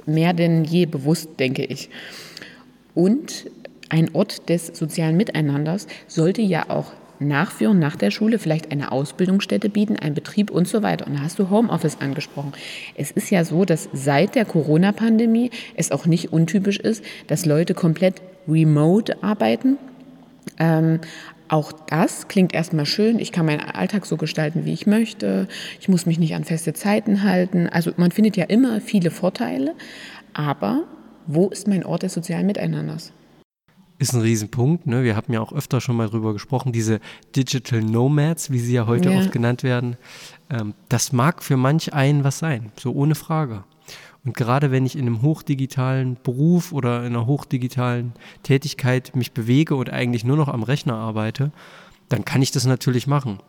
mehr 0.05 0.33
denn 0.33 0.63
je 0.63 0.85
bewusst, 0.85 1.29
denke 1.39 1.63
ich. 1.63 1.89
Und 2.95 3.49
ein 3.89 4.09
Ort 4.13 4.49
des 4.49 4.67
sozialen 4.67 5.17
Miteinanders 5.17 5.87
sollte 6.07 6.41
ja 6.41 6.69
auch 6.69 6.93
nachführen 7.19 7.79
nach 7.79 7.95
der 7.95 8.11
Schule, 8.11 8.39
vielleicht 8.39 8.71
eine 8.71 8.91
Ausbildungsstätte 8.91 9.69
bieten, 9.69 9.97
einen 9.97 10.15
Betrieb 10.15 10.51
und 10.51 10.67
so 10.67 10.83
weiter. 10.83 11.07
Und 11.07 11.15
da 11.15 11.21
hast 11.21 11.39
du 11.39 11.49
Homeoffice 11.49 11.97
angesprochen. 11.99 12.53
Es 12.95 13.11
ist 13.11 13.29
ja 13.29 13.45
so, 13.45 13.65
dass 13.65 13.87
seit 13.93 14.35
der 14.35 14.45
Corona-Pandemie 14.45 15.51
es 15.75 15.91
auch 15.91 16.05
nicht 16.05 16.33
untypisch 16.33 16.79
ist, 16.79 17.03
dass 17.27 17.45
Leute 17.45 17.73
komplett 17.73 18.21
remote 18.47 19.23
arbeiten 19.23 19.77
ähm, 20.57 20.99
auch 21.47 21.71
das 21.71 22.27
klingt 22.27 22.53
erstmal 22.53 22.85
schön. 22.85 23.19
Ich 23.19 23.31
kann 23.31 23.45
meinen 23.45 23.61
Alltag 23.61 24.05
so 24.05 24.17
gestalten, 24.17 24.65
wie 24.65 24.73
ich 24.73 24.87
möchte. 24.87 25.47
Ich 25.79 25.87
muss 25.87 26.05
mich 26.05 26.17
nicht 26.17 26.35
an 26.35 26.43
feste 26.43 26.73
Zeiten 26.73 27.23
halten. 27.23 27.67
Also 27.67 27.91
man 27.97 28.11
findet 28.11 28.37
ja 28.37 28.45
immer 28.45 28.81
viele 28.81 29.11
Vorteile. 29.11 29.75
Aber 30.33 30.85
wo 31.27 31.49
ist 31.49 31.67
mein 31.67 31.85
Ort 31.85 32.03
des 32.03 32.13
sozialen 32.13 32.47
Miteinanders? 32.47 33.11
Ist 33.99 34.13
ein 34.13 34.21
Riesenpunkt. 34.21 34.87
Ne? 34.87 35.03
Wir 35.03 35.15
haben 35.15 35.31
ja 35.31 35.41
auch 35.41 35.53
öfter 35.53 35.79
schon 35.79 35.95
mal 35.95 36.09
drüber 36.09 36.33
gesprochen, 36.33 36.71
diese 36.71 36.99
Digital 37.35 37.81
Nomads, 37.81 38.51
wie 38.51 38.59
sie 38.59 38.73
ja 38.73 38.87
heute 38.87 39.11
ja. 39.11 39.19
oft 39.19 39.31
genannt 39.31 39.63
werden. 39.63 39.97
Ähm, 40.49 40.73
das 40.89 41.13
mag 41.13 41.43
für 41.43 41.57
manch 41.57 41.93
einen 41.93 42.23
was 42.23 42.39
sein, 42.39 42.71
so 42.79 42.93
ohne 42.93 43.15
Frage. 43.15 43.63
Und 44.25 44.35
gerade 44.35 44.71
wenn 44.71 44.85
ich 44.85 44.95
in 44.95 45.01
einem 45.01 45.21
hochdigitalen 45.21 46.17
Beruf 46.23 46.71
oder 46.71 46.99
in 47.01 47.07
einer 47.07 47.27
hochdigitalen 47.27 48.13
Tätigkeit 48.41 49.15
mich 49.15 49.33
bewege 49.33 49.75
und 49.75 49.89
eigentlich 49.89 50.23
nur 50.23 50.37
noch 50.37 50.47
am 50.47 50.63
Rechner 50.63 50.95
arbeite, 50.95 51.51
dann 52.09 52.23
kann 52.23 52.41
ich 52.41 52.51
das 52.51 52.65
natürlich 52.65 53.05
machen. 53.05 53.39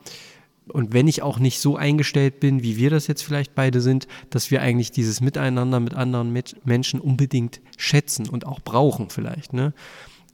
Und 0.68 0.92
wenn 0.92 1.06
ich 1.06 1.22
auch 1.22 1.38
nicht 1.38 1.60
so 1.60 1.76
eingestellt 1.76 2.40
bin, 2.40 2.62
wie 2.62 2.76
wir 2.78 2.90
das 2.90 3.06
jetzt 3.06 3.22
vielleicht 3.22 3.54
beide 3.54 3.80
sind, 3.80 4.08
dass 4.30 4.50
wir 4.50 4.62
eigentlich 4.62 4.90
dieses 4.90 5.20
Miteinander 5.20 5.78
mit 5.78 5.94
anderen 5.94 6.32
mit 6.32 6.64
Menschen 6.64 7.00
unbedingt 7.00 7.60
schätzen 7.76 8.28
und 8.28 8.46
auch 8.46 8.60
brauchen 8.60 9.10
vielleicht. 9.10 9.52
Ne? 9.52 9.74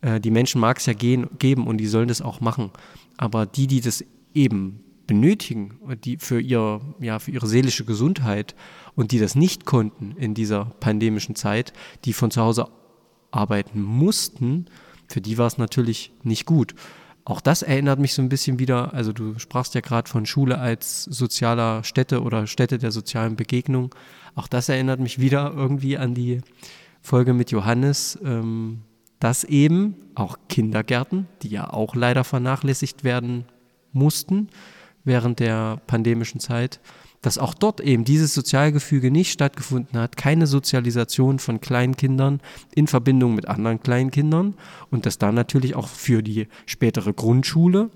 Äh, 0.03 0.21
die 0.21 0.31
Menschen 0.31 0.61
mag 0.61 0.79
es 0.79 0.87
ja 0.87 0.93
gehen, 0.93 1.27
geben 1.39 1.67
und 1.67 1.79
die 1.79 1.87
sollen 1.87 2.09
das 2.09 2.23
auch 2.23 2.41
machen. 2.41 2.71
Aber 3.17 3.45
die, 3.45 3.67
die 3.67 3.81
das 3.81 4.05
eben 4.33 4.85
benötigen, 5.09 5.75
die 6.05 6.19
für, 6.19 6.41
ihr, 6.41 6.81
ja, 7.01 7.19
für 7.19 7.33
ihre 7.33 7.49
seelische 7.49 7.85
Gesundheit 7.85 8.55
und 8.95 9.13
die 9.13 9.19
das 9.19 9.35
nicht 9.35 9.65
konnten 9.65 10.15
in 10.17 10.35
dieser 10.35 10.67
pandemischen 10.81 11.35
Zeit, 11.35 11.73
die 12.05 12.13
von 12.13 12.31
zu 12.31 12.41
Hause 12.41 12.69
arbeiten 13.31 13.83
mussten, 13.83 14.67
für 15.09 15.21
die 15.21 15.39
war 15.39 15.47
es 15.47 15.59
natürlich 15.59 16.13
nicht 16.23 16.47
gut. 16.47 16.75
Auch 17.25 17.41
das 17.41 17.63
erinnert 17.63 17.99
mich 17.99 18.15
so 18.15 18.23
ein 18.23 18.29
bisschen 18.29 18.59
wieder, 18.59 18.95
also 18.95 19.13
du 19.13 19.39
sprachst 19.39 19.75
ja 19.75 19.81
gerade 19.81 20.09
von 20.09 20.27
Schule 20.27 20.59
als 20.59 21.05
sozialer 21.05 21.85
Stätte 21.85 22.23
oder 22.23 22.47
Stätte 22.47 22.79
der 22.79 22.91
sozialen 22.91 23.37
Begegnung. 23.37 23.95
Auch 24.35 24.49
das 24.49 24.69
erinnert 24.69 25.01
mich 25.01 25.19
wieder 25.19 25.53
irgendwie 25.55 25.99
an 25.99 26.15
die 26.15 26.41
Folge 27.03 27.35
mit 27.35 27.51
Johannes, 27.51 28.19
ähm, 28.25 28.83
dass 29.21 29.45
eben 29.45 29.97
auch 30.15 30.39
Kindergärten, 30.49 31.29
die 31.43 31.49
ja 31.49 31.71
auch 31.73 31.95
leider 31.95 32.25
vernachlässigt 32.25 33.05
werden 33.05 33.45
mussten, 33.93 34.49
während 35.05 35.41
der 35.41 35.81
pandemischen 35.87 36.41
Zeit, 36.41 36.81
dass 37.23 37.39
auch 37.39 37.55
dort 37.55 37.81
eben 37.81 38.05
dieses 38.05 38.35
Sozialgefüge 38.35 39.11
nicht 39.11 39.33
stattgefunden 39.33 39.99
hat, 39.99 40.17
keine 40.17 40.47
Sozialisation 40.47 41.39
von 41.39 41.61
Kleinkindern 41.61 42.41
in 42.75 42.87
Verbindung 42.87 43.35
mit 43.35 43.49
anderen 43.49 43.81
Kleinkindern 43.81 44.55
und 44.91 45.07
dass 45.07 45.19
da 45.19 45.33
natürlich 45.33 45.75
auch 45.75 45.89
für 45.89 46.23
die 46.23 46.49
spätere 46.67 47.13
Grundschule 47.13 47.91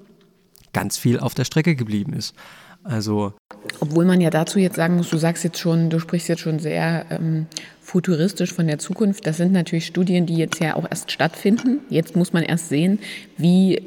ganz 0.72 0.98
viel 0.98 1.20
auf 1.20 1.34
der 1.34 1.44
Strecke 1.44 1.74
geblieben 1.74 2.12
ist. 2.12 2.34
Also 2.82 3.32
obwohl 3.80 4.04
man 4.04 4.20
ja 4.20 4.28
dazu 4.28 4.58
jetzt 4.58 4.76
sagen 4.76 4.96
muss, 4.96 5.08
du 5.08 5.16
sagst 5.16 5.42
jetzt 5.42 5.58
schon, 5.58 5.88
du 5.88 5.98
sprichst 5.98 6.28
jetzt 6.28 6.42
schon 6.42 6.58
sehr 6.58 7.06
ähm, 7.10 7.46
futuristisch 7.80 8.52
von 8.52 8.66
der 8.66 8.78
Zukunft. 8.78 9.26
Das 9.26 9.38
sind 9.38 9.52
natürlich 9.52 9.86
Studien, 9.86 10.26
die 10.26 10.36
jetzt 10.36 10.60
ja 10.60 10.76
auch 10.76 10.84
erst 10.88 11.10
stattfinden. 11.10 11.80
Jetzt 11.88 12.14
muss 12.14 12.34
man 12.34 12.42
erst 12.42 12.68
sehen, 12.68 12.98
wie 13.38 13.80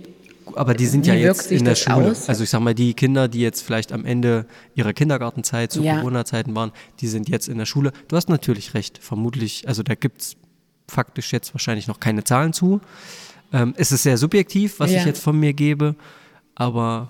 aber 0.57 0.73
die 0.73 0.85
sind 0.85 1.05
ja 1.05 1.13
jetzt 1.13 1.51
in 1.51 1.65
der 1.65 1.75
Schule. 1.75 2.11
Aus? 2.11 2.29
Also 2.29 2.43
ich 2.43 2.49
sag 2.49 2.61
mal, 2.61 2.73
die 2.73 2.93
Kinder, 2.93 3.27
die 3.27 3.39
jetzt 3.39 3.61
vielleicht 3.61 3.91
am 3.91 4.05
Ende 4.05 4.45
ihrer 4.75 4.93
Kindergartenzeit 4.93 5.71
zu 5.71 5.81
ja. 5.81 5.97
Corona-Zeiten 5.97 6.55
waren, 6.55 6.71
die 6.99 7.07
sind 7.07 7.29
jetzt 7.29 7.47
in 7.47 7.57
der 7.57 7.65
Schule. 7.65 7.91
Du 8.07 8.15
hast 8.15 8.29
natürlich 8.29 8.73
recht, 8.73 8.97
vermutlich, 8.97 9.67
also 9.67 9.83
da 9.83 9.95
gibt 9.95 10.21
es 10.21 10.37
faktisch 10.87 11.31
jetzt 11.33 11.53
wahrscheinlich 11.53 11.87
noch 11.87 11.99
keine 11.99 12.23
Zahlen 12.23 12.53
zu. 12.53 12.81
Ähm, 13.53 13.73
es 13.77 13.91
ist 13.91 14.03
sehr 14.03 14.17
subjektiv, 14.17 14.79
was 14.79 14.91
ja. 14.91 14.99
ich 14.99 15.05
jetzt 15.05 15.21
von 15.21 15.39
mir 15.39 15.53
gebe, 15.53 15.95
aber 16.55 17.09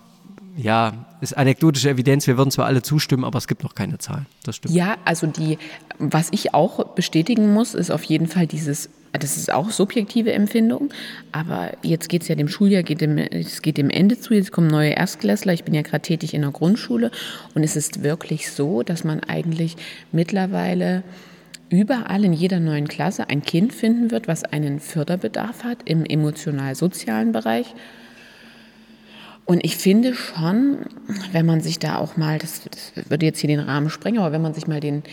ja, 0.55 1.05
ist 1.21 1.37
anekdotische 1.37 1.91
Evidenz. 1.91 2.25
Wir 2.25 2.37
würden 2.37 2.49
zwar 2.49 2.65
alle 2.65 2.81
zustimmen, 2.81 3.23
aber 3.23 3.37
es 3.37 3.47
gibt 3.47 3.63
noch 3.63 3.75
keine 3.75 3.99
Zahlen. 3.99 4.25
Das 4.43 4.55
stimmt. 4.55 4.73
Ja, 4.73 4.97
also 5.05 5.27
die, 5.27 5.59
was 5.99 6.29
ich 6.31 6.53
auch 6.55 6.83
bestätigen 6.95 7.53
muss, 7.53 7.75
ist 7.75 7.91
auf 7.91 8.03
jeden 8.03 8.27
Fall 8.27 8.47
dieses, 8.47 8.89
das 9.13 9.37
ist 9.37 9.51
auch 9.51 9.71
subjektive 9.71 10.31
Empfindung, 10.31 10.89
aber 11.31 11.71
jetzt 11.81 12.09
geht 12.09 12.23
es 12.23 12.27
ja 12.27 12.35
dem 12.35 12.47
Schuljahr, 12.47 12.83
geht 12.83 13.01
dem, 13.01 13.17
es 13.17 13.61
geht 13.61 13.77
dem 13.77 13.89
Ende 13.89 14.19
zu, 14.19 14.33
jetzt 14.33 14.51
kommen 14.51 14.67
neue 14.67 14.91
Erstklässler. 14.91 15.53
Ich 15.53 15.63
bin 15.63 15.73
ja 15.73 15.81
gerade 15.81 16.01
tätig 16.01 16.33
in 16.33 16.41
der 16.41 16.51
Grundschule 16.51 17.11
und 17.55 17.63
es 17.63 17.75
ist 17.75 18.03
wirklich 18.03 18.51
so, 18.51 18.83
dass 18.83 19.03
man 19.03 19.21
eigentlich 19.21 19.75
mittlerweile 20.11 21.03
überall 21.69 22.23
in 22.23 22.33
jeder 22.33 22.59
neuen 22.59 22.87
Klasse 22.87 23.29
ein 23.29 23.43
Kind 23.43 23.73
finden 23.73 24.11
wird, 24.11 24.27
was 24.27 24.43
einen 24.43 24.79
Förderbedarf 24.79 25.63
hat 25.63 25.79
im 25.85 26.05
emotional-sozialen 26.05 27.31
Bereich 27.31 27.73
und 29.47 29.63
ich 29.63 29.77
finde 29.77 30.13
schon, 30.13 30.79
wenn 31.31 31.45
man 31.45 31.61
sich 31.61 31.79
da 31.79 31.99
auch 31.99 32.17
mal, 32.17 32.37
das, 32.37 32.63
das 32.69 33.09
würde 33.09 33.25
jetzt 33.25 33.39
hier 33.39 33.47
den 33.47 33.61
Rahmen 33.61 33.89
sprengen, 33.89 34.19
aber 34.19 34.33
wenn 34.33 34.41
man 34.41 34.53
sich 34.53 34.67
mal 34.67 34.81
den 34.81 35.03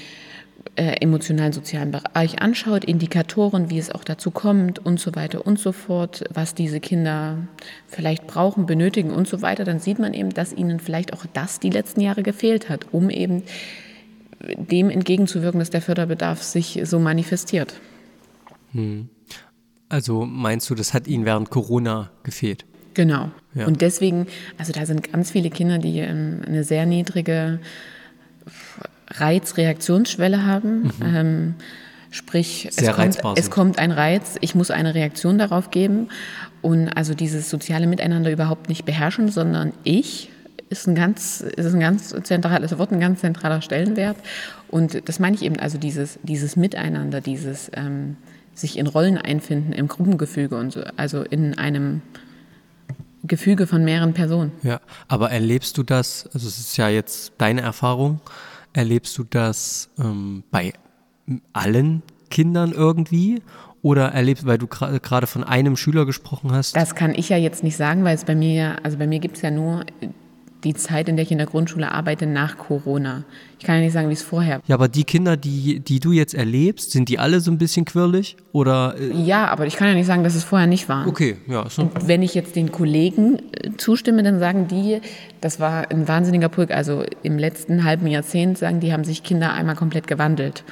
äh, 0.77 0.97
emotionalen 1.01 1.53
sozialen 1.53 1.91
Bereich 1.91 2.41
anschaut, 2.43 2.85
Indikatoren, 2.85 3.71
wie 3.71 3.79
es 3.79 3.91
auch 3.91 4.03
dazu 4.03 4.31
kommt 4.31 4.85
und 4.85 4.99
so 4.99 5.15
weiter 5.15 5.47
und 5.47 5.59
so 5.59 5.73
fort, 5.73 6.25
was 6.33 6.55
diese 6.55 6.81
Kinder 6.81 7.39
vielleicht 7.87 8.27
brauchen, 8.27 8.67
benötigen 8.67 9.11
und 9.11 9.29
so 9.29 9.41
weiter, 9.41 9.65
dann 9.65 9.79
sieht 9.79 9.99
man 9.99 10.15
eben, 10.15 10.31
dass 10.31 10.53
ihnen 10.53 10.81
vielleicht 10.81 11.13
auch 11.13 11.27
das 11.33 11.61
die 11.61 11.71
letzten 11.71 12.01
Jahre 12.01 12.23
gefehlt 12.23 12.69
hat, 12.69 12.87
um 12.93 13.09
eben 13.11 13.45
dem 14.57 14.91
entgegenzuwirken, 14.91 15.61
dass 15.61 15.71
der 15.71 15.83
Förderbedarf 15.83 16.43
sich 16.43 16.81
so 16.85 16.99
manifestiert. 16.99 17.75
Hm. 18.73 19.09
Also 19.89 20.25
meinst 20.25 20.69
du, 20.71 20.75
das 20.75 20.93
hat 20.93 21.07
ihnen 21.07 21.25
während 21.25 21.51
Corona 21.51 22.11
gefehlt? 22.25 22.65
Genau. 22.95 23.31
Ja. 23.55 23.67
Und 23.67 23.81
deswegen, 23.81 24.27
also 24.59 24.73
da 24.73 24.87
sind 24.87 25.13
ganz 25.13 25.31
viele 25.31 25.51
Kinder, 25.51 25.79
die 25.79 25.99
ähm, 26.01 26.43
eine 26.47 26.65
sehr 26.65 26.87
niedrige 26.87 27.61
Reizreaktionsschwelle 29.15 30.45
haben. 30.45 30.83
Mhm. 30.83 30.93
Ähm, 31.03 31.55
sprich, 32.11 32.69
es 32.77 32.93
kommt, 32.93 33.39
es 33.39 33.51
kommt, 33.51 33.79
ein 33.79 33.91
Reiz, 33.91 34.37
ich 34.41 34.55
muss 34.55 34.71
eine 34.71 34.95
Reaktion 34.95 35.39
darauf 35.39 35.71
geben 35.71 36.09
und 36.63 36.89
also 36.91 37.15
dieses 37.15 37.51
soziale 37.51 37.87
Miteinander 37.87 38.31
überhaupt 38.31 38.69
nicht 38.69 38.85
beherrschen, 38.85 39.31
sondern 39.31 39.73
ich 39.83 40.31
ist 40.71 40.87
ein 40.87 40.95
ganz, 40.95 41.41
ist 41.41 41.75
ein 41.75 41.81
ganz 41.81 42.15
zentrales 42.23 42.77
Wort, 42.79 42.93
ein 42.93 43.01
ganz 43.01 43.21
zentraler 43.21 43.63
Stellenwert. 43.63 44.17
Und 44.69 45.09
das 45.09 45.19
meine 45.19 45.37
ich 45.37 45.43
eben, 45.43 45.59
also 45.59 45.79
dieses, 45.79 46.19
dieses 46.23 46.57
Miteinander, 46.57 47.21
dieses 47.21 47.71
ähm, 47.75 48.17
sich 48.55 48.79
in 48.79 48.87
Rollen 48.87 49.19
einfinden, 49.19 49.73
im 49.73 49.89
Gruppengefüge 49.89 50.57
und 50.57 50.73
so, 50.73 50.83
also 50.97 51.23
in 51.23 51.59
einem 51.59 52.03
Gefüge 53.25 53.67
von 53.67 53.85
mehreren 53.85 54.15
Personen. 54.15 54.53
Ja, 54.63 54.81
aber 55.09 55.31
erlebst 55.31 55.79
du 55.79 55.83
das, 55.83 56.29
also 56.33 56.47
es 56.47 56.59
ist 56.59 56.77
ja 56.77 56.89
jetzt 56.89 57.33
deine 57.39 57.63
Erfahrung, 57.63 58.21
erlebst 58.75 59.17
du 59.17 59.25
das 59.25 59.89
ähm, 59.99 60.45
bei 60.51 60.75
allen 61.55 62.03
Kindern 62.31 62.73
irgendwie? 62.73 63.41
Oder 63.81 64.09
erlebst, 64.13 64.47
weil 64.47 64.57
du 64.57 64.67
gerade 64.67 65.27
von 65.27 65.45
einem 65.45 65.77
Schüler 65.77 66.07
gesprochen 66.07 66.53
hast? 66.53 66.75
Das 66.75 66.95
kann 66.95 67.15
ich 67.15 67.29
ja 67.29 67.37
jetzt 67.37 67.63
nicht 67.63 67.77
sagen, 67.77 68.03
weil 68.05 68.15
es 68.15 68.25
bei 68.25 68.35
mir 68.35 68.79
also 68.83 68.97
bei 68.97 69.07
mir 69.07 69.19
gibt 69.19 69.37
es 69.37 69.43
ja 69.43 69.51
nur 69.51 69.85
die 70.65 70.75
Zeit, 70.75 71.09
in 71.09 71.17
der 71.17 71.25
ich 71.25 71.31
in 71.31 71.39
der 71.39 71.47
Grundschule 71.47 71.93
arbeite, 71.93 72.27
nach 72.27 72.57
Corona. 72.57 73.25
Ich 73.59 73.65
kann 73.65 73.77
ja 73.77 73.83
nicht 73.83 73.93
sagen, 73.93 74.09
wie 74.09 74.15
es 74.15 74.23
vorher 74.23 74.57
war. 74.57 74.63
Ja, 74.67 74.75
aber 74.75 74.89
die 74.89 75.05
Kinder, 75.05 75.37
die, 75.37 75.81
die 75.81 76.01
du 76.01 76.13
jetzt 76.13 76.35
erlebst, 76.35 76.91
sind 76.91 77.09
die 77.09 77.19
alle 77.19 77.41
so 77.41 77.51
ein 77.51 77.59
bisschen 77.59 77.85
quirlig? 77.85 78.37
Oder, 78.53 78.95
äh 78.99 79.13
ja, 79.13 79.49
aber 79.49 79.67
ich 79.67 79.77
kann 79.77 79.89
ja 79.89 79.95
nicht 79.95 80.07
sagen, 80.07 80.25
dass 80.25 80.35
es 80.35 80.45
vorher 80.45 80.67
nicht 80.67 80.89
war. 80.89 81.07
Okay, 81.07 81.37
ja. 81.47 81.69
So. 81.69 81.83
Und 81.83 82.09
wenn 82.09 82.23
ich 82.23 82.35
jetzt 82.35 82.57
den 82.57 82.73
Kollegen 82.73 83.39
äh, 83.53 83.71
zustimme, 83.77 84.23
dann 84.23 84.39
sagen 84.39 84.67
die, 84.69 85.01
das 85.41 85.61
war 85.61 85.91
ein 85.91 86.09
wahnsinniger 86.09 86.49
Pulk. 86.49 86.71
Also 86.71 87.05
im 87.23 87.39
letzten 87.39 87.85
halben 87.85 88.07
Jahrzehnt 88.07 88.59
sagen 88.59 88.81
die, 88.81 88.93
haben 88.93 89.05
sich 89.05 89.23
Kinder 89.23 89.53
einmal 89.53 89.77
komplett 89.77 90.07
gewandelt. 90.07 90.65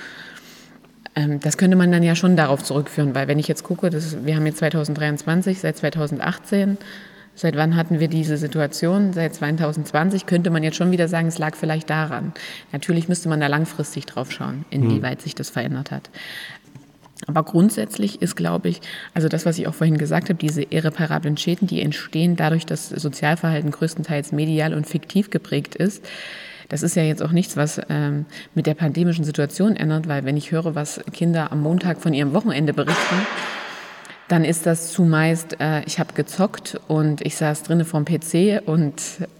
Ähm, 1.15 1.41
das 1.41 1.59
könnte 1.59 1.77
man 1.77 1.93
dann 1.93 2.03
ja 2.03 2.15
schon 2.15 2.37
darauf 2.37 2.63
zurückführen, 2.63 3.15
weil 3.15 3.29
wenn 3.29 3.39
ich 3.39 3.49
jetzt 3.49 3.65
gucke, 3.65 3.91
das, 3.91 4.25
wir 4.25 4.37
haben 4.37 4.47
jetzt 4.47 4.59
2023, 4.59 5.61
seit 5.61 5.77
2018 5.77 6.79
Seit 7.35 7.57
wann 7.57 7.77
hatten 7.77 7.99
wir 7.99 8.09
diese 8.09 8.37
Situation? 8.37 9.13
Seit 9.13 9.35
2020 9.35 10.27
könnte 10.27 10.51
man 10.51 10.63
jetzt 10.63 10.77
schon 10.77 10.91
wieder 10.91 11.09
sagen, 11.09 11.29
es 11.29 11.39
lag 11.39 11.57
vielleicht 11.57 11.89
daran. 11.89 12.33
Natürlich 12.73 13.09
müsste 13.09 13.29
man 13.29 13.41
da 13.41 13.47
langfristig 13.47 14.07
drauf 14.07 14.31
schauen, 14.31 14.65
inwieweit 14.71 15.19
mhm. 15.19 15.23
sich 15.23 15.35
das 15.35 15.49
verändert 15.49 15.91
hat. 15.91 16.11
Aber 17.27 17.45
grundsätzlich 17.45 18.21
ist, 18.21 18.37
glaube 18.37 18.69
ich, 18.69 18.81
also 19.15 19.29
das, 19.29 19.47
was 19.47 19.59
ich 19.59 19.69
auch 19.69 19.75
vorhin 19.75 19.97
gesagt 19.97 20.29
habe, 20.29 20.39
diese 20.39 20.63
irreparablen 20.63 21.37
Schäden, 21.37 21.69
die 21.69 21.81
entstehen 21.81 22.37
dadurch, 22.37 22.67
dass 22.67 22.89
Sozialverhalten 22.89 23.71
größtenteils 23.71 24.33
medial 24.33 24.75
und 24.75 24.87
fiktiv 24.87 25.31
geprägt 25.31 25.75
ist, 25.75 26.05
das 26.69 26.83
ist 26.83 26.97
ja 26.97 27.03
jetzt 27.03 27.23
auch 27.23 27.33
nichts, 27.33 27.57
was 27.57 27.81
ähm, 27.91 28.25
mit 28.55 28.67
der 28.67 28.75
pandemischen 28.75 29.25
Situation 29.25 29.77
ändert, 29.77 30.09
weil 30.09 30.25
wenn 30.25 30.37
ich 30.37 30.53
höre, 30.53 30.75
was 30.75 31.01
Kinder 31.13 31.53
am 31.53 31.61
Montag 31.61 32.01
von 32.01 32.15
ihrem 32.15 32.33
Wochenende 32.33 32.73
berichten, 32.73 33.27
dann 34.33 34.47
ist 34.47 34.65
das 34.65 34.91
zumeist, 34.93 35.61
äh, 35.61 35.85
ich 35.85 35.99
habe 35.99 36.15
gezockt 36.15 36.81
und 36.89 37.21
ich 37.21 37.37
saß 37.37 37.65
drinnen 37.65 37.85
vorm 37.85 38.07
PC 38.07 38.63
und 38.65 38.95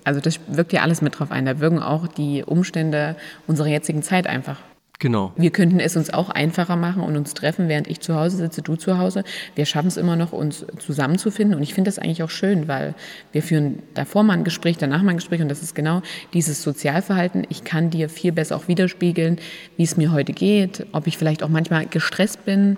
also 0.05 0.21
das 0.21 0.39
wirkt 0.49 0.75
ja 0.75 0.83
alles 0.83 1.01
mit 1.01 1.19
drauf 1.19 1.31
ein. 1.31 1.47
Da 1.47 1.61
wirken 1.61 1.79
auch 1.79 2.07
die 2.07 2.45
Umstände 2.45 3.17
unserer 3.47 3.69
jetzigen 3.69 4.03
Zeit 4.03 4.27
einfach. 4.27 4.59
Genau. 4.99 5.33
Wir 5.35 5.51
könnten 5.51 5.81
es 5.81 5.97
uns 5.97 6.13
auch 6.13 6.29
einfacher 6.29 6.77
machen 6.77 7.03
und 7.03 7.17
uns 7.17 7.33
treffen, 7.33 7.69
während 7.69 7.89
ich 7.89 8.01
zu 8.01 8.15
Hause 8.15 8.37
sitze, 8.37 8.61
du 8.61 8.77
zu 8.77 8.99
Hause. 8.99 9.25
Wir 9.57 9.65
schaffen 9.65 9.89
es 9.89 9.97
immer 9.97 10.15
noch, 10.15 10.33
uns 10.33 10.65
zusammenzufinden. 10.79 11.57
Und 11.57 11.63
ich 11.63 11.75
finde 11.75 11.89
das 11.89 11.99
eigentlich 11.99 12.23
auch 12.23 12.31
schön, 12.31 12.69
weil 12.69 12.95
wir 13.33 13.43
führen 13.43 13.83
davor 13.95 14.23
mal 14.23 14.35
ein 14.35 14.45
Gespräch, 14.45 14.77
danach 14.77 15.03
mal 15.03 15.11
ein 15.11 15.17
Gespräch. 15.17 15.41
Und 15.41 15.49
das 15.49 15.61
ist 15.63 15.75
genau 15.75 16.03
dieses 16.35 16.63
Sozialverhalten. 16.63 17.47
Ich 17.49 17.65
kann 17.65 17.91
dir 17.91 18.09
viel 18.09 18.31
besser 18.31 18.55
auch 18.55 18.69
widerspiegeln, 18.69 19.39
wie 19.77 19.83
es 19.83 19.97
mir 19.97 20.13
heute 20.13 20.35
geht, 20.35 20.87
ob 20.93 21.09
ich 21.09 21.19
vielleicht 21.19 21.43
auch 21.43 21.49
manchmal 21.49 21.87
gestresst 21.87 22.45
bin, 22.45 22.77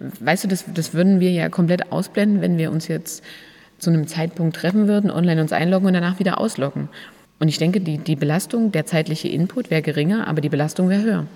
weißt 0.00 0.44
du, 0.44 0.48
das, 0.48 0.64
das 0.74 0.94
würden 0.94 1.20
wir 1.20 1.30
ja 1.30 1.48
komplett 1.48 1.92
ausblenden, 1.92 2.40
wenn 2.40 2.58
wir 2.58 2.70
uns 2.70 2.88
jetzt 2.88 3.22
zu 3.78 3.90
einem 3.90 4.06
Zeitpunkt 4.06 4.56
treffen 4.56 4.88
würden, 4.88 5.10
online 5.10 5.40
uns 5.40 5.52
einloggen 5.52 5.86
und 5.86 5.94
danach 5.94 6.18
wieder 6.18 6.38
ausloggen. 6.38 6.88
Und 7.38 7.48
ich 7.48 7.58
denke, 7.58 7.80
die, 7.80 7.98
die 7.98 8.16
Belastung, 8.16 8.72
der 8.72 8.86
zeitliche 8.86 9.28
Input 9.28 9.70
wäre 9.70 9.82
geringer, 9.82 10.26
aber 10.28 10.40
die 10.40 10.50
Belastung 10.50 10.88
wäre 10.88 11.02
höher. 11.02 11.26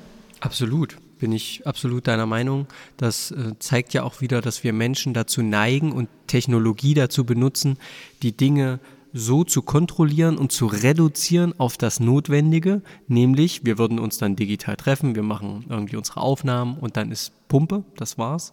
Absolut, 0.41 0.99
bin 1.19 1.33
ich 1.33 1.67
absolut 1.67 2.07
deiner 2.07 2.27
Meinung. 2.27 2.67
Das 2.99 3.31
äh, 3.31 3.59
zeigt 3.59 3.95
ja 3.95 4.03
auch 4.03 4.21
wieder, 4.21 4.43
dass 4.43 4.63
wir 4.63 4.75
Menschen 4.75 5.15
dazu 5.15 5.43
neigen 5.43 5.93
und 5.93 6.09
Technologie 6.27 6.93
dazu 6.93 7.25
benutzen, 7.25 7.79
die 8.23 8.33
Dinge 8.33 8.81
so 9.17 9.45
zu 9.45 9.63
kontrollieren 9.63 10.37
und 10.37 10.51
zu 10.51 10.67
reduzieren 10.67 11.55
auf 11.59 11.79
das 11.79 12.01
Notwendige, 12.01 12.83
nämlich 13.07 13.65
wir 13.65 13.79
würden 13.79 14.01
uns 14.01 14.19
dann 14.19 14.35
digital 14.35 14.77
treffen, 14.77 15.15
wir 15.15 15.23
machen 15.23 15.65
irgendwie 15.69 15.97
unsere 15.97 16.21
Aufnahmen 16.21 16.77
und 16.79 16.97
dann 16.97 17.13
ist 17.13 17.33
Pumpe, 17.49 17.85
das 17.97 18.19
war's. 18.19 18.53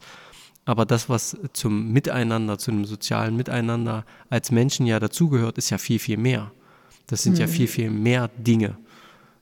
Aber 0.63 0.85
das, 0.85 1.09
was 1.09 1.35
zum 1.53 1.91
Miteinander, 1.91 2.59
zu 2.59 2.69
einem 2.69 2.85
sozialen 2.85 3.35
Miteinander 3.35 4.05
als 4.29 4.51
Menschen 4.51 4.85
ja 4.85 4.99
dazugehört, 4.99 5.57
ist 5.57 5.71
ja 5.71 5.79
viel, 5.79 5.97
viel 5.97 6.17
mehr. 6.17 6.51
Das 7.07 7.23
sind 7.23 7.33
mhm. 7.33 7.39
ja 7.39 7.47
viel, 7.47 7.67
viel 7.67 7.89
mehr 7.89 8.29
Dinge 8.37 8.77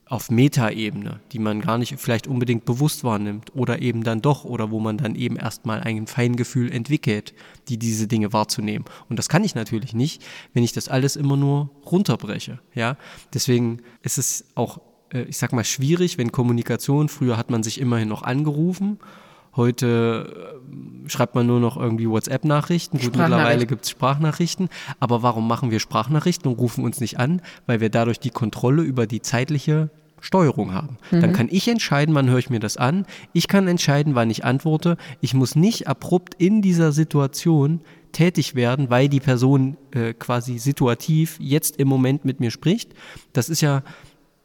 auf 0.10 0.32
Metaebene, 0.32 1.19
die 1.32 1.39
man 1.39 1.62
gar 1.62 1.78
nicht 1.78 1.95
vielleicht 2.00 2.28
unbedingt 2.28 2.65
bewusst 2.65 3.04
wahrnimmt 3.04 3.56
oder 3.56 3.82
eben 3.82 4.04
dann 4.04 4.22
doch 4.22 4.43
oder 4.43 4.72
wo 4.72 4.80
man 4.80 4.98
dann 4.98 5.13
eben 5.13 5.36
erstmal 5.36 5.82
ein 5.82 6.08
Feingefühl 6.08 6.72
entwickelt, 6.72 7.36
die 7.67 7.78
diese 7.78 8.08
Dinge 8.08 8.34
wahrzunehmen. 8.34 8.86
Und 9.08 9.19
das 9.19 9.30
kann 9.30 9.43
ich 9.43 9.54
natürlich 9.54 9.93
nicht, 9.93 10.24
wenn 10.54 10.63
ich 10.63 10.74
das 10.74 10.89
alles 10.89 11.15
immer 11.15 11.38
nur 11.38 11.69
runterbreche. 11.86 12.60
Ja, 12.74 12.98
deswegen 13.36 13.82
ist 14.02 14.17
es 14.17 14.45
auch, 14.56 14.82
äh, 15.13 15.22
ich 15.24 15.38
sag 15.38 15.54
mal, 15.54 15.63
schwierig, 15.63 16.17
wenn 16.17 16.32
Kommunikation, 16.32 17.08
früher 17.08 17.38
hat 17.38 17.52
man 17.52 17.62
sich 17.62 17.80
immerhin 17.80 18.10
noch 18.10 18.24
angerufen 18.24 18.98
Heute 19.56 20.62
äh, 21.06 21.10
schreibt 21.10 21.36
man 21.36 21.48
nur 21.48 21.60
noch 21.60 21.76
irgendwie 21.76 22.10
WhatsApp-Nachrichten. 22.10 23.00
Gut, 23.00 23.17
mittlerweile 23.17 23.65
gibt 23.65 23.84
es 23.84 23.89
Sprachnachrichten. 23.89 24.69
Aber 25.00 25.24
warum 25.24 25.48
machen 25.48 25.72
wir 25.72 25.80
Sprachnachrichten 25.80 26.52
und 26.52 26.60
rufen 26.60 26.84
uns 26.84 27.00
nicht 27.00 27.19
an? 27.19 27.41
Weil 27.65 27.82
wir 27.82 27.89
dadurch 27.89 28.19
die 28.19 28.30
Kontrolle 28.30 28.84
über 28.84 29.08
die 29.08 29.22
zeitliche 29.22 29.89
Steuerung 30.21 30.73
haben. 30.73 30.97
Mhm. 31.12 31.21
Dann 31.21 31.34
kann 31.34 31.47
ich 31.49 31.67
entscheiden, 31.67 32.15
wann 32.15 32.29
höre 32.29 32.39
ich 32.39 32.49
mir 32.49 32.60
das 32.60 32.77
an. 32.77 33.05
Ich 33.34 33.47
kann 33.47 33.67
entscheiden, 33.67 34.15
wann 34.15 34.29
ich 34.29 34.45
antworte. 34.45 34.97
Ich 35.21 35.34
muss 35.34 35.55
nicht 35.55 35.88
abrupt 35.88 36.36
in 36.38 36.62
dieser 36.62 36.91
Situation 36.91 37.82
tätig 38.12 38.55
werden, 38.55 38.89
weil 38.89 39.10
die 39.10 39.19
Person 39.19 39.77
äh, 39.91 40.13
quasi 40.13 40.58
situativ 40.58 41.38
jetzt 41.39 41.77
im 41.77 41.88
Moment 41.88 42.25
mit 42.25 42.39
mir 42.39 42.51
spricht. 42.51 42.93
Das 43.34 43.49
ist 43.49 43.62
ja, 43.62 43.84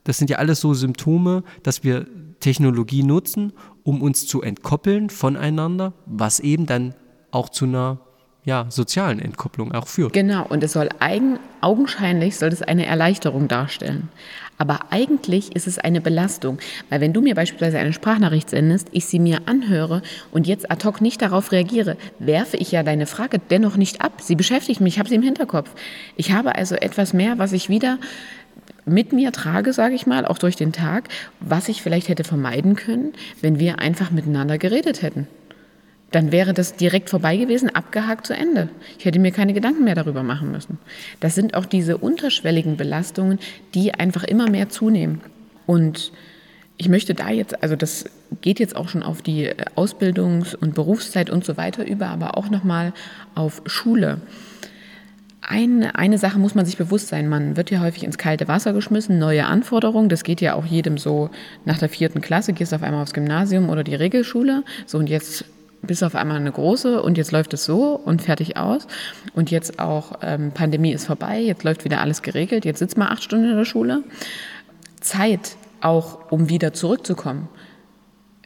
das 0.05 0.19
sind 0.19 0.31
ja 0.31 0.39
alles 0.39 0.61
so 0.61 0.75
Symptome, 0.75 1.45
dass 1.63 1.83
wir 1.83 2.07
Technologie 2.41 3.03
nutzen, 3.03 3.53
um 3.85 4.03
uns 4.03 4.27
zu 4.27 4.43
entkoppeln 4.43 5.09
voneinander, 5.09 5.95
was 6.07 6.41
eben 6.41 6.67
dann 6.67 6.95
auch 7.31 7.49
zu 7.49 7.65
einer 7.65 8.01
ja, 8.45 8.67
sozialen 8.69 9.19
Entkopplung 9.19 9.73
auch 9.73 9.89
führt. 9.89 10.13
Genau, 10.13 10.47
und 10.47 10.63
es 10.63 10.73
soll 10.73 10.91
eigen, 11.01 11.39
augenscheinlich 11.63 12.37
soll 12.37 12.51
es 12.51 12.61
eine 12.61 12.85
Erleichterung 12.85 13.49
darstellen. 13.49 14.11
Aber 14.59 14.81
eigentlich 14.91 15.55
ist 15.57 15.67
es 15.67 15.79
eine 15.79 16.01
Belastung, 16.01 16.59
weil 16.89 17.01
wenn 17.01 17.13
du 17.13 17.21
mir 17.21 17.35
beispielsweise 17.35 17.79
eine 17.79 17.93
Sprachnachricht 17.93 18.51
sendest, 18.51 18.89
ich 18.93 19.07
sie 19.07 19.19
mir 19.19 19.43
anhöre 19.47 20.03
und 20.31 20.47
jetzt 20.47 20.71
ad 20.71 20.87
hoc 20.87 21.01
nicht 21.01 21.23
darauf 21.23 21.53
reagiere, 21.53 21.97
werfe 22.19 22.57
ich 22.57 22.71
ja 22.73 22.83
deine 22.83 23.07
Frage 23.07 23.41
dennoch 23.51 23.77
nicht 23.77 24.01
ab. 24.01 24.21
Sie 24.21 24.37
beschäftigt 24.37 24.81
mich, 24.81 24.95
ich 24.95 24.99
habe 24.99 25.09
sie 25.09 25.17
im 25.17 25.23
Hinterkopf. 25.23 25.71
Ich 26.17 26.33
habe 26.33 26.55
also 26.55 26.77
etwas 26.77 27.13
mehr, 27.13 27.39
was 27.39 27.53
ich 27.53 27.69
wieder 27.69 27.99
mit 28.87 29.13
mir 29.13 29.33
trage, 29.33 29.73
sage 29.73 29.95
ich 29.95 30.07
mal, 30.07 30.25
auch 30.27 30.39
durch 30.39 30.57
den 30.57 30.73
Tag, 30.73 31.09
was 31.41 31.69
ich 31.69 31.83
vielleicht 31.83 32.09
hätte 32.09 32.25
vermeiden 32.25 32.77
können, 32.77 33.13
wenn 33.41 33.59
wir 33.59 33.79
einfach 33.79 34.11
miteinander 34.11 34.59
geredet 34.59 35.03
hätten. 35.03 35.27
Dann 36.15 36.31
wäre 36.31 36.55
das 36.55 36.77
direkt 36.77 37.11
vorbei 37.11 37.37
gewesen, 37.37 37.75
abgehakt 37.75 38.25
zu 38.25 38.35
Ende. 38.35 38.69
Ich 39.01 39.05
hätte 39.05 39.19
mir 39.19 39.33
keine 39.33 39.53
Gedanken 39.53 39.83
mehr 39.83 39.97
darüber 39.97 40.23
machen 40.23 40.53
müssen. 40.53 40.79
Das 41.19 41.35
sind 41.35 41.55
auch 41.55 41.67
diese 41.67 41.99
unterschwelligen 41.99 42.77
Belastungen, 42.77 43.41
die 43.75 43.95
einfach 43.95 44.23
immer 44.23 44.49
mehr 44.49 44.69
zunehmen. 44.69 45.23
Und 45.67 46.13
ich 46.77 46.89
möchte 46.89 47.15
da 47.15 47.31
jetzt, 47.31 47.61
also 47.65 47.75
das 47.75 48.05
geht 48.43 48.61
jetzt 48.61 48.77
auch 48.77 48.89
schon 48.89 49.03
auf 49.03 49.23
die 49.23 49.51
Ausbildungs- 49.75 50.55
und 50.55 50.77
Berufszeit 50.77 51.31
und 51.31 51.45
so 51.45 51.57
weiter 51.57 51.85
über, 51.85 52.07
aber 52.07 52.39
auch 52.39 52.49
nochmal 52.49 52.93
auf 53.35 53.63
Schule. 53.67 54.21
Eine, 55.41 55.97
eine 55.97 56.19
Sache 56.19 56.39
muss 56.39 56.55
man 56.55 56.65
sich 56.65 56.77
bewusst 56.77 57.09
sein, 57.09 57.29
man 57.29 57.57
wird 57.57 57.73
ja 57.73 57.81
häufig 57.81 58.05
ins 58.05 58.19
kalte 58.19 58.47
Wasser 58.47 58.73
geschmissen, 58.73 59.19
neue 59.19 59.47
Anforderungen, 59.47 60.09
das 60.09 60.23
geht 60.23 60.41
ja 60.41 60.55
auch 60.55 60.65
jedem 60.65 60.97
so 60.97 61.31
nach 61.65 61.79
der 61.79 61.89
vierten 61.89 62.21
Klasse, 62.21 62.53
gehst 62.53 62.73
auf 62.73 62.85
einmal 62.85 63.03
aufs 63.03 63.15
Gymnasium 63.15 63.69
oder 63.69 63.83
die 63.83 63.97
Regelschule, 63.97 64.63
so 64.87 64.97
und 64.97 65.09
jetzt 65.09 65.45
bist 65.87 66.03
auf 66.05 66.15
einmal 66.15 66.39
eine 66.39 66.53
große 66.53 67.03
und 67.03 67.19
jetzt 67.19 67.33
läuft 67.33 67.55
es 67.55 67.65
so 67.65 67.95
und 67.95 68.23
fertig 68.23 68.57
aus 68.57 68.87
und 69.35 69.51
jetzt 69.51 69.79
auch 69.79 70.19
ähm, 70.23 70.53
Pandemie 70.53 70.93
ist 70.93 71.07
vorbei, 71.07 71.41
jetzt 71.41 71.65
läuft 71.65 71.85
wieder 71.85 72.01
alles 72.01 72.23
geregelt, 72.23 72.65
jetzt 72.65 72.79
sitzt 72.79 72.97
man 72.97 73.09
acht 73.09 73.23
Stunden 73.23 73.51
in 73.51 73.57
der 73.57 73.65
Schule. 73.65 74.03
Zeit 75.01 75.57
auch, 75.81 76.31
um 76.31 76.49
wieder 76.49 76.73
zurückzukommen, 76.73 77.49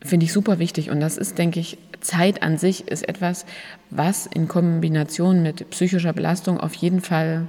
finde 0.02 0.24
ich 0.24 0.32
super 0.32 0.58
wichtig 0.58 0.90
und 0.90 1.00
das 1.00 1.16
ist, 1.16 1.38
denke 1.38 1.60
ich, 1.60 1.78
Zeit 2.00 2.42
an 2.42 2.58
sich 2.58 2.86
ist 2.88 3.08
etwas, 3.08 3.44
was 3.90 4.26
in 4.26 4.48
Kombination 4.48 5.42
mit 5.42 5.68
psychischer 5.70 6.12
Belastung 6.12 6.60
auf 6.60 6.74
jeden 6.74 7.00
Fall 7.00 7.46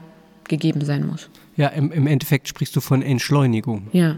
gegeben 0.47 0.83
sein 0.83 1.05
muss. 1.05 1.29
Ja, 1.55 1.67
im, 1.67 1.91
im 1.91 2.07
Endeffekt 2.07 2.47
sprichst 2.47 2.75
du 2.75 2.81
von 2.81 3.01
Entschleunigung. 3.01 3.87
Ja. 3.91 4.15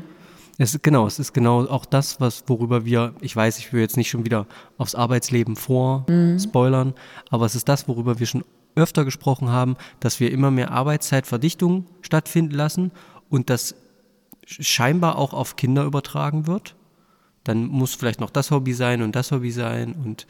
Es 0.61 0.75
ist, 0.75 0.83
genau, 0.83 1.07
es 1.07 1.17
ist 1.17 1.33
genau 1.33 1.65
auch 1.65 1.85
das, 1.85 2.19
was, 2.19 2.43
worüber 2.47 2.85
wir, 2.85 3.15
ich 3.21 3.35
weiß, 3.35 3.57
ich 3.57 3.73
will 3.73 3.81
jetzt 3.81 3.97
nicht 3.97 4.09
schon 4.09 4.25
wieder 4.25 4.45
aufs 4.77 4.93
Arbeitsleben 4.93 5.55
vorspoilern, 5.55 6.89
mhm. 6.89 6.93
aber 7.29 7.45
es 7.45 7.55
ist 7.55 7.67
das, 7.67 7.87
worüber 7.87 8.19
wir 8.19 8.27
schon 8.27 8.43
öfter 8.75 9.03
gesprochen 9.03 9.49
haben, 9.49 9.75
dass 9.99 10.19
wir 10.19 10.31
immer 10.31 10.51
mehr 10.51 10.71
Arbeitszeitverdichtung 10.71 11.85
stattfinden 12.01 12.53
lassen 12.53 12.91
und 13.29 13.49
das 13.49 13.75
scheinbar 14.45 15.17
auch 15.17 15.33
auf 15.33 15.55
Kinder 15.55 15.83
übertragen 15.83 16.47
wird 16.47 16.75
dann 17.43 17.65
muss 17.65 17.95
vielleicht 17.95 18.19
noch 18.19 18.29
das 18.29 18.51
Hobby 18.51 18.73
sein 18.73 19.01
und 19.01 19.15
das 19.15 19.31
Hobby 19.31 19.51
sein 19.51 19.93
und 19.93 20.27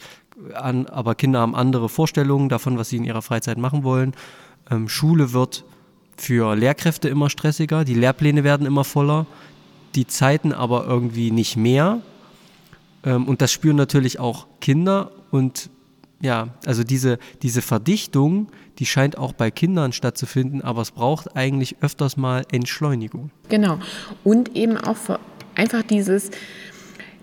an, 0.53 0.85
aber 0.87 1.15
Kinder 1.15 1.39
haben 1.39 1.55
andere 1.55 1.89
Vorstellungen 1.89 2.49
davon, 2.49 2.77
was 2.77 2.89
sie 2.89 2.97
in 2.97 3.03
ihrer 3.03 3.21
Freizeit 3.21 3.57
machen 3.57 3.83
wollen. 3.83 4.13
Ähm, 4.69 4.87
Schule 4.87 5.33
wird 5.33 5.65
für 6.15 6.55
Lehrkräfte 6.55 7.09
immer 7.09 7.29
stressiger, 7.29 7.83
die 7.83 7.95
Lehrpläne 7.95 8.43
werden 8.43 8.65
immer 8.65 8.83
voller, 8.83 9.25
die 9.95 10.07
Zeiten 10.07 10.53
aber 10.53 10.85
irgendwie 10.85 11.31
nicht 11.31 11.57
mehr. 11.57 12.01
Ähm, 13.03 13.27
und 13.27 13.41
das 13.41 13.51
spüren 13.51 13.75
natürlich 13.75 14.19
auch 14.19 14.47
Kinder 14.59 15.11
und 15.31 15.69
ja, 16.21 16.49
also 16.65 16.83
diese, 16.83 17.17
diese 17.41 17.61
Verdichtung, 17.63 18.47
die 18.77 18.85
scheint 18.85 19.17
auch 19.17 19.33
bei 19.33 19.49
Kindern 19.49 19.91
stattzufinden, 19.91 20.61
aber 20.61 20.81
es 20.81 20.91
braucht 20.91 21.35
eigentlich 21.35 21.77
öfters 21.81 22.15
mal 22.15 22.43
Entschleunigung. 22.51 23.31
Genau. 23.49 23.79
Und 24.23 24.55
eben 24.55 24.77
auch 24.77 24.97
einfach 25.55 25.81
dieses, 25.81 26.29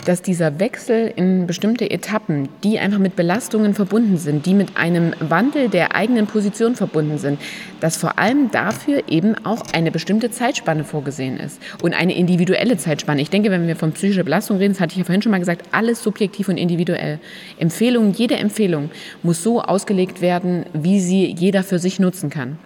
dass 0.05 0.23
dieser 0.23 0.59
Wechsel 0.59 1.13
in 1.17 1.47
bestimmte 1.47 1.91
Etappen, 1.91 2.49
die 2.65 2.79
einfach 2.79 2.99
mit 2.99 3.17
Belastungen 3.17 3.75
verbunden 3.75 4.17
sind, 4.17 4.47
die 4.47 4.55
mit 4.55 4.77
einem 4.77 5.13
Wandel 5.21 5.69
der 5.69 5.95
eigenen 5.95 6.27
Position 6.27 6.75
verbunden 6.77 7.19
sind, 7.19 7.41
dass 7.81 7.97
vor 7.97 8.19
allem 8.19 8.51
dafür 8.51 9.03
eben 9.09 9.35
auch 9.45 9.63
eine 9.73 9.91
bestimmte 9.91 10.31
Zeitspanne 10.31 10.85
vorgesehen 10.85 11.39
ist 11.39 11.61
und 11.83 11.95
eine 11.95 12.17
individuelle 12.17 12.77
Zeitspanne. 12.77 13.21
Ich 13.21 13.31
denke, 13.31 13.51
wenn 13.51 13.67
wir 13.67 13.77
von 13.77 13.93
psychischer 13.93 14.25
Belastung 14.25 14.59
reden, 14.59 14.75
das 14.75 14.81
hatte 14.81 14.93
ich 14.93 14.99
ja 14.99 15.05
vorhin 15.05 15.23
schon 15.23 15.33
mal 15.33 15.39
gesagt, 15.39 15.67
alles 15.73 16.03
subjektiv 16.03 16.49
und 16.49 16.57
individuell. 16.57 17.19
Empfehlungen, 17.59 18.13
jede 18.13 18.37
Empfehlung 18.37 18.91
muss 19.23 19.43
so 19.43 19.61
ausgelegt 19.63 20.21
werden, 20.21 20.67
wie 20.73 21.01
sie 21.01 21.27
jeder 21.27 21.63
für 21.63 21.79
sich 21.79 22.01
nutzen 22.01 22.31
kann. 22.31 22.59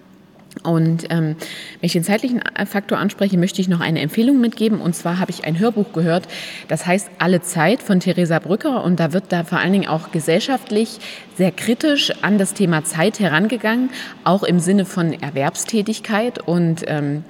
Und 0.63 1.05
ähm, 1.09 1.35
wenn 1.79 1.85
ich 1.85 1.93
den 1.93 2.03
zeitlichen 2.03 2.41
Faktor 2.65 2.97
anspreche, 2.97 3.37
möchte 3.37 3.61
ich 3.61 3.67
noch 3.67 3.81
eine 3.81 3.99
Empfehlung 3.99 4.39
mitgeben. 4.39 4.79
Und 4.81 4.95
zwar 4.95 5.19
habe 5.19 5.31
ich 5.31 5.45
ein 5.45 5.59
Hörbuch 5.59 5.91
gehört, 5.93 6.27
das 6.67 6.85
heißt 6.85 7.09
Alle 7.19 7.41
Zeit 7.41 7.83
von 7.83 7.99
Theresa 7.99 8.39
Brücker. 8.39 8.83
Und 8.83 8.99
da 8.99 9.13
wird 9.13 9.25
da 9.29 9.43
vor 9.43 9.59
allen 9.59 9.73
Dingen 9.73 9.87
auch 9.87 10.11
gesellschaftlich 10.11 10.99
sehr 11.37 11.51
kritisch 11.51 12.11
an 12.21 12.37
das 12.37 12.53
Thema 12.53 12.83
Zeit 12.83 13.19
herangegangen, 13.19 13.89
auch 14.23 14.43
im 14.43 14.59
Sinne 14.59 14.85
von 14.85 15.13
Erwerbstätigkeit. 15.13 16.39
Und 16.39 16.83
ähm, 16.87 17.23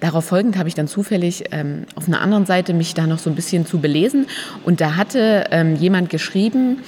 darauf 0.00 0.24
folgend 0.24 0.56
habe 0.58 0.68
ich 0.68 0.74
dann 0.74 0.88
zufällig 0.88 1.44
ähm, 1.52 1.86
auf 1.94 2.08
einer 2.08 2.20
anderen 2.20 2.46
Seite 2.46 2.74
mich 2.74 2.94
da 2.94 3.06
noch 3.06 3.18
so 3.18 3.30
ein 3.30 3.36
bisschen 3.36 3.66
zu 3.66 3.78
belesen. 3.80 4.26
Und 4.64 4.80
da 4.80 4.96
hatte 4.96 5.46
ähm, 5.50 5.76
jemand 5.76 6.10
geschrieben, 6.10 6.78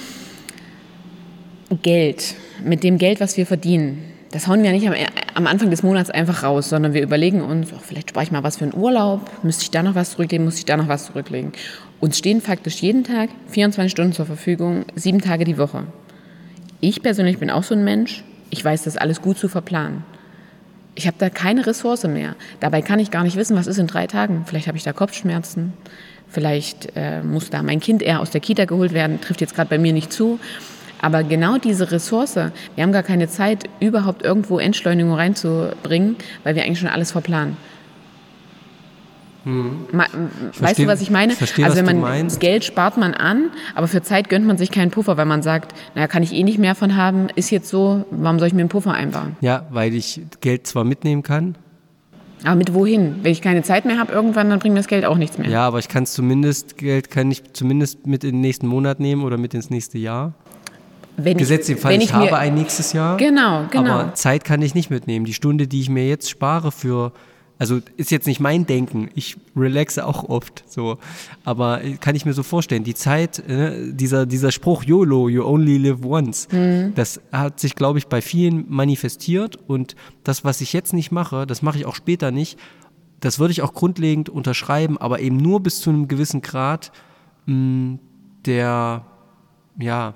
Geld, 1.81 2.35
mit 2.63 2.83
dem 2.83 2.97
Geld, 2.97 3.19
was 3.19 3.37
wir 3.37 3.45
verdienen, 3.45 4.14
das 4.35 4.49
hauen 4.49 4.63
wir 4.63 4.73
nicht 4.73 4.85
am, 4.85 4.93
am, 5.33 5.47
Anfang 5.47 5.69
des 5.69 5.81
Monats 5.81 6.09
einfach 6.09 6.43
raus, 6.43 6.67
sondern 6.67 6.93
wir 6.93 7.01
überlegen 7.01 7.41
uns, 7.41 7.71
oh, 7.71 7.79
vielleicht 7.81 8.09
spare 8.09 8.25
ich 8.25 8.31
mal 8.33 8.43
was 8.43 8.57
für 8.57 8.65
einen 8.65 8.73
Urlaub, 8.73 9.31
müsste 9.43 9.63
ich 9.63 9.71
da 9.71 9.81
noch 9.81 9.95
was 9.95 10.11
zurücklegen, 10.11 10.43
muss 10.43 10.57
ich 10.57 10.65
da 10.65 10.75
noch 10.75 10.89
was 10.89 11.05
zurücklegen. 11.05 11.53
Uns 12.01 12.17
stehen 12.17 12.41
faktisch 12.41 12.81
jeden 12.81 13.05
Tag 13.05 13.29
24 13.47 13.89
Stunden 13.89 14.11
zur 14.11 14.25
Verfügung, 14.25 14.83
sieben 14.93 15.21
Tage 15.21 15.45
die 15.45 15.57
Woche. 15.57 15.85
Ich 16.81 17.01
persönlich 17.01 17.37
bin 17.37 17.49
auch 17.49 17.63
so 17.63 17.75
ein 17.75 17.85
Mensch, 17.85 18.25
ich 18.49 18.63
weiß 18.63 18.83
das 18.83 18.97
alles 18.97 19.21
gut 19.21 19.37
zu 19.37 19.47
verplanen. 19.47 20.03
Ich 20.95 21.07
habe 21.07 21.15
da 21.17 21.29
keine 21.29 21.65
Ressource 21.65 22.03
mehr. 22.03 22.35
Dabei 22.59 22.81
kann 22.81 22.99
ich 22.99 23.11
gar 23.11 23.23
nicht 23.23 23.37
wissen, 23.37 23.55
was 23.55 23.67
ist 23.67 23.77
in 23.77 23.87
drei 23.87 24.05
Tagen. 24.05 24.43
Vielleicht 24.45 24.67
habe 24.67 24.77
ich 24.77 24.83
da 24.83 24.91
Kopfschmerzen, 24.91 25.71
vielleicht 26.27 26.91
äh, 26.97 27.23
muss 27.23 27.49
da 27.49 27.63
mein 27.63 27.79
Kind 27.79 28.01
eher 28.01 28.19
aus 28.19 28.31
der 28.31 28.41
Kita 28.41 28.65
geholt 28.65 28.91
werden, 28.91 29.21
trifft 29.21 29.39
jetzt 29.39 29.55
gerade 29.55 29.69
bei 29.69 29.77
mir 29.77 29.93
nicht 29.93 30.11
zu. 30.11 30.41
Aber 31.01 31.23
genau 31.23 31.57
diese 31.57 31.91
Ressource, 31.91 32.35
wir 32.35 32.83
haben 32.83 32.91
gar 32.91 33.03
keine 33.03 33.27
Zeit, 33.27 33.65
überhaupt 33.79 34.23
irgendwo 34.23 34.59
Entschleunigung 34.59 35.13
reinzubringen, 35.13 36.15
weil 36.43 36.55
wir 36.55 36.63
eigentlich 36.63 36.79
schon 36.79 36.89
alles 36.89 37.11
verplanen. 37.11 37.57
Hm. 39.45 39.85
weißt 39.91 40.09
versteh, 40.53 40.83
du, 40.83 40.89
was 40.89 41.01
ich 41.01 41.11
meine? 41.11 41.33
Versteh, 41.33 41.63
also 41.63 41.77
wenn 41.85 41.99
man 41.99 42.27
Geld 42.39 42.63
spart 42.63 42.97
man 42.97 43.13
an, 43.13 43.51
aber 43.75 43.87
für 43.87 44.01
Zeit 44.01 44.27
gönnt 44.27 44.47
man 44.47 44.57
sich 44.57 44.71
keinen 44.71 44.89
Puffer, 44.89 45.17
weil 45.17 45.27
man 45.27 45.43
sagt, 45.43 45.75
naja, 45.93 46.07
kann 46.07 46.23
ich 46.23 46.33
eh 46.33 46.41
nicht 46.41 46.57
mehr 46.57 46.73
von 46.73 46.95
haben, 46.95 47.27
ist 47.35 47.51
jetzt 47.51 47.69
so, 47.69 48.05
warum 48.09 48.39
soll 48.39 48.47
ich 48.47 48.55
mir 48.55 48.61
einen 48.61 48.69
Puffer 48.69 48.93
einbauen? 48.93 49.37
Ja, 49.41 49.67
weil 49.69 49.93
ich 49.93 50.21
Geld 50.41 50.65
zwar 50.65 50.83
mitnehmen 50.83 51.21
kann. 51.21 51.55
Aber 52.43 52.55
mit 52.55 52.73
wohin? 52.73 53.17
Wenn 53.21 53.31
ich 53.31 53.41
keine 53.41 53.61
Zeit 53.61 53.85
mehr 53.85 53.99
habe 53.99 54.11
irgendwann, 54.11 54.49
dann 54.49 54.59
bringt 54.59 54.73
mir 54.73 54.79
das 54.79 54.87
Geld 54.87 55.05
auch 55.05 55.17
nichts 55.17 55.37
mehr. 55.37 55.49
Ja, 55.49 55.67
aber 55.67 55.77
ich 55.79 55.87
kann 55.87 56.07
zumindest, 56.07 56.77
Geld 56.77 57.11
kann 57.11 57.29
ich 57.29 57.53
zumindest 57.53 58.07
mit 58.07 58.23
in 58.23 58.31
den 58.31 58.41
nächsten 58.41 58.67
Monat 58.67 58.99
nehmen 58.99 59.23
oder 59.23 59.37
mit 59.37 59.53
ins 59.53 59.69
nächste 59.69 59.99
Jahr. 59.99 60.33
Wenn 61.17 61.37
Gesetzt 61.37 61.69
ich, 61.69 61.79
Fall, 61.79 62.01
ich, 62.01 62.13
habe 62.13 62.37
ein 62.37 62.55
nächstes 62.55 62.93
Jahr. 62.93 63.17
Genau, 63.17 63.65
genau. 63.69 63.91
Aber 63.91 64.13
Zeit 64.15 64.43
kann 64.43 64.61
ich 64.61 64.75
nicht 64.75 64.89
mitnehmen. 64.89 65.25
Die 65.25 65.33
Stunde, 65.33 65.67
die 65.67 65.81
ich 65.81 65.89
mir 65.89 66.07
jetzt 66.07 66.29
spare 66.29 66.71
für, 66.71 67.13
also 67.57 67.79
ist 67.97 68.11
jetzt 68.11 68.27
nicht 68.27 68.39
mein 68.39 68.65
Denken. 68.65 69.09
Ich 69.15 69.37
relaxe 69.55 70.05
auch 70.05 70.27
oft 70.27 70.63
so. 70.67 70.97
Aber 71.43 71.81
kann 72.01 72.15
ich 72.15 72.25
mir 72.25 72.33
so 72.33 72.43
vorstellen, 72.43 72.83
die 72.83 72.95
Zeit, 72.95 73.39
äh, 73.47 73.93
dieser, 73.93 74.25
dieser 74.25 74.51
Spruch 74.51 74.83
YOLO, 74.83 75.29
you 75.29 75.43
only 75.45 75.77
live 75.77 76.03
once, 76.03 76.47
mhm. 76.51 76.93
das 76.95 77.21
hat 77.31 77.59
sich, 77.59 77.75
glaube 77.75 77.99
ich, 77.99 78.07
bei 78.07 78.21
vielen 78.21 78.65
manifestiert. 78.67 79.57
Und 79.67 79.95
das, 80.23 80.43
was 80.43 80.61
ich 80.61 80.73
jetzt 80.73 80.93
nicht 80.93 81.11
mache, 81.11 81.45
das 81.47 81.61
mache 81.61 81.77
ich 81.77 81.85
auch 81.85 81.95
später 81.95 82.31
nicht. 82.31 82.59
Das 83.21 83.39
würde 83.39 83.53
ich 83.53 83.61
auch 83.61 83.73
grundlegend 83.73 84.29
unterschreiben, 84.29 84.97
aber 84.97 85.19
eben 85.19 85.37
nur 85.37 85.63
bis 85.63 85.79
zu 85.79 85.89
einem 85.89 86.07
gewissen 86.07 86.41
Grad 86.41 86.91
mh, 87.45 87.99
der, 88.45 89.05
ja, 89.79 90.15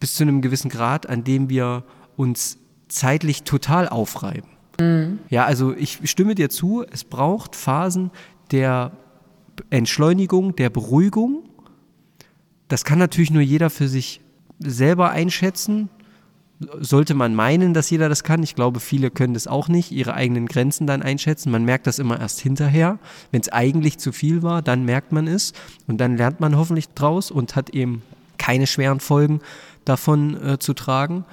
bis 0.00 0.14
zu 0.14 0.22
einem 0.22 0.42
gewissen 0.42 0.70
Grad, 0.70 1.08
an 1.08 1.24
dem 1.24 1.48
wir 1.48 1.84
uns 2.16 2.58
zeitlich 2.88 3.42
total 3.42 3.88
aufreiben. 3.88 4.50
Mhm. 4.80 5.18
Ja, 5.28 5.44
also 5.44 5.74
ich 5.74 6.00
stimme 6.04 6.34
dir 6.34 6.50
zu, 6.50 6.84
es 6.90 7.04
braucht 7.04 7.56
Phasen 7.56 8.10
der 8.50 8.92
Entschleunigung, 9.70 10.56
der 10.56 10.70
Beruhigung. 10.70 11.44
Das 12.68 12.84
kann 12.84 12.98
natürlich 12.98 13.30
nur 13.30 13.42
jeder 13.42 13.70
für 13.70 13.88
sich 13.88 14.20
selber 14.58 15.10
einschätzen. 15.10 15.88
Sollte 16.80 17.14
man 17.14 17.34
meinen, 17.34 17.72
dass 17.72 17.88
jeder 17.88 18.08
das 18.08 18.24
kann. 18.24 18.42
Ich 18.42 18.56
glaube, 18.56 18.80
viele 18.80 19.10
können 19.10 19.34
das 19.34 19.46
auch 19.46 19.68
nicht, 19.68 19.92
ihre 19.92 20.14
eigenen 20.14 20.46
Grenzen 20.46 20.86
dann 20.86 21.02
einschätzen. 21.02 21.52
Man 21.52 21.64
merkt 21.64 21.86
das 21.86 22.00
immer 22.00 22.18
erst 22.18 22.40
hinterher. 22.40 22.98
Wenn 23.30 23.40
es 23.40 23.48
eigentlich 23.48 23.98
zu 23.98 24.10
viel 24.10 24.42
war, 24.42 24.60
dann 24.60 24.84
merkt 24.84 25.12
man 25.12 25.28
es. 25.28 25.52
Und 25.86 25.98
dann 25.98 26.16
lernt 26.16 26.40
man 26.40 26.56
hoffentlich 26.56 26.88
draus 26.90 27.30
und 27.30 27.54
hat 27.54 27.70
eben 27.70 28.02
keine 28.38 28.66
schweren 28.66 29.00
Folgen 29.00 29.40
davon 29.88 30.40
äh, 30.42 30.58
zu 30.58 30.74
tragen. 30.74 31.24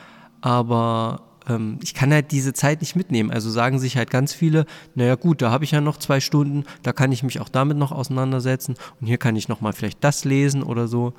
Aber 0.41 1.21
ähm, 1.47 1.79
ich 1.83 1.93
kann 1.93 2.11
halt 2.11 2.31
diese 2.31 2.53
Zeit 2.53 2.81
nicht 2.81 2.95
mitnehmen. 2.95 3.31
Also 3.31 3.49
sagen 3.49 3.79
sich 3.79 3.97
halt 3.97 4.09
ganz 4.09 4.33
viele, 4.33 4.65
naja 4.95 5.15
gut, 5.15 5.41
da 5.41 5.51
habe 5.51 5.63
ich 5.63 5.71
ja 5.71 5.81
noch 5.81 5.97
zwei 5.97 6.19
Stunden, 6.19 6.65
da 6.83 6.93
kann 6.93 7.11
ich 7.11 7.23
mich 7.23 7.39
auch 7.39 7.49
damit 7.49 7.77
noch 7.77 7.91
auseinandersetzen 7.91 8.75
und 8.99 9.07
hier 9.07 9.17
kann 9.17 9.35
ich 9.35 9.47
nochmal 9.47 9.73
vielleicht 9.73 10.03
das 10.03 10.25
lesen 10.25 10.63
oder 10.63 10.87
so. 10.87 11.13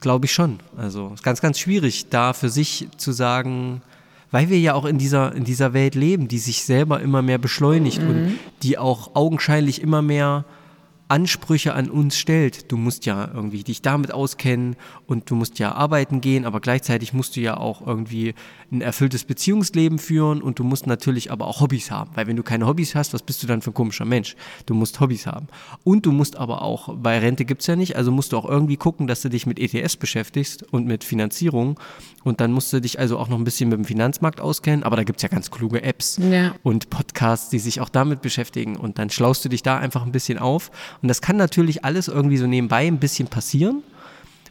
Glaube 0.00 0.26
ich 0.26 0.32
schon. 0.32 0.58
Also 0.76 1.08
es 1.08 1.14
ist 1.14 1.22
ganz, 1.22 1.40
ganz 1.40 1.58
schwierig, 1.58 2.08
da 2.10 2.32
für 2.32 2.48
sich 2.48 2.88
zu 2.96 3.12
sagen, 3.12 3.80
weil 4.30 4.50
wir 4.50 4.58
ja 4.58 4.74
auch 4.74 4.84
in 4.84 4.98
dieser, 4.98 5.34
in 5.34 5.44
dieser 5.44 5.72
Welt 5.72 5.94
leben, 5.94 6.28
die 6.28 6.38
sich 6.38 6.64
selber 6.64 7.00
immer 7.00 7.22
mehr 7.22 7.38
beschleunigt 7.38 8.02
mhm. 8.02 8.08
und 8.08 8.38
die 8.62 8.76
auch 8.76 9.14
augenscheinlich 9.14 9.80
immer 9.80 10.02
mehr 10.02 10.44
Ansprüche 11.08 11.74
an 11.74 11.90
uns 11.90 12.16
stellt. 12.16 12.72
Du 12.72 12.76
musst 12.76 13.04
ja 13.04 13.30
irgendwie 13.32 13.62
dich 13.62 13.82
damit 13.82 14.12
auskennen 14.12 14.76
und 15.06 15.30
du 15.30 15.34
musst 15.34 15.58
ja 15.58 15.72
arbeiten 15.72 16.20
gehen, 16.20 16.44
aber 16.44 16.60
gleichzeitig 16.60 17.12
musst 17.12 17.36
du 17.36 17.40
ja 17.40 17.56
auch 17.56 17.86
irgendwie 17.86 18.34
ein 18.72 18.80
erfülltes 18.80 19.24
Beziehungsleben 19.24 19.98
führen 19.98 20.40
und 20.40 20.58
du 20.58 20.64
musst 20.64 20.86
natürlich 20.86 21.30
aber 21.30 21.46
auch 21.46 21.60
Hobbys 21.60 21.90
haben, 21.90 22.10
weil 22.14 22.26
wenn 22.26 22.36
du 22.36 22.42
keine 22.42 22.66
Hobbys 22.66 22.94
hast, 22.94 23.12
was 23.12 23.22
bist 23.22 23.42
du 23.42 23.46
dann 23.46 23.60
für 23.60 23.70
ein 23.70 23.74
komischer 23.74 24.04
Mensch? 24.04 24.34
Du 24.66 24.74
musst 24.74 24.98
Hobbys 25.00 25.26
haben. 25.26 25.46
Und 25.84 26.06
du 26.06 26.12
musst 26.12 26.36
aber 26.36 26.62
auch, 26.62 26.94
bei 26.96 27.18
Rente 27.18 27.44
gibt 27.44 27.60
es 27.60 27.66
ja 27.66 27.76
nicht, 27.76 27.96
also 27.96 28.10
musst 28.10 28.32
du 28.32 28.38
auch 28.38 28.48
irgendwie 28.48 28.76
gucken, 28.76 29.06
dass 29.06 29.22
du 29.22 29.28
dich 29.28 29.46
mit 29.46 29.58
ETS 29.58 29.96
beschäftigst 29.96 30.62
und 30.62 30.86
mit 30.86 31.04
Finanzierung 31.04 31.78
und 32.24 32.40
dann 32.40 32.52
musst 32.52 32.72
du 32.72 32.80
dich 32.80 32.98
also 32.98 33.18
auch 33.18 33.28
noch 33.28 33.38
ein 33.38 33.44
bisschen 33.44 33.68
mit 33.68 33.78
dem 33.78 33.84
Finanzmarkt 33.84 34.40
auskennen, 34.40 34.82
aber 34.82 34.96
da 34.96 35.04
gibt 35.04 35.18
es 35.18 35.22
ja 35.22 35.28
ganz 35.28 35.50
kluge 35.50 35.82
Apps 35.82 36.18
ja. 36.18 36.54
und 36.62 36.88
Podcasts, 36.88 37.50
die 37.50 37.58
sich 37.58 37.80
auch 37.80 37.90
damit 37.90 38.22
beschäftigen 38.22 38.76
und 38.76 38.98
dann 38.98 39.10
schlaust 39.10 39.44
du 39.44 39.48
dich 39.50 39.62
da 39.62 39.78
einfach 39.78 40.04
ein 40.04 40.12
bisschen 40.12 40.38
auf 40.38 40.70
und 41.02 41.08
das 41.08 41.20
kann 41.20 41.36
natürlich 41.36 41.84
alles 41.84 42.08
irgendwie 42.08 42.36
so 42.36 42.46
nebenbei 42.46 42.86
ein 42.86 42.98
bisschen 42.98 43.28
passieren, 43.28 43.82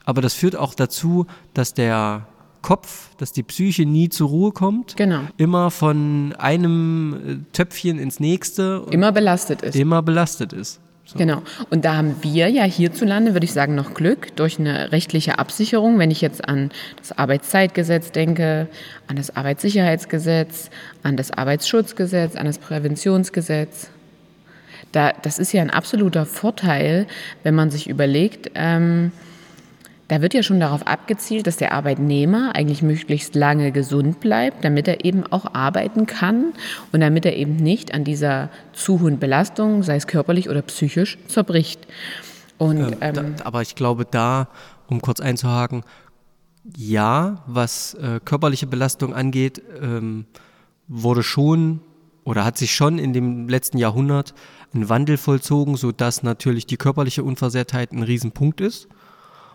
aber 0.06 0.22
das 0.22 0.34
führt 0.34 0.56
auch 0.56 0.74
dazu, 0.74 1.26
dass 1.54 1.74
der 1.74 2.28
Kopf, 2.62 3.10
dass 3.18 3.32
die 3.34 3.44
Psyche 3.44 3.86
nie 3.86 4.10
zur 4.10 4.30
Ruhe 4.30 4.52
kommt. 4.52 4.96
Genau. 4.96 5.22
Immer 5.38 5.70
von 5.70 6.34
einem 6.40 7.14
äh, 7.14 7.54
Töpfchen 7.54 8.00
ins 8.00 8.20
nächste. 8.20 8.86
Immer 8.90 9.12
belastet 9.12 9.62
ist. 9.62 9.76
Immer 9.76 10.02
belastet 10.02 10.54
ist. 10.54 10.80
So. 11.06 11.18
Genau. 11.18 11.42
Und 11.70 11.84
da 11.84 11.98
haben 11.98 12.16
wir 12.22 12.48
ja 12.50 12.64
hierzulande, 12.64 13.34
würde 13.34 13.44
ich 13.44 13.52
sagen, 13.52 13.76
noch 13.76 13.94
Glück 13.94 14.34
durch 14.38 14.58
eine 14.58 14.94
rechtliche 14.94 15.38
Absicherung. 15.38 16.00
Wenn 16.00 16.12
ich 16.12 16.22
jetzt 16.22 16.48
an 16.48 16.72
das 16.98 17.12
Arbeitszeitgesetz 17.12 18.12
denke, 18.12 18.70
an 19.08 19.18
das 19.18 19.36
Arbeitssicherheitsgesetz, 19.36 20.70
an 21.04 21.18
das 21.18 21.32
Arbeitsschutzgesetz, 21.32 22.38
an 22.38 22.46
das 22.46 22.58
Präventionsgesetz. 22.58 23.90
Da, 24.94 25.12
das 25.22 25.40
ist 25.40 25.52
ja 25.52 25.62
ein 25.62 25.70
absoluter 25.70 26.26
Vorteil, 26.26 27.08
wenn 27.44 27.56
man 27.56 27.70
sich 27.70 27.90
überlegt, 27.90 28.52
ähm, 28.56 29.12
da 30.08 30.22
wird 30.22 30.34
ja 30.34 30.44
schon 30.44 30.60
darauf 30.60 30.86
abgezielt, 30.86 31.48
dass 31.48 31.58
der 31.58 31.72
Arbeitnehmer 31.72 32.56
eigentlich 32.56 32.84
möglichst 32.84 33.36
lange 33.36 33.72
gesund 33.72 34.20
bleibt, 34.20 34.64
damit 34.64 34.88
er 34.88 35.04
eben 35.06 35.24
auch 35.26 35.56
arbeiten 35.56 36.06
kann 36.06 36.54
und 36.92 37.00
damit 37.00 37.26
er 37.26 37.36
eben 37.36 37.56
nicht 37.56 37.94
an 37.94 38.04
dieser 38.04 38.50
zu 38.74 39.00
hohen 39.00 39.18
Belastung, 39.18 39.82
sei 39.82 39.96
es 39.96 40.06
körperlich 40.06 40.50
oder 40.50 40.62
psychisch, 40.62 41.18
zerbricht. 41.28 41.88
Und, 42.58 42.80
ähm, 42.80 42.98
ähm, 43.02 43.14
da, 43.14 43.24
aber 43.46 43.62
ich 43.62 43.76
glaube, 43.76 44.06
da, 44.06 44.50
um 44.88 45.02
kurz 45.02 45.20
einzuhaken, 45.20 45.84
ja, 46.78 47.44
was 47.48 47.96
äh, 47.96 48.20
körperliche 48.24 48.68
Belastung 48.68 49.16
angeht, 49.16 49.62
ähm, 49.82 50.26
wurde 50.88 51.24
schon 51.24 51.82
oder 52.24 52.46
hat 52.46 52.58
sich 52.58 52.74
schon 52.74 53.00
in 53.00 53.14
dem 53.14 53.50
letzten 53.50 53.78
Jahrhundert 53.78 54.34
ein 54.74 54.90
Wandel 54.90 55.18
vollzogen, 55.18 55.76
sodass 55.76 56.24
natürlich 56.24 56.66
die 56.66 56.78
körperliche 56.78 57.24
Unversehrtheit 57.24 57.92
ein 57.92 58.04
Riesenpunkt 58.04 58.62
ist 58.62 58.88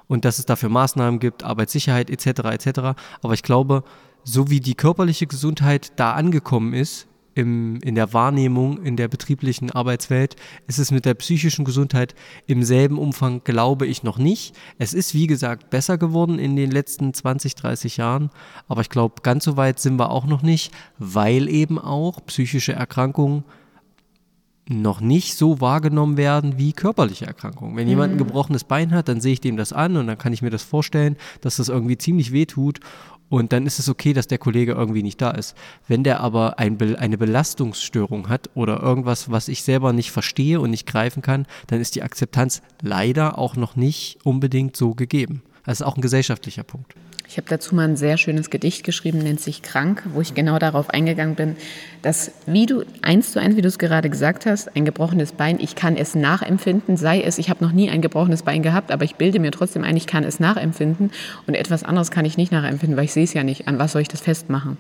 und 0.07 0.25
dass 0.25 0.39
es 0.39 0.47
dafür 0.47 0.69
Maßnahmen 0.69 1.21
gibt, 1.21 1.45
Arbeitssicherheit 1.45 2.11
etc. 2.11 2.27
etc. 2.45 2.81
Aber 3.23 3.35
ich 3.35 3.43
glaube, 3.43 3.85
so 4.25 4.51
wie 4.51 4.61
die 4.61 4.75
körperliche 4.75 5.27
Gesundheit 5.27 5.93
da 5.97 6.13
angekommen 6.13 6.73
ist, 6.73 7.09
im, 7.39 7.79
in 7.83 7.95
der 7.95 8.13
Wahrnehmung 8.13 8.83
in 8.83 8.97
der 8.97 9.07
betrieblichen 9.07 9.71
Arbeitswelt 9.71 10.35
ist 10.67 10.81
es 10.81 10.91
mit 10.91 11.05
der 11.05 11.15
psychischen 11.15 11.65
Gesundheit 11.65 12.17
im 12.47 12.65
selben 12.65 12.99
Umfang, 12.99 13.45
glaube 13.45 13.87
ich, 13.87 14.03
noch 14.03 14.19
nicht. 14.19 14.57
Es 14.79 14.93
ist, 14.93 15.15
wie 15.15 15.29
gesagt, 15.29 15.71
besser 15.71 15.99
geworden 15.99 16.41
in 16.41 16.57
den 16.57 16.73
letzten 16.73 17.15
20, 17.15 17.55
30 17.55 17.97
Jahren, 17.97 18.31
aber 18.67 18.81
ich 18.81 18.91
glaube, 18.91 19.23
ganz 19.23 19.45
so 19.45 19.57
weit 19.57 19.79
sind 19.79 20.01
wir 20.01 20.11
auch 20.11 20.27
noch 20.27 20.43
nicht, 20.43 20.73
weil 20.99 21.49
eben 21.49 21.79
auch 21.79 22.27
psychische 22.27 22.73
Erkrankungen 22.73 23.45
noch 24.69 25.01
nicht 25.01 25.37
so 25.37 25.61
wahrgenommen 25.61 26.17
werden 26.17 26.59
wie 26.59 26.73
körperliche 26.73 27.27
Erkrankungen. 27.27 27.77
Wenn 27.77 27.85
mhm. 27.85 27.91
jemand 27.91 28.13
ein 28.13 28.15
mhm. 28.15 28.27
gebrochenes 28.27 28.65
Bein 28.65 28.93
hat, 28.93 29.09
dann 29.09 29.21
sehe 29.21 29.33
ich 29.33 29.41
dem 29.41 29.57
das 29.57 29.73
an 29.73 29.97
und 29.97 30.07
dann 30.07 30.19
kann 30.19 30.33
ich 30.33 30.43
mir 30.43 30.51
das 30.51 30.63
vorstellen, 30.63 31.17
dass 31.41 31.57
das 31.57 31.69
irgendwie 31.69 31.99
ziemlich 31.99 32.33
weh 32.33 32.47
tut 32.47 32.81
und 33.29 33.53
dann 33.53 33.67
ist 33.67 33.79
es 33.79 33.89
okay, 33.89 34.13
dass 34.13 34.27
der 34.27 34.39
Kollege 34.39 34.73
irgendwie 34.73 35.03
nicht 35.03 35.21
da 35.21 35.31
ist. 35.31 35.55
Wenn 35.87 36.03
der 36.03 36.21
aber 36.21 36.59
ein 36.59 36.79
eine 36.97 37.19
Belastungsstörung 37.19 38.29
hat 38.29 38.51
oder 38.55 38.83
irgendwas, 38.83 39.31
was 39.31 39.49
ich 39.49 39.63
selber 39.63 39.93
nicht 39.93 40.11
verstehe 40.11 40.61
und 40.61 40.71
nicht 40.71 40.87
greifen 40.87 41.23
kann, 41.23 41.47
dann 41.67 41.81
ist 41.81 41.95
die 41.95 42.03
Akzeptanz 42.03 42.63
leider 42.81 43.39
auch 43.39 43.57
noch 43.57 43.77
nicht 43.77 44.19
unbedingt 44.25 44.77
so 44.77 44.95
gegeben. 44.95 45.43
Das 45.65 45.81
ist 45.81 45.87
auch 45.87 45.97
ein 45.97 46.03
gesellschaftlicher 46.03 46.63
Punkt. 46.63 46.95
Ich 47.31 47.37
habe 47.37 47.47
dazu 47.47 47.75
mal 47.75 47.87
ein 47.87 47.97
sehr 47.97 48.17
schönes 48.17 48.49
Gedicht 48.49 48.85
geschrieben, 48.85 49.19
nennt 49.19 49.39
sich 49.39 49.61
Krank, 49.61 50.03
wo 50.15 50.23
ich 50.23 50.33
genau 50.33 50.59
darauf 50.59 50.89
eingegangen 50.89 51.35
bin, 51.35 51.57
dass, 52.01 52.33
wie 52.47 52.65
du 52.65 52.85
eins 53.03 53.33
zu 53.33 53.39
eins, 53.39 53.55
wie 53.55 53.61
du 53.61 53.69
es 53.69 53.79
gerade 53.79 54.09
gesagt 54.09 54.47
hast, 54.47 54.75
ein 54.75 54.87
gebrochenes 54.87 55.33
Bein, 55.33 55.61
ich 55.61 55.75
kann 55.75 55.99
es 55.99 56.15
nachempfinden, 56.15 56.97
sei 56.97 57.21
es, 57.21 57.37
ich 57.37 57.51
habe 57.51 57.63
noch 57.63 57.73
nie 57.73 57.91
ein 57.91 58.01
gebrochenes 58.01 58.45
Bein 58.45 58.63
gehabt, 58.63 58.91
aber 58.91 59.05
ich 59.05 59.17
bilde 59.17 59.41
mir 59.41 59.51
trotzdem 59.51 59.85
ein, 59.85 59.95
ich 59.95 60.07
kann 60.07 60.25
es 60.25 60.41
nachempfinden 60.41 61.11
und 61.47 61.55
etwas 61.55 61.85
anderes 61.85 62.11
kann 62.11 62.25
ich 62.25 62.39
nicht 62.39 62.51
nachempfinden, 62.51 62.97
weil 62.97 63.05
ich 63.05 63.13
sehe 63.13 63.25
es 63.25 63.35
ja 63.35 63.45
nicht. 63.45 63.69
An 63.69 63.79
was 63.79 63.93
soll 63.93 64.01
ich 64.01 64.09
das 64.09 64.23
festmachen? 64.23 64.79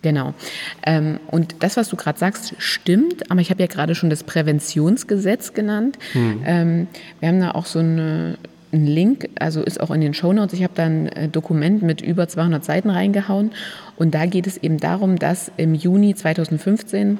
Genau. 0.00 0.34
Ähm, 0.86 1.18
und 1.26 1.56
das, 1.58 1.76
was 1.76 1.88
du 1.88 1.96
gerade 1.96 2.20
sagst, 2.20 2.54
stimmt, 2.58 3.32
aber 3.32 3.40
ich 3.40 3.50
habe 3.50 3.60
ja 3.60 3.66
gerade 3.66 3.96
schon 3.96 4.10
das 4.10 4.22
Präventionsgesetz 4.22 5.54
genannt. 5.54 5.98
Mhm. 6.14 6.86
Wir 7.18 7.28
haben 7.28 7.40
da 7.40 7.50
auch 7.50 7.66
so 7.66 7.80
eine 7.80 8.38
ein 8.72 8.86
Link, 8.86 9.28
also 9.38 9.62
ist 9.62 9.80
auch 9.80 9.90
in 9.90 10.00
den 10.00 10.14
Shownotes. 10.14 10.52
Ich 10.54 10.62
habe 10.62 10.74
da 10.74 10.84
ein 10.84 11.08
äh, 11.08 11.28
Dokument 11.28 11.82
mit 11.82 12.00
über 12.00 12.28
200 12.28 12.64
Seiten 12.64 12.90
reingehauen 12.90 13.52
und 13.96 14.14
da 14.14 14.26
geht 14.26 14.46
es 14.46 14.56
eben 14.58 14.78
darum, 14.78 15.18
dass 15.18 15.50
im 15.56 15.74
Juni 15.74 16.14
2015 16.14 17.18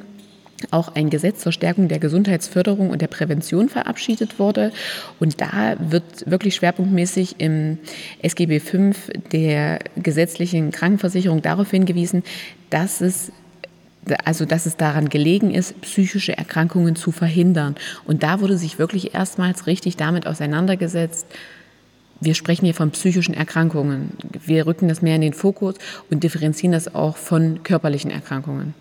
auch 0.70 0.94
ein 0.94 1.10
Gesetz 1.10 1.40
zur 1.40 1.52
Stärkung 1.52 1.88
der 1.88 1.98
Gesundheitsförderung 1.98 2.90
und 2.90 3.00
der 3.00 3.06
Prävention 3.06 3.68
verabschiedet 3.68 4.38
wurde. 4.38 4.72
Und 5.20 5.40
da 5.40 5.76
wird 5.78 6.28
wirklich 6.28 6.56
schwerpunktmäßig 6.56 7.36
im 7.38 7.78
SGB 8.22 8.60
V 8.60 8.90
der 9.32 9.78
gesetzlichen 9.96 10.72
Krankenversicherung 10.72 11.42
darauf 11.42 11.70
hingewiesen, 11.70 12.24
dass 12.70 13.00
es 13.00 13.32
also 14.24 14.44
dass 14.44 14.66
es 14.66 14.76
daran 14.76 15.08
gelegen 15.08 15.52
ist, 15.52 15.80
psychische 15.80 16.36
Erkrankungen 16.36 16.96
zu 16.96 17.12
verhindern. 17.12 17.76
Und 18.06 18.22
da 18.22 18.40
wurde 18.40 18.56
sich 18.56 18.78
wirklich 18.78 19.14
erstmals 19.14 19.66
richtig 19.66 19.96
damit 19.96 20.26
auseinandergesetzt. 20.26 21.26
Wir 22.20 22.34
sprechen 22.34 22.64
hier 22.64 22.74
von 22.74 22.90
psychischen 22.90 23.34
Erkrankungen. 23.34 24.10
Wir 24.44 24.66
rücken 24.66 24.88
das 24.88 25.02
mehr 25.02 25.16
in 25.16 25.20
den 25.20 25.34
Fokus 25.34 25.76
und 26.10 26.24
differenzieren 26.24 26.72
das 26.72 26.94
auch 26.94 27.16
von 27.16 27.62
körperlichen 27.62 28.10
Erkrankungen. 28.10 28.74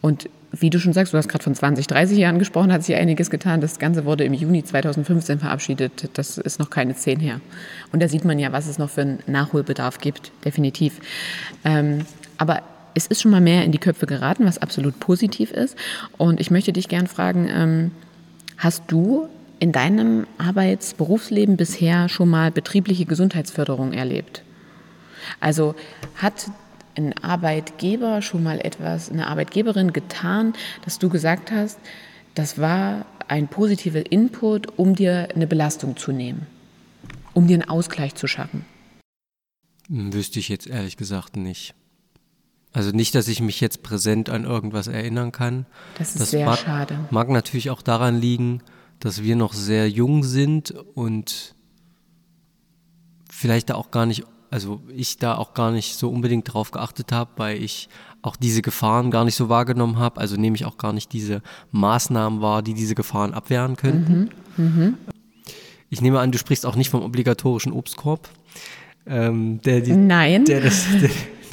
Und 0.00 0.28
wie 0.60 0.70
du 0.70 0.78
schon 0.78 0.92
sagst, 0.92 1.12
du 1.12 1.18
hast 1.18 1.28
gerade 1.28 1.42
von 1.42 1.54
20, 1.54 1.86
30 1.86 2.18
Jahren 2.18 2.38
gesprochen, 2.38 2.72
hat 2.72 2.84
sich 2.84 2.94
einiges 2.96 3.30
getan. 3.30 3.60
Das 3.60 3.78
Ganze 3.78 4.04
wurde 4.04 4.24
im 4.24 4.34
Juni 4.34 4.62
2015 4.62 5.38
verabschiedet. 5.38 6.10
Das 6.14 6.38
ist 6.38 6.58
noch 6.58 6.70
keine 6.70 6.94
zehn 6.94 7.20
her. 7.20 7.40
Und 7.92 8.02
da 8.02 8.08
sieht 8.08 8.24
man 8.24 8.38
ja, 8.38 8.52
was 8.52 8.66
es 8.66 8.78
noch 8.78 8.90
für 8.90 9.02
einen 9.02 9.18
Nachholbedarf 9.26 9.98
gibt, 9.98 10.32
definitiv. 10.44 11.00
Ähm, 11.64 12.06
aber 12.38 12.62
es 12.94 13.06
ist 13.06 13.22
schon 13.22 13.30
mal 13.30 13.40
mehr 13.40 13.64
in 13.64 13.72
die 13.72 13.78
Köpfe 13.78 14.06
geraten, 14.06 14.46
was 14.46 14.58
absolut 14.58 15.00
positiv 15.00 15.50
ist. 15.50 15.76
Und 16.16 16.40
ich 16.40 16.50
möchte 16.50 16.72
dich 16.72 16.88
gern 16.88 17.06
fragen, 17.06 17.48
ähm, 17.48 17.90
hast 18.56 18.84
du 18.88 19.28
in 19.58 19.72
deinem 19.72 20.26
Arbeitsberufsleben 20.38 21.56
bisher 21.56 22.08
schon 22.08 22.28
mal 22.28 22.50
betriebliche 22.50 23.04
Gesundheitsförderung 23.04 23.92
erlebt? 23.92 24.42
Also 25.40 25.74
hat 26.16 26.50
ein 26.96 27.16
Arbeitgeber 27.22 28.22
schon 28.22 28.42
mal 28.42 28.60
etwas, 28.60 29.10
eine 29.10 29.26
Arbeitgeberin 29.26 29.92
getan, 29.92 30.52
dass 30.84 30.98
du 30.98 31.08
gesagt 31.08 31.50
hast, 31.50 31.78
das 32.34 32.58
war 32.58 33.06
ein 33.28 33.48
positiver 33.48 34.10
Input, 34.10 34.78
um 34.78 34.94
dir 34.94 35.28
eine 35.34 35.46
Belastung 35.46 35.96
zu 35.96 36.12
nehmen, 36.12 36.46
um 37.32 37.46
dir 37.46 37.54
einen 37.54 37.68
Ausgleich 37.68 38.14
zu 38.14 38.26
schaffen? 38.26 38.64
Wüsste 39.88 40.38
ich 40.38 40.48
jetzt 40.48 40.66
ehrlich 40.66 40.96
gesagt 40.96 41.36
nicht. 41.36 41.74
Also 42.74 42.90
nicht, 42.90 43.14
dass 43.14 43.28
ich 43.28 43.40
mich 43.40 43.60
jetzt 43.60 43.84
präsent 43.84 44.28
an 44.28 44.44
irgendwas 44.44 44.88
erinnern 44.88 45.30
kann. 45.30 45.64
Das 45.96 46.10
ist 46.10 46.20
das 46.20 46.30
sehr 46.32 46.44
mag, 46.44 46.58
schade. 46.58 46.98
Mag 47.10 47.28
natürlich 47.30 47.70
auch 47.70 47.82
daran 47.82 48.20
liegen, 48.20 48.62
dass 48.98 49.22
wir 49.22 49.36
noch 49.36 49.52
sehr 49.52 49.88
jung 49.88 50.24
sind 50.24 50.72
und 50.94 51.54
vielleicht 53.30 53.70
da 53.70 53.76
auch 53.76 53.92
gar 53.92 54.06
nicht, 54.06 54.24
also 54.50 54.82
ich 54.88 55.18
da 55.18 55.36
auch 55.36 55.54
gar 55.54 55.70
nicht 55.70 55.96
so 55.96 56.10
unbedingt 56.10 56.52
drauf 56.52 56.72
geachtet 56.72 57.12
habe, 57.12 57.30
weil 57.36 57.62
ich 57.62 57.88
auch 58.22 58.34
diese 58.34 58.60
Gefahren 58.60 59.12
gar 59.12 59.24
nicht 59.24 59.36
so 59.36 59.48
wahrgenommen 59.48 60.00
habe. 60.00 60.20
Also 60.20 60.36
nehme 60.36 60.56
ich 60.56 60.64
auch 60.64 60.76
gar 60.76 60.92
nicht 60.92 61.12
diese 61.12 61.42
Maßnahmen 61.70 62.40
wahr, 62.40 62.62
die 62.62 62.74
diese 62.74 62.96
Gefahren 62.96 63.34
abwehren 63.34 63.76
könnten. 63.76 64.30
Mhm. 64.56 64.64
Mhm. 64.64 64.98
Ich 65.90 66.00
nehme 66.00 66.18
an, 66.18 66.32
du 66.32 66.38
sprichst 66.38 66.66
auch 66.66 66.74
nicht 66.74 66.90
vom 66.90 67.02
obligatorischen 67.02 67.72
Obstkorb. 67.72 68.28
Ähm, 69.06 69.60
der 69.62 69.80
die, 69.80 69.92
Nein. 69.92 70.44
Der, 70.46 70.60
das, 70.60 70.86
der, 71.00 71.10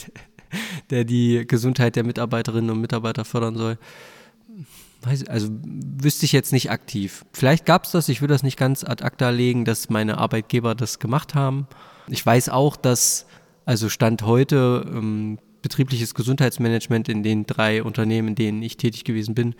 der 0.92 1.06
die 1.06 1.46
Gesundheit 1.48 1.96
der 1.96 2.04
Mitarbeiterinnen 2.04 2.70
und 2.70 2.82
Mitarbeiter 2.82 3.26
fördern 3.26 3.56
soll. 3.56 3.78
Also 5.28 5.50
wüsste 5.50 6.26
ich 6.26 6.32
jetzt 6.32 6.54
nicht 6.54 6.70
aktiv. 6.70 7.26
Vielleicht 7.34 7.66
gab 7.66 7.86
es 7.86 7.92
das, 7.92 8.08
ich 8.08 8.22
will 8.22 8.28
das 8.28 8.44
nicht 8.44 8.58
ganz 8.58 8.84
ad 8.84 9.04
acta 9.04 9.32
legen, 9.32 9.66
dass 9.66 9.90
meine 9.90 10.20
Arbeitgeber 10.20 10.76
das 10.76 11.00
gemacht 11.00 11.34
haben. 11.34 11.68
Ich 12.08 12.24
weiß 12.24 12.50
auch, 12.50 12.76
dass, 12.76 13.26
also 13.66 13.90
Stand 13.90 14.22
heute, 14.22 14.86
ähm, 14.88 15.40
betriebliches 15.64 16.14
Gesundheitsmanagement 16.14 17.10
in 17.10 17.24
den 17.24 17.46
drei 17.46 17.82
Unternehmen, 17.84 18.30
in 18.30 18.36
denen 18.36 18.62
ich 18.62 18.78
tätig 18.78 19.04
gewesen 19.04 19.34
bin, 19.34 19.56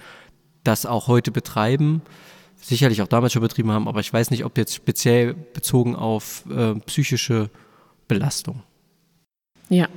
das 0.64 0.86
auch 0.86 1.08
heute 1.08 1.32
betreiben. 1.32 2.02
Sicherlich 2.58 3.02
auch 3.02 3.08
damals 3.08 3.34
schon 3.34 3.42
betrieben 3.42 3.72
haben, 3.72 3.88
aber 3.88 4.00
ich 4.00 4.14
weiß 4.14 4.30
nicht, 4.30 4.46
ob 4.46 4.58
jetzt 4.58 4.76
speziell 4.76 5.34
bezogen 5.34 5.96
auf 5.96 6.44
äh, 6.52 6.76
psychische 6.82 7.50
Belastung. 8.08 8.62
Ja, 9.70 9.88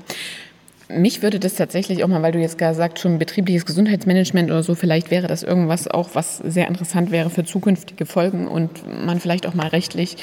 mich 0.89 1.23
würde 1.23 1.41
das 1.41 1.55
tatsächlich 1.55 2.05
auch 2.05 2.09
mal, 2.09 2.23
weil 2.23 2.33
du 2.33 2.39
jetzt 2.39 2.59
gerade 2.59 2.75
sagst, 2.75 2.99
schon 2.99 3.19
betriebliches 3.19 3.65
Gesundheitsmanagement 3.67 4.51
oder 4.51 4.63
so, 4.63 4.75
vielleicht 4.75 5.11
wäre 5.11 5.27
das 5.27 5.43
irgendwas 5.43 5.89
auch, 5.89 6.11
was 6.15 6.39
sehr 6.39 6.69
interessant 6.69 7.11
wäre 7.11 7.31
für 7.31 7.45
zukünftige 7.45 8.07
Folgen 8.07 8.49
und 8.49 8.83
man 9.05 9.21
vielleicht 9.21 9.47
auch 9.47 9.55
mal 9.55 9.69
rechtlich 9.69 10.17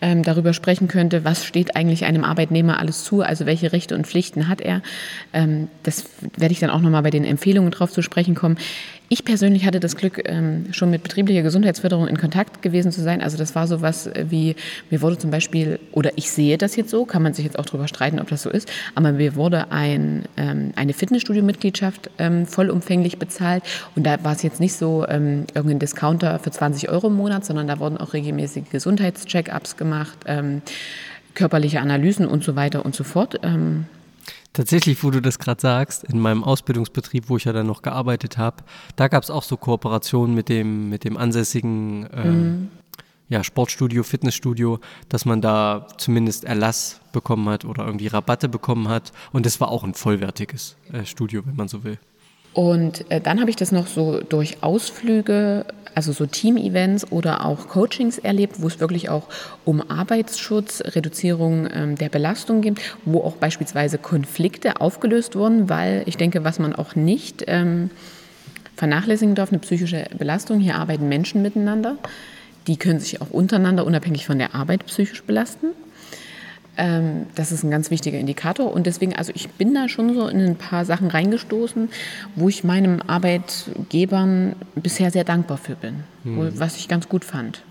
ähm, 0.00 0.22
darüber 0.22 0.52
sprechen 0.52 0.88
könnte, 0.88 1.24
was 1.24 1.44
steht 1.44 1.76
eigentlich 1.76 2.04
einem 2.04 2.24
Arbeitnehmer 2.24 2.78
alles 2.78 3.04
zu, 3.04 3.22
also 3.22 3.46
welche 3.46 3.72
Rechte 3.72 3.94
und 3.94 4.06
Pflichten 4.06 4.48
hat 4.48 4.60
er. 4.60 4.82
Ähm, 5.32 5.68
das 5.82 6.04
werde 6.36 6.52
ich 6.52 6.60
dann 6.60 6.70
auch 6.70 6.80
nochmal 6.80 7.02
bei 7.02 7.10
den 7.10 7.24
Empfehlungen 7.24 7.70
drauf 7.70 7.92
zu 7.92 8.02
sprechen 8.02 8.34
kommen. 8.34 8.56
Ich 9.08 9.24
persönlich 9.24 9.64
hatte 9.64 9.78
das 9.78 9.94
Glück, 9.94 10.28
ähm, 10.28 10.66
schon 10.72 10.90
mit 10.90 11.04
betrieblicher 11.04 11.42
Gesundheitsförderung 11.42 12.08
in 12.08 12.18
Kontakt 12.18 12.60
gewesen 12.60 12.90
zu 12.90 13.02
sein. 13.02 13.22
Also 13.22 13.38
das 13.38 13.54
war 13.54 13.68
so 13.68 13.80
was 13.80 14.10
wie, 14.16 14.56
mir 14.90 15.00
wurde 15.00 15.16
zum 15.16 15.30
Beispiel, 15.30 15.78
oder 15.92 16.10
ich 16.16 16.30
sehe 16.30 16.58
das 16.58 16.74
jetzt 16.74 16.90
so, 16.90 17.04
kann 17.04 17.22
man 17.22 17.32
sich 17.32 17.44
jetzt 17.44 17.56
auch 17.56 17.66
darüber 17.66 17.86
streiten, 17.86 18.18
ob 18.18 18.28
das 18.28 18.42
so 18.42 18.50
ist, 18.50 18.68
aber 18.96 19.12
mir 19.12 19.36
wurde 19.36 19.70
ein, 19.70 20.24
ähm, 20.36 20.72
eine 20.74 20.92
Fitnessstudio-Mitgliedschaft 20.92 22.10
ähm, 22.18 22.46
vollumfänglich 22.46 23.18
bezahlt. 23.18 23.62
Und 23.94 24.04
da 24.04 24.24
war 24.24 24.32
es 24.32 24.42
jetzt 24.42 24.58
nicht 24.58 24.74
so 24.74 25.06
irgendein 25.06 25.78
Discounter 25.78 26.38
für 26.40 26.50
20 26.50 26.88
Euro 26.88 27.06
im 27.06 27.14
Monat, 27.14 27.44
sondern 27.44 27.68
da 27.68 27.78
wurden 27.78 27.98
auch 27.98 28.12
regelmäßige 28.12 28.64
Gesundheitscheck-ups 28.70 29.76
gemacht, 29.76 29.85
körperliche 31.34 31.80
Analysen 31.80 32.26
und 32.26 32.42
so 32.44 32.56
weiter 32.56 32.84
und 32.84 32.94
so 32.94 33.04
fort. 33.04 33.38
Tatsächlich, 34.56 35.04
wo 35.04 35.10
du 35.10 35.20
das 35.20 35.38
gerade 35.38 35.60
sagst, 35.60 36.04
in 36.04 36.18
meinem 36.18 36.42
Ausbildungsbetrieb, 36.42 37.28
wo 37.28 37.36
ich 37.36 37.44
ja 37.44 37.52
dann 37.52 37.66
noch 37.66 37.82
gearbeitet 37.82 38.38
habe, 38.38 38.64
da 38.96 39.06
gab 39.08 39.22
es 39.22 39.28
auch 39.28 39.42
so 39.42 39.58
Kooperationen 39.58 40.34
mit 40.34 40.48
dem, 40.48 40.88
mit 40.88 41.04
dem 41.04 41.18
ansässigen 41.18 42.06
äh, 42.06 42.24
mhm. 42.24 42.68
ja, 43.28 43.44
Sportstudio, 43.44 44.02
Fitnessstudio, 44.02 44.80
dass 45.10 45.26
man 45.26 45.42
da 45.42 45.86
zumindest 45.98 46.44
Erlass 46.44 47.02
bekommen 47.12 47.46
hat 47.50 47.66
oder 47.66 47.84
irgendwie 47.84 48.06
Rabatte 48.06 48.48
bekommen 48.48 48.88
hat. 48.88 49.12
Und 49.30 49.44
das 49.44 49.60
war 49.60 49.68
auch 49.68 49.84
ein 49.84 49.92
vollwertiges 49.92 50.76
äh, 50.90 51.04
Studio, 51.04 51.42
wenn 51.44 51.56
man 51.56 51.68
so 51.68 51.84
will. 51.84 51.98
Und 52.56 53.04
äh, 53.10 53.20
dann 53.20 53.38
habe 53.38 53.50
ich 53.50 53.56
das 53.56 53.70
noch 53.70 53.86
so 53.86 54.22
durch 54.22 54.62
Ausflüge, 54.62 55.66
also 55.94 56.12
so 56.12 56.24
Team-Events 56.24 57.12
oder 57.12 57.44
auch 57.44 57.68
Coachings 57.68 58.16
erlebt, 58.16 58.62
wo 58.62 58.66
es 58.66 58.80
wirklich 58.80 59.10
auch 59.10 59.24
um 59.66 59.82
Arbeitsschutz, 59.90 60.82
Reduzierung 60.82 61.68
ähm, 61.70 61.96
der 61.96 62.08
Belastung 62.08 62.62
geht, 62.62 62.80
wo 63.04 63.20
auch 63.20 63.36
beispielsweise 63.36 63.98
Konflikte 63.98 64.80
aufgelöst 64.80 65.36
wurden, 65.36 65.68
weil 65.68 66.02
ich 66.06 66.16
denke, 66.16 66.44
was 66.44 66.58
man 66.58 66.74
auch 66.74 66.94
nicht 66.94 67.44
ähm, 67.46 67.90
vernachlässigen 68.74 69.34
darf, 69.34 69.50
eine 69.50 69.58
psychische 69.58 70.06
Belastung, 70.16 70.58
hier 70.58 70.76
arbeiten 70.76 71.10
Menschen 71.10 71.42
miteinander, 71.42 71.98
die 72.68 72.78
können 72.78 73.00
sich 73.00 73.20
auch 73.20 73.32
untereinander 73.32 73.84
unabhängig 73.84 74.24
von 74.24 74.38
der 74.38 74.54
Arbeit 74.54 74.86
psychisch 74.86 75.22
belasten. 75.24 75.66
Ähm, 76.76 77.26
das 77.34 77.52
ist 77.52 77.62
ein 77.62 77.70
ganz 77.70 77.90
wichtiger 77.90 78.18
Indikator. 78.18 78.72
Und 78.72 78.86
deswegen, 78.86 79.14
also 79.14 79.32
ich 79.34 79.48
bin 79.50 79.74
da 79.74 79.88
schon 79.88 80.14
so 80.14 80.28
in 80.28 80.40
ein 80.40 80.56
paar 80.56 80.84
Sachen 80.84 81.08
reingestoßen, 81.08 81.88
wo 82.34 82.48
ich 82.48 82.64
meinem 82.64 83.00
Arbeitgebern 83.06 84.56
bisher 84.74 85.10
sehr 85.10 85.24
dankbar 85.24 85.56
für 85.56 85.74
bin, 85.74 86.04
hm. 86.24 86.58
was 86.58 86.76
ich 86.76 86.88
ganz 86.88 87.08
gut 87.08 87.24
fand. 87.24 87.62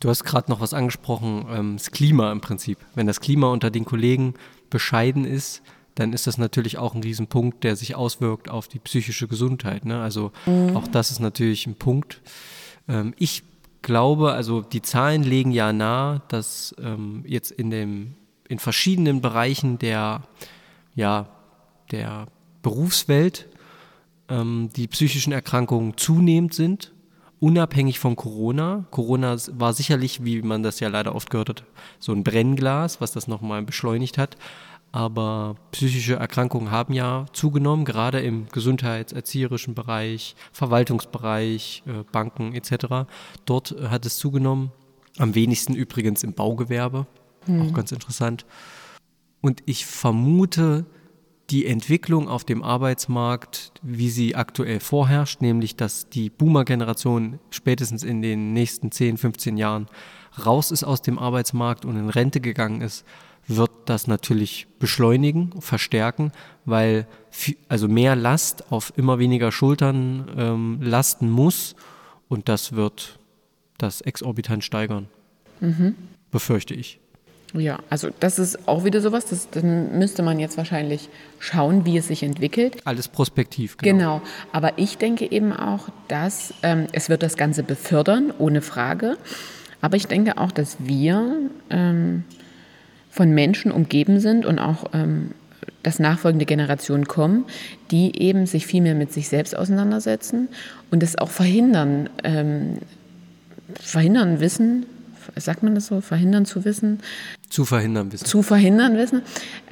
Du 0.00 0.08
hast 0.08 0.24
gerade 0.24 0.50
noch 0.50 0.60
was 0.60 0.74
angesprochen, 0.74 1.46
ähm, 1.50 1.76
das 1.76 1.90
Klima 1.90 2.30
im 2.30 2.40
Prinzip. 2.40 2.78
Wenn 2.94 3.06
das 3.06 3.20
Klima 3.20 3.48
unter 3.48 3.70
den 3.70 3.84
Kollegen 3.84 4.34
bescheiden 4.70 5.24
ist, 5.24 5.62
dann 5.96 6.12
ist 6.12 6.28
das 6.28 6.38
natürlich 6.38 6.78
auch 6.78 6.94
ein 6.94 7.02
Riesenpunkt, 7.02 7.64
der 7.64 7.74
sich 7.74 7.96
auswirkt 7.96 8.48
auf 8.48 8.68
die 8.68 8.78
psychische 8.78 9.26
Gesundheit. 9.26 9.84
Ne? 9.84 10.00
Also 10.00 10.30
mhm. 10.46 10.76
auch 10.76 10.86
das 10.86 11.10
ist 11.10 11.18
natürlich 11.18 11.66
ein 11.66 11.74
Punkt. 11.74 12.20
Ähm, 12.88 13.14
ich 13.18 13.42
glaube, 13.82 14.32
also 14.32 14.60
die 14.60 14.82
Zahlen 14.82 15.24
legen 15.24 15.50
ja 15.50 15.72
nahe, 15.72 16.20
dass 16.28 16.74
jetzt 17.24 17.52
in 17.52 17.70
dem 17.70 18.14
in 18.48 18.58
verschiedenen 18.58 19.20
Bereichen 19.20 19.78
der, 19.78 20.22
ja, 20.94 21.28
der 21.90 22.26
Berufswelt 22.62 23.46
ähm, 24.28 24.70
die 24.74 24.88
psychischen 24.88 25.32
Erkrankungen 25.32 25.96
zunehmend 25.96 26.54
sind, 26.54 26.92
unabhängig 27.40 27.98
von 27.98 28.16
Corona. 28.16 28.84
Corona 28.90 29.36
war 29.52 29.72
sicherlich, 29.72 30.24
wie 30.24 30.42
man 30.42 30.62
das 30.62 30.80
ja 30.80 30.88
leider 30.88 31.14
oft 31.14 31.30
gehört 31.30 31.50
hat, 31.50 31.64
so 31.98 32.12
ein 32.12 32.24
Brennglas, 32.24 33.00
was 33.00 33.12
das 33.12 33.28
nochmal 33.28 33.62
beschleunigt 33.62 34.18
hat. 34.18 34.36
Aber 34.90 35.56
psychische 35.70 36.14
Erkrankungen 36.14 36.70
haben 36.70 36.94
ja 36.94 37.26
zugenommen, 37.34 37.84
gerade 37.84 38.20
im 38.20 38.48
gesundheitserzieherischen 38.48 39.74
Bereich, 39.74 40.34
Verwaltungsbereich, 40.52 41.82
äh, 41.86 42.04
Banken 42.10 42.54
etc. 42.54 43.06
Dort 43.44 43.76
hat 43.90 44.06
es 44.06 44.16
zugenommen. 44.16 44.72
Am 45.18 45.34
wenigsten 45.34 45.74
übrigens 45.74 46.22
im 46.22 46.32
Baugewerbe. 46.32 47.06
Hm. 47.48 47.62
Auch 47.62 47.74
ganz 47.74 47.92
interessant. 47.92 48.46
Und 49.40 49.62
ich 49.66 49.86
vermute, 49.86 50.86
die 51.50 51.66
Entwicklung 51.66 52.28
auf 52.28 52.44
dem 52.44 52.62
Arbeitsmarkt, 52.62 53.72
wie 53.82 54.10
sie 54.10 54.34
aktuell 54.34 54.80
vorherrscht, 54.80 55.40
nämlich 55.40 55.76
dass 55.76 56.10
die 56.10 56.28
Boomer-Generation 56.28 57.38
spätestens 57.50 58.04
in 58.04 58.20
den 58.20 58.52
nächsten 58.52 58.92
10, 58.92 59.16
15 59.16 59.56
Jahren 59.56 59.86
raus 60.44 60.70
ist 60.70 60.84
aus 60.84 61.00
dem 61.00 61.18
Arbeitsmarkt 61.18 61.84
und 61.86 61.96
in 61.96 62.10
Rente 62.10 62.40
gegangen 62.40 62.82
ist, 62.82 63.04
wird 63.46 63.70
das 63.86 64.06
natürlich 64.06 64.66
beschleunigen, 64.78 65.58
verstärken, 65.60 66.32
weil 66.66 67.06
also 67.68 67.88
mehr 67.88 68.14
Last 68.14 68.70
auf 68.70 68.92
immer 68.96 69.18
weniger 69.18 69.50
Schultern 69.50 70.30
ähm, 70.36 70.78
lasten 70.82 71.30
muss 71.30 71.74
und 72.28 72.50
das 72.50 72.72
wird 72.72 73.18
das 73.78 74.02
exorbitant 74.02 74.64
steigern, 74.64 75.08
mhm. 75.60 75.94
befürchte 76.30 76.74
ich. 76.74 77.00
Ja, 77.54 77.78
also 77.88 78.10
das 78.20 78.38
ist 78.38 78.68
auch 78.68 78.84
wieder 78.84 79.00
sowas, 79.00 79.26
das, 79.26 79.48
dann 79.50 79.98
müsste 79.98 80.22
man 80.22 80.38
jetzt 80.38 80.58
wahrscheinlich 80.58 81.08
schauen, 81.38 81.86
wie 81.86 81.96
es 81.96 82.08
sich 82.08 82.22
entwickelt. 82.22 82.76
Alles 82.84 83.08
prospektiv, 83.08 83.78
genau. 83.78 83.92
Genau, 83.92 84.22
aber 84.52 84.78
ich 84.78 84.98
denke 84.98 85.30
eben 85.30 85.52
auch, 85.52 85.88
dass 86.08 86.52
ähm, 86.62 86.86
es 86.92 87.08
wird 87.08 87.22
das 87.22 87.36
Ganze 87.36 87.62
befördern, 87.62 88.32
ohne 88.38 88.60
Frage. 88.60 89.16
Aber 89.80 89.96
ich 89.96 90.06
denke 90.06 90.36
auch, 90.38 90.52
dass 90.52 90.76
wir 90.80 91.50
ähm, 91.70 92.24
von 93.10 93.30
Menschen 93.30 93.72
umgeben 93.72 94.20
sind 94.20 94.44
und 94.44 94.58
auch 94.58 94.86
ähm, 94.92 95.30
dass 95.82 95.98
nachfolgende 95.98 96.44
Generationen 96.44 97.06
kommen, 97.06 97.44
die 97.90 98.20
eben 98.20 98.46
sich 98.46 98.66
viel 98.66 98.82
mehr 98.82 98.94
mit 98.94 99.12
sich 99.12 99.28
selbst 99.28 99.56
auseinandersetzen 99.56 100.48
und 100.90 101.02
es 101.02 101.16
auch 101.16 101.30
verhindern, 101.30 102.10
ähm, 102.24 102.78
verhindern 103.80 104.40
wissen, 104.40 104.86
sagt 105.36 105.62
man 105.62 105.74
das 105.74 105.86
so, 105.86 106.00
verhindern 106.00 106.46
zu 106.46 106.64
wissen? 106.64 107.00
Zu 107.50 107.64
verhindern 107.64 108.12
wissen. 108.12 108.26
Zu 108.26 108.42
verhindern 108.42 108.96
wissen, 108.98 109.22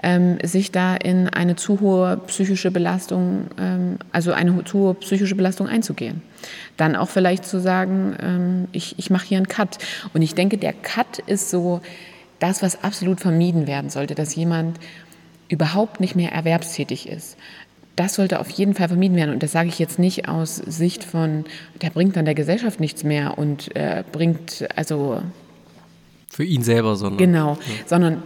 ähm, 0.02 0.38
sich 0.42 0.72
da 0.72 0.96
in 0.96 1.28
eine 1.28 1.56
zu 1.56 1.80
hohe 1.80 2.16
psychische 2.26 2.70
Belastung, 2.70 3.48
ähm, 3.58 3.98
also 4.12 4.32
eine 4.32 4.64
zu 4.64 4.78
hohe 4.78 4.94
psychische 4.94 5.34
Belastung 5.34 5.68
einzugehen. 5.68 6.22
Dann 6.78 6.96
auch 6.96 7.10
vielleicht 7.10 7.44
zu 7.44 7.60
sagen, 7.60 8.16
ähm, 8.20 8.68
ich, 8.72 8.98
ich 8.98 9.10
mache 9.10 9.26
hier 9.26 9.36
einen 9.36 9.48
Cut. 9.48 9.76
Und 10.14 10.22
ich 10.22 10.34
denke, 10.34 10.56
der 10.56 10.72
Cut 10.72 11.18
ist 11.26 11.50
so 11.50 11.82
das, 12.38 12.62
was 12.62 12.82
absolut 12.82 13.20
vermieden 13.20 13.66
werden 13.66 13.90
sollte, 13.90 14.14
dass 14.14 14.34
jemand 14.34 14.78
überhaupt 15.48 16.00
nicht 16.00 16.16
mehr 16.16 16.32
erwerbstätig 16.32 17.08
ist 17.08 17.36
das 17.96 18.14
sollte 18.14 18.40
auf 18.40 18.50
jeden 18.50 18.74
Fall 18.74 18.88
vermieden 18.88 19.16
werden. 19.16 19.32
Und 19.32 19.42
das 19.42 19.52
sage 19.52 19.68
ich 19.68 19.78
jetzt 19.78 19.98
nicht 19.98 20.28
aus 20.28 20.56
Sicht 20.56 21.02
von, 21.02 21.44
der 21.80 21.90
bringt 21.90 22.14
dann 22.16 22.26
der 22.26 22.34
Gesellschaft 22.34 22.78
nichts 22.78 23.04
mehr 23.04 23.38
und 23.38 23.74
äh, 23.74 24.04
bringt, 24.12 24.68
also 24.76 25.22
für 26.36 26.44
ihn 26.44 26.62
selber, 26.62 26.96
sondern. 26.96 27.16
Genau, 27.16 27.52
ja. 27.52 27.58
sondern 27.86 28.22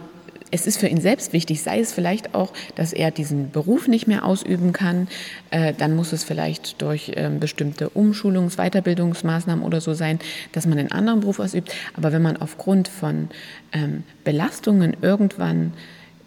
es 0.51 0.67
ist 0.67 0.77
für 0.77 0.87
ihn 0.87 0.99
selbst 0.99 1.31
wichtig, 1.31 1.63
sei 1.63 1.79
es 1.79 1.93
vielleicht 1.93 2.35
auch, 2.35 2.51
dass 2.75 2.91
er 2.91 3.09
diesen 3.09 3.51
Beruf 3.51 3.87
nicht 3.87 4.05
mehr 4.05 4.25
ausüben 4.25 4.73
kann. 4.73 5.07
Äh, 5.49 5.73
dann 5.77 5.95
muss 5.95 6.11
es 6.11 6.25
vielleicht 6.25 6.81
durch 6.81 7.13
ähm, 7.15 7.39
bestimmte 7.39 7.87
Umschulungs-, 7.91 8.57
Weiterbildungsmaßnahmen 8.57 9.63
oder 9.63 9.79
so 9.79 9.93
sein, 9.93 10.19
dass 10.51 10.65
man 10.65 10.77
einen 10.77 10.91
anderen 10.91 11.21
Beruf 11.21 11.39
ausübt. 11.39 11.73
Aber 11.95 12.11
wenn 12.11 12.21
man 12.21 12.35
aufgrund 12.35 12.89
von 12.89 13.29
ähm, 13.71 14.03
Belastungen 14.25 14.97
irgendwann 15.01 15.71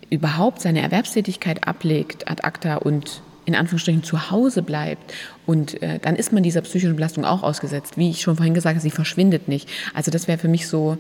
überhaupt 0.09 0.63
seine 0.63 0.81
Erwerbstätigkeit 0.81 1.69
ablegt, 1.69 2.27
ad 2.31 2.45
acta 2.45 2.77
und 2.77 3.21
in 3.45 3.55
Anführungsstrichen 3.55 4.05
zu 4.05 4.31
Hause 4.31 4.63
bleibt 4.63 5.13
und 5.45 5.83
äh, 5.83 5.99
dann 5.99 6.17
ist 6.17 6.33
man 6.33 6.43
dieser 6.43 6.63
psychischen 6.63 6.97
Belastung 6.97 7.27
auch 7.27 7.43
ausgesetzt. 7.43 7.99
Wie 7.99 8.09
ich 8.09 8.23
schon 8.23 8.37
vorhin 8.37 8.55
gesagt 8.55 8.77
habe, 8.77 8.83
sie 8.83 8.91
verschwindet 8.91 9.49
nicht. 9.49 9.69
Also 9.93 10.11
das 10.11 10.29
wäre 10.29 10.39
für 10.39 10.49
mich 10.49 10.67
so 10.67 10.97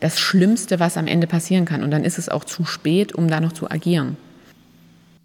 das 0.00 0.18
Schlimmste, 0.18 0.80
was 0.80 0.96
am 0.96 1.06
Ende 1.06 1.26
passieren 1.26 1.64
kann. 1.64 1.82
Und 1.82 1.90
dann 1.90 2.04
ist 2.04 2.18
es 2.18 2.28
auch 2.28 2.44
zu 2.44 2.64
spät, 2.64 3.14
um 3.14 3.28
da 3.28 3.40
noch 3.40 3.52
zu 3.52 3.70
agieren. 3.70 4.16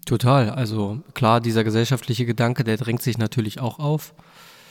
Total. 0.04 0.50
Also 0.50 1.00
klar, 1.14 1.40
dieser 1.40 1.64
gesellschaftliche 1.64 2.26
Gedanke, 2.26 2.64
der 2.64 2.76
drängt 2.76 3.02
sich 3.02 3.18
natürlich 3.18 3.60
auch 3.60 3.78
auf. 3.78 4.14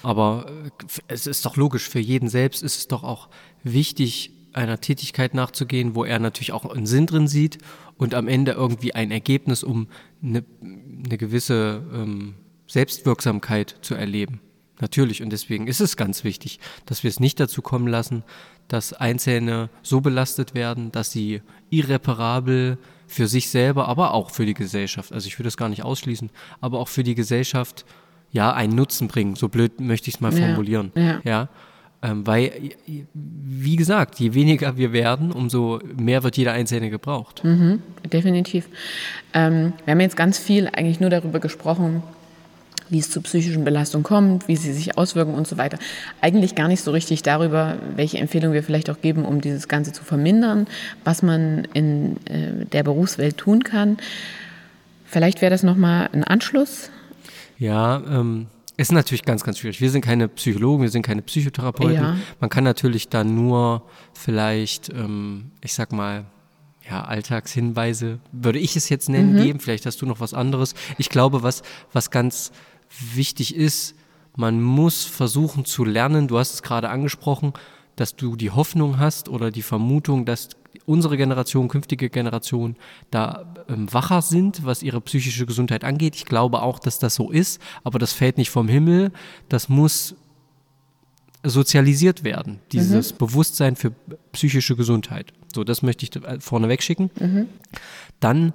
Aber 0.03 0.45
äh, 0.47 0.85
es 1.07 1.27
ist 1.27 1.45
doch 1.45 1.55
logisch, 1.55 1.89
für 1.89 1.99
jeden 1.99 2.29
selbst 2.29 2.61
ist 2.61 2.77
es 2.77 2.87
doch 2.87 3.03
auch 3.03 3.29
wichtig, 3.63 4.31
einer 4.53 4.79
Tätigkeit 4.79 5.33
nachzugehen, 5.33 5.95
wo 5.95 6.05
er 6.05 6.19
natürlich 6.19 6.51
auch 6.51 6.65
einen 6.65 6.85
Sinn 6.85 7.07
drin 7.07 7.27
sieht 7.27 7.57
und 7.97 8.13
am 8.13 8.27
Ende 8.27 8.51
irgendwie 8.51 8.93
ein 8.93 9.09
Ergebnis, 9.09 9.63
um 9.63 9.87
eine, 10.21 10.43
eine 10.61 11.17
gewisse 11.17 11.81
ähm, 11.91 12.35
Selbstwirksamkeit 12.67 13.77
zu 13.81 13.95
erleben. 13.95 14.41
Natürlich, 14.83 15.23
und 15.23 15.29
deswegen 15.29 15.67
ist 15.67 15.79
es 15.79 15.95
ganz 15.95 16.25
wichtig, 16.25 16.59
dass 16.85 17.03
wir 17.03 17.09
es 17.09 17.21
nicht 17.21 17.39
dazu 17.39 17.61
kommen 17.61 17.87
lassen, 17.87 18.21
dass 18.67 18.91
Einzelne 18.91 19.69
so 19.81 20.01
belastet 20.01 20.55
werden, 20.55 20.91
dass 20.91 21.09
sie 21.09 21.41
irreparabel 21.69 22.77
für 23.07 23.27
sich 23.27 23.49
selber, 23.49 23.87
aber 23.87 24.13
auch 24.13 24.29
für 24.29 24.45
die 24.45 24.53
Gesellschaft, 24.53 25.13
also 25.13 25.25
ich 25.25 25.39
würde 25.39 25.47
das 25.47 25.55
gar 25.55 25.69
nicht 25.69 25.83
ausschließen, 25.85 26.31
aber 26.59 26.79
auch 26.79 26.89
für 26.89 27.03
die 27.03 27.15
Gesellschaft 27.15 27.85
ja 28.33 28.51
einen 28.51 28.75
Nutzen 28.75 29.07
bringen. 29.07 29.37
So 29.37 29.47
blöd 29.47 29.79
möchte 29.79 30.09
ich 30.09 30.15
es 30.15 30.19
mal 30.19 30.33
formulieren. 30.33 30.91
Ja. 30.95 31.01
ja. 31.03 31.21
ja? 31.23 31.49
Ähm, 32.01 32.27
weil, 32.27 32.51
wie 33.13 33.77
gesagt, 33.77 34.19
je 34.19 34.33
weniger 34.33 34.75
wir 34.75 34.91
werden, 34.91 35.31
umso 35.31 35.79
mehr 35.95 36.23
wird 36.23 36.35
jeder 36.35 36.51
Einzelne 36.51 36.89
gebraucht. 36.89 37.41
Mhm, 37.45 37.81
definitiv. 38.11 38.67
Ähm, 39.33 39.71
wir 39.85 39.93
haben 39.93 40.01
jetzt 40.01 40.17
ganz 40.17 40.37
viel 40.39 40.67
eigentlich 40.67 40.99
nur 40.99 41.09
darüber 41.09 41.39
gesprochen, 41.39 42.03
wie 42.93 42.99
es 42.99 43.09
zu 43.09 43.21
psychischen 43.21 43.65
Belastungen 43.65 44.03
kommt, 44.03 44.47
wie 44.47 44.55
sie 44.55 44.71
sich 44.71 44.97
auswirken 44.97 45.33
und 45.33 45.47
so 45.47 45.57
weiter. 45.57 45.79
Eigentlich 46.21 46.53
gar 46.53 46.67
nicht 46.67 46.81
so 46.81 46.91
richtig 46.91 47.23
darüber, 47.23 47.77
welche 47.95 48.19
Empfehlungen 48.19 48.53
wir 48.53 48.63
vielleicht 48.63 48.89
auch 48.89 49.01
geben, 49.01 49.25
um 49.25 49.41
dieses 49.41 49.67
Ganze 49.67 49.91
zu 49.91 50.03
vermindern, 50.03 50.67
was 51.03 51.23
man 51.23 51.67
in 51.73 52.17
äh, 52.27 52.65
der 52.71 52.83
Berufswelt 52.83 53.37
tun 53.37 53.63
kann. 53.63 53.97
Vielleicht 55.05 55.41
wäre 55.41 55.49
das 55.49 55.63
nochmal 55.63 56.09
ein 56.13 56.23
Anschluss. 56.23 56.91
Ja, 57.57 58.01
ähm, 58.07 58.45
ist 58.77 58.91
natürlich 58.91 59.25
ganz, 59.25 59.43
ganz 59.43 59.57
schwierig. 59.57 59.81
Wir 59.81 59.89
sind 59.89 60.05
keine 60.05 60.27
Psychologen, 60.27 60.83
wir 60.83 60.89
sind 60.89 61.03
keine 61.03 61.23
Psychotherapeuten. 61.23 61.95
Ja. 61.95 62.17
Man 62.39 62.49
kann 62.51 62.63
natürlich 62.63 63.09
dann 63.09 63.33
nur 63.33 63.83
vielleicht, 64.13 64.89
ähm, 64.89 65.51
ich 65.61 65.73
sag 65.73 65.91
mal, 65.91 66.25
ja, 66.89 67.03
Alltagshinweise, 67.03 68.19
würde 68.31 68.59
ich 68.59 68.75
es 68.75 68.89
jetzt 68.89 69.09
nennen, 69.09 69.33
mhm. 69.33 69.43
geben. 69.43 69.59
Vielleicht 69.59 69.85
hast 69.85 70.01
du 70.01 70.05
noch 70.05 70.19
was 70.19 70.33
anderes. 70.33 70.75
Ich 70.97 71.09
glaube, 71.09 71.43
was, 71.43 71.63
was 71.91 72.11
ganz 72.11 72.51
wichtig 72.99 73.55
ist, 73.55 73.95
man 74.35 74.61
muss 74.61 75.05
versuchen 75.05 75.65
zu 75.65 75.85
lernen, 75.85 76.27
du 76.27 76.37
hast 76.37 76.53
es 76.53 76.63
gerade 76.63 76.89
angesprochen, 76.89 77.53
dass 77.95 78.15
du 78.15 78.35
die 78.35 78.51
Hoffnung 78.51 78.97
hast 78.97 79.29
oder 79.29 79.51
die 79.51 79.61
Vermutung, 79.61 80.25
dass 80.25 80.49
unsere 80.85 81.17
Generation, 81.17 81.67
künftige 81.67 82.09
Generation 82.09 82.75
da 83.11 83.53
ähm, 83.69 83.91
wacher 83.93 84.21
sind, 84.21 84.65
was 84.65 84.81
ihre 84.83 85.01
psychische 85.01 85.45
Gesundheit 85.45 85.83
angeht. 85.83 86.15
Ich 86.15 86.25
glaube 86.25 86.61
auch, 86.61 86.79
dass 86.79 86.99
das 86.99 87.15
so 87.15 87.29
ist, 87.29 87.61
aber 87.83 87.99
das 87.99 88.11
fällt 88.13 88.37
nicht 88.37 88.49
vom 88.49 88.67
Himmel. 88.67 89.11
Das 89.49 89.69
muss 89.69 90.15
sozialisiert 91.43 92.23
werden, 92.23 92.59
dieses 92.71 93.13
mhm. 93.13 93.17
Bewusstsein 93.17 93.75
für 93.75 93.91
psychische 94.31 94.75
Gesundheit. 94.75 95.33
So, 95.53 95.63
das 95.63 95.81
möchte 95.83 96.05
ich 96.05 96.15
äh, 96.15 96.39
vorneweg 96.39 96.81
schicken. 96.81 97.11
Mhm. 97.19 97.47
Dann 98.19 98.53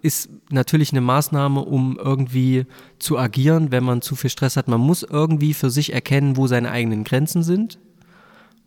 ist 0.00 0.30
natürlich 0.50 0.92
eine 0.92 1.00
Maßnahme, 1.00 1.60
um 1.60 1.98
irgendwie 1.98 2.66
zu 2.98 3.18
agieren, 3.18 3.70
wenn 3.70 3.84
man 3.84 4.02
zu 4.02 4.16
viel 4.16 4.30
Stress 4.30 4.56
hat. 4.56 4.68
Man 4.68 4.80
muss 4.80 5.02
irgendwie 5.02 5.54
für 5.54 5.70
sich 5.70 5.92
erkennen, 5.92 6.36
wo 6.36 6.46
seine 6.46 6.70
eigenen 6.70 7.04
Grenzen 7.04 7.42
sind. 7.42 7.78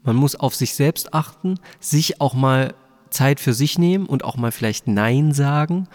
Man 0.03 0.15
muss 0.15 0.35
auf 0.35 0.55
sich 0.55 0.75
selbst 0.75 1.13
achten, 1.13 1.59
sich 1.79 2.21
auch 2.21 2.35
mal 2.35 2.75
Zeit 3.09 3.39
für 3.39 3.53
sich 3.53 3.79
nehmen 3.79 4.05
und 4.05 4.23
auch 4.23 4.37
mal 4.37 4.51
vielleicht 4.51 4.87
Nein 4.87 5.33
sagen. 5.33 5.87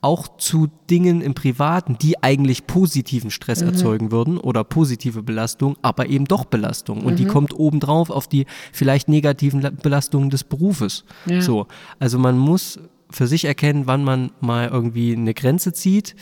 Auch 0.00 0.36
zu 0.36 0.66
Dingen 0.90 1.20
im 1.20 1.34
Privaten, 1.34 1.96
die 1.96 2.20
eigentlich 2.24 2.66
positiven 2.66 3.30
Stress 3.30 3.60
mhm. 3.60 3.68
erzeugen 3.68 4.10
würden 4.10 4.36
oder 4.36 4.64
positive 4.64 5.22
Belastung, 5.22 5.76
aber 5.80 6.08
eben 6.08 6.24
doch 6.24 6.44
Belastung. 6.44 7.02
Und 7.02 7.12
mhm. 7.12 7.16
die 7.18 7.24
kommt 7.26 7.54
obendrauf 7.56 8.10
auf 8.10 8.26
die 8.26 8.46
vielleicht 8.72 9.08
negativen 9.08 9.76
Belastungen 9.80 10.28
des 10.28 10.42
Berufes. 10.42 11.04
Ja. 11.26 11.40
So. 11.40 11.68
Also 12.00 12.18
man 12.18 12.36
muss 12.36 12.80
für 13.12 13.26
sich 13.26 13.44
erkennen, 13.44 13.86
wann 13.86 14.04
man 14.04 14.32
mal 14.40 14.68
irgendwie 14.68 15.14
eine 15.14 15.34
Grenze 15.34 15.72
zieht, 15.72 16.16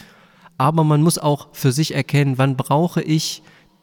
aber 0.59 0.85
man 0.85 1.03
muss 1.03 1.19
auch 1.19 1.49
für 1.53 1.73
sich 1.73 1.95
erkennen, 1.95 2.37
wann 2.37 2.57
brauche 2.57 3.03
ich 3.03 3.43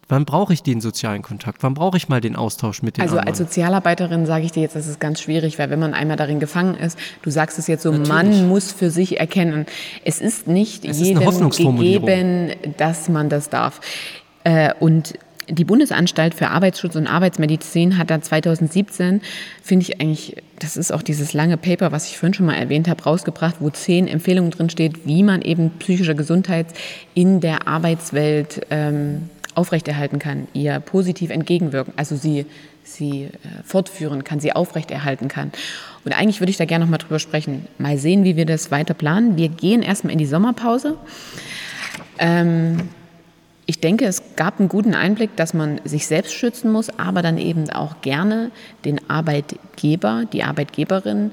Wann 0.10 0.24
brauche 0.24 0.54
ich 0.54 0.64
den 0.64 0.80
sozialen 0.80 1.22
Kontakt? 1.22 1.64
Wann 1.64 1.74
brauche 1.74 1.98
ich 1.98 2.08
mal 2.08 2.22
den 2.22 2.38
Austausch 2.38 2.82
mit 2.82 2.96
den 2.96 3.02
also 3.02 3.18
anderen? 3.18 3.28
Also 3.28 3.44
als 3.44 3.50
Sozialarbeiterin 3.50 4.26
sage 4.26 4.46
ich 4.46 4.54
dir 4.54 4.62
jetzt, 4.62 4.76
das 4.76 4.88
ist 4.88 5.02
ganz 5.02 5.20
schwierig, 5.20 5.60
weil 5.60 5.70
wenn 5.70 5.80
man 5.80 5.94
einmal 5.94 6.16
darin 6.16 6.40
gefangen 6.40 6.76
ist, 6.76 6.98
du 7.24 7.30
sagst 7.30 7.60
es 7.60 7.68
jetzt 7.68 7.84
so, 7.84 7.92
Natürlich. 7.92 8.08
man 8.08 8.48
muss 8.48 8.72
für 8.72 8.90
sich 8.90 9.20
erkennen, 9.20 9.66
es 10.06 10.22
ist 10.22 10.48
nicht 10.48 10.86
es 10.86 11.00
jedem 11.00 11.22
ist 11.24 11.58
gegeben, 11.58 12.52
dass 12.78 13.10
man 13.10 13.28
das 13.28 13.50
darf. 13.50 13.82
Äh, 14.46 14.74
und 14.80 15.16
die 15.50 15.66
Bundesanstalt 15.66 16.34
für 16.34 16.50
Arbeitsschutz 16.50 16.96
und 16.96 17.08
Arbeitsmedizin 17.08 17.98
hat 17.98 18.10
da 18.10 18.22
2017, 18.22 19.22
finde 19.62 19.84
ich 19.84 20.02
eigentlich, 20.02 20.36
das 20.60 20.78
ist 20.78 20.92
auch 20.92 21.02
dieses 21.02 21.34
lange 21.34 21.58
Paper, 21.58 21.92
was 21.92 22.10
ich 22.10 22.18
vorhin 22.18 22.34
schon 22.34 22.46
mal 22.46 22.56
erwähnt 22.56 22.88
habe, 22.88 23.04
rausgebracht, 23.04 23.56
wo 23.60 23.70
zehn 23.70 24.08
Empfehlungen 24.08 24.52
drin 24.52 24.70
steht, 24.70 25.06
wie 25.06 25.24
man 25.24 25.42
eben 25.42 25.72
psychische 25.80 26.16
Gesundheit 26.16 26.68
in 27.14 27.40
der 27.40 27.68
Arbeitswelt 27.68 28.66
ähm, 28.70 29.30
aufrechterhalten 29.56 30.20
kann, 30.20 30.48
ihr 30.54 30.80
positiv 30.80 31.32
entgegenwirken, 31.32 31.94
also 31.98 32.16
sie, 32.16 32.46
sie 32.84 33.24
äh, 33.24 33.30
fortführen 33.64 34.24
kann, 34.24 34.40
sie 34.40 34.54
aufrechterhalten 34.54 35.30
kann. 35.30 35.52
Und 36.06 36.14
eigentlich 36.14 36.40
würde 36.40 36.52
ich 36.52 36.58
da 36.58 36.66
gerne 36.66 36.86
noch 36.86 36.92
mal 36.92 37.00
drüber 37.00 37.20
sprechen. 37.20 37.68
Mal 37.80 37.98
sehen, 37.98 38.24
wie 38.24 38.36
wir 38.36 38.46
das 38.46 38.70
weiter 38.70 38.94
planen. 38.94 39.36
Wir 39.36 39.50
gehen 39.50 39.82
erstmal 39.82 40.14
in 40.14 40.20
die 40.20 40.28
Sommerpause. 40.28 40.96
Ähm, 42.20 42.90
ich 43.70 43.82
denke, 43.82 44.06
es 44.06 44.24
gab 44.38 44.60
einen 44.60 44.70
guten 44.70 44.94
Einblick, 44.94 45.36
dass 45.36 45.54
man 45.54 45.82
sich 45.84 46.08
selbst 46.08 46.34
schützen 46.34 46.72
muss, 46.72 46.90
aber 46.98 47.22
dann 47.22 47.38
eben 47.38 47.70
auch 47.70 48.02
gerne 48.02 48.50
den 48.86 49.10
Arbeitgeber, 49.10 50.24
die 50.32 50.44
Arbeitgeberin 50.44 51.32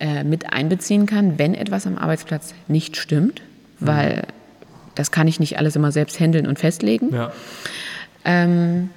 äh, 0.00 0.24
mit 0.24 0.52
einbeziehen 0.52 1.04
kann, 1.04 1.38
wenn 1.38 1.54
etwas 1.54 1.86
am 1.86 1.98
Arbeitsplatz 1.98 2.54
nicht 2.68 2.96
stimmt, 2.96 3.42
mhm. 3.80 3.86
weil 3.86 4.26
das 4.94 5.10
kann 5.10 5.28
ich 5.28 5.38
nicht 5.40 5.58
alles 5.58 5.76
immer 5.76 5.92
selbst 5.92 6.18
handeln 6.18 6.46
und 6.46 6.58
festlegen. 6.58 7.14
Ja. 7.14 7.32
Ähm, 8.24 8.88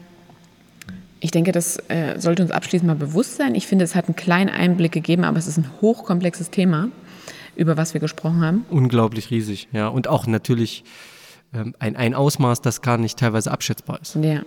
ich 1.19 1.31
denke, 1.31 1.51
das 1.51 1.77
äh, 1.89 2.17
sollte 2.19 2.41
uns 2.43 2.51
abschließend 2.51 2.87
mal 2.87 2.95
bewusst 2.95 3.35
sein. 3.35 3.53
Ich 3.53 3.67
finde, 3.67 3.83
es 3.83 3.95
hat 3.95 4.05
einen 4.05 4.15
kleinen 4.15 4.49
Einblick 4.49 4.93
gegeben, 4.93 5.25
aber 5.25 5.37
es 5.37 5.47
ist 5.47 5.57
ein 5.57 5.69
hochkomplexes 5.81 6.51
Thema, 6.51 6.87
über 7.57 7.75
was 7.75 7.93
wir 7.93 7.99
gesprochen 7.99 8.41
haben. 8.41 8.65
Unglaublich 8.69 9.29
riesig, 9.29 9.67
ja. 9.73 9.89
Und 9.89 10.07
auch 10.07 10.25
natürlich 10.25 10.85
ein, 11.51 11.95
ein 11.95 12.13
Ausmaß, 12.13 12.61
das 12.61 12.81
gar 12.81 12.97
nicht 12.97 13.17
teilweise 13.17 13.51
abschätzbar 13.51 13.99
ist. 14.01 14.15
Ja. 14.15 14.33
ja. 14.33 14.43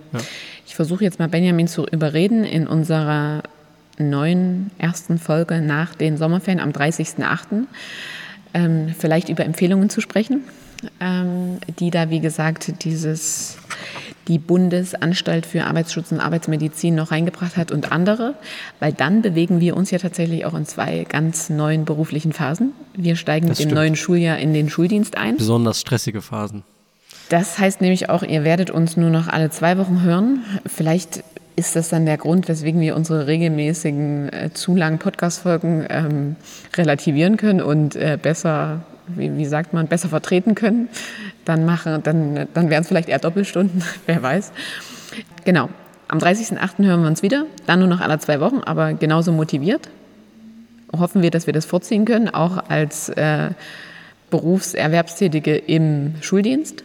Ich 0.66 0.74
versuche 0.74 1.05
jetzt 1.05 1.18
mal 1.18 1.28
Benjamin 1.28 1.68
zu 1.68 1.86
überreden, 1.86 2.44
in 2.44 2.66
unserer 2.66 3.42
neuen 3.98 4.70
ersten 4.78 5.18
Folge 5.18 5.61
nach 5.61 5.94
den 5.94 6.16
Sommerferien 6.16 6.61
am 6.61 6.70
30.08. 6.70 7.64
Ähm, 8.53 8.94
vielleicht 8.98 9.28
über 9.28 9.44
Empfehlungen 9.44 9.90
zu 9.90 10.01
sprechen, 10.01 10.42
ähm, 10.98 11.59
die 11.78 11.90
da, 11.90 12.11
wie 12.11 12.20
gesagt, 12.20 12.84
dieses, 12.84 13.59
die 14.26 14.38
Bundesanstalt 14.38 15.46
für 15.46 15.64
Arbeitsschutz 15.64 16.11
und 16.11 16.18
Arbeitsmedizin 16.18 16.94
noch 16.96 17.12
reingebracht 17.12 17.57
hat 17.57 17.70
und 17.70 17.92
andere, 17.92 18.34
weil 18.80 18.92
dann 18.92 19.22
bewegen 19.22 19.61
wir 19.61 19.76
uns 19.76 19.92
ja 19.92 19.98
tatsächlich 19.98 20.46
auch 20.46 20.55
in 20.55 20.66
zwei 20.66 21.05
ganz 21.09 21.48
neuen 21.48 21.84
beruflichen 21.84 22.32
Phasen. 22.32 22.72
Wir 22.94 23.14
steigen 23.14 23.46
das 23.46 23.61
mit 23.61 23.70
dem 23.70 23.74
neuen 23.74 23.94
Schuljahr 23.94 24.38
in 24.38 24.53
den 24.53 24.68
Schuldienst 24.68 25.16
ein. 25.16 25.36
Besonders 25.36 25.80
stressige 25.80 26.22
Phasen. 26.22 26.64
Das 27.31 27.61
heißt 27.61 27.81
nämlich 27.81 28.11
auch, 28.11 28.24
ihr 28.24 28.43
werdet 28.43 28.72
uns 28.72 28.97
nur 28.97 29.09
noch 29.09 29.28
alle 29.28 29.51
zwei 29.51 29.78
Wochen 29.78 30.03
hören. 30.03 30.43
Vielleicht 30.66 31.22
ist 31.55 31.76
das 31.76 31.89
dann 31.89 32.05
der 32.05 32.16
Grund, 32.16 32.49
weswegen 32.49 32.81
wir 32.81 32.97
unsere 32.97 33.28
regelmäßigen, 33.28 34.33
äh, 34.33 34.51
zu 34.53 34.74
langen 34.74 34.99
Podcast-Folgen 34.99 35.87
ähm, 35.89 36.37
relativieren 36.76 37.37
können 37.37 37.62
und 37.62 37.95
äh, 37.95 38.18
besser, 38.20 38.81
wie, 39.07 39.37
wie, 39.37 39.47
sagt 39.47 39.72
man, 39.72 39.87
besser 39.87 40.09
vertreten 40.09 40.57
können. 40.57 40.89
Dann, 41.45 41.64
machen, 41.64 42.03
dann, 42.03 42.49
dann 42.53 42.68
wären 42.68 42.83
es 42.83 42.89
vielleicht 42.89 43.09
eher 43.09 43.20
Doppelstunden, 43.20 43.85
wer 44.07 44.20
weiß. 44.20 44.51
Genau. 45.45 45.68
Am 46.09 46.18
30.08. 46.18 46.85
hören 46.85 47.03
wir 47.03 47.09
uns 47.09 47.22
wieder, 47.22 47.47
dann 47.66 47.78
nur 47.78 47.87
noch 47.87 48.01
alle 48.01 48.18
zwei 48.18 48.41
Wochen, 48.41 48.59
aber 48.64 48.95
genauso 48.95 49.31
motiviert. 49.31 49.89
hoffen 50.99 51.22
wir, 51.22 51.31
dass 51.31 51.47
wir 51.47 51.55
das 51.55 51.64
vorziehen 51.64 52.07
können, 52.07 52.28
auch 52.28 52.68
als 52.68 53.09
äh, 53.11 53.51
Berufserwerbstätige 54.31 55.57
im 55.57 56.14
Schuldienst. 56.22 56.83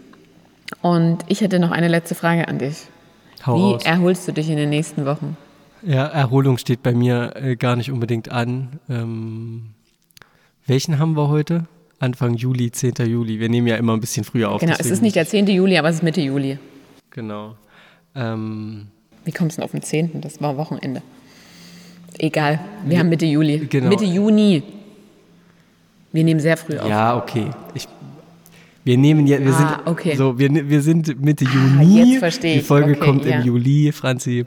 Und 0.82 1.20
ich 1.28 1.42
hätte 1.42 1.60
noch 1.60 1.72
eine 1.72 1.88
letzte 1.88 2.16
Frage 2.16 2.48
an 2.48 2.60
dich. 2.60 2.88
Hau 3.46 3.56
Wie 3.56 3.74
raus. 3.74 3.84
erholst 3.86 4.28
du 4.28 4.32
dich 4.32 4.50
in 4.50 4.58
den 4.58 4.70
nächsten 4.70 5.06
Wochen? 5.06 5.38
Ja, 5.84 6.06
Erholung 6.08 6.58
steht 6.58 6.82
bei 6.82 6.94
mir 6.94 7.34
äh, 7.36 7.56
gar 7.56 7.76
nicht 7.76 7.92
unbedingt 7.92 8.32
an. 8.32 8.80
Ähm, 8.90 9.70
welchen 10.66 10.98
haben 10.98 11.16
wir 11.16 11.28
heute? 11.30 11.66
Anfang 12.00 12.34
Juli, 12.34 12.72
10. 12.72 12.94
Juli. 13.06 13.40
Wir 13.40 13.50
nehmen 13.50 13.68
ja 13.68 13.76
immer 13.76 13.94
ein 13.94 14.02
bisschen 14.02 14.24
früher 14.24 14.50
auf. 14.50 14.62
Genau, 14.62 14.76
es 14.78 14.90
ist 14.90 15.02
nicht 15.02 15.16
der 15.16 15.28
10. 15.28 15.48
Juli, 15.48 15.78
aber 15.78 15.90
es 15.90 15.98
ist 15.98 16.04
Mitte 16.04 16.22
Juli. 16.22 16.58
Genau. 17.12 17.56
Ähm, 18.16 18.88
Wie 19.24 19.32
kommst 19.32 19.58
du 19.58 19.62
denn 19.62 19.66
auf 19.66 19.72
den 19.72 19.82
10.? 19.84 20.22
Das 20.22 20.42
war 20.42 20.58
Wochenende. 20.58 21.02
Egal, 22.18 22.60
wir 22.86 23.00
haben 23.00 23.10
Mitte 23.10 23.26
Juli. 23.26 23.68
Genau. 23.70 23.90
Mitte 23.90 24.06
Juni. 24.06 24.64
Wir 26.12 26.24
nehmen 26.24 26.40
sehr 26.40 26.56
früh 26.58 26.78
auf. 26.78 26.88
ja, 26.88 27.18
okay. 27.18 27.50
Ich, 27.74 27.88
wir 28.86 28.98
nehmen 28.98 29.28
ja, 29.28 29.40
wir 29.40 29.52
Ah, 29.54 29.58
sind 29.58 29.88
okay. 29.88 30.16
so, 30.16 30.40
wir, 30.40 30.50
wir 30.70 30.82
sind 30.82 31.20
Mitte 31.22 31.44
Juni. 31.44 31.98
jetzt 32.12 32.20
verstehe 32.20 32.56
Die. 32.60 32.62
Folge 32.62 32.92
Okay, 32.92 33.00
kommt 33.00 33.26
ja. 33.26 33.40
im 33.40 33.46
Juli, 33.46 33.92
Franzi. 33.92 34.46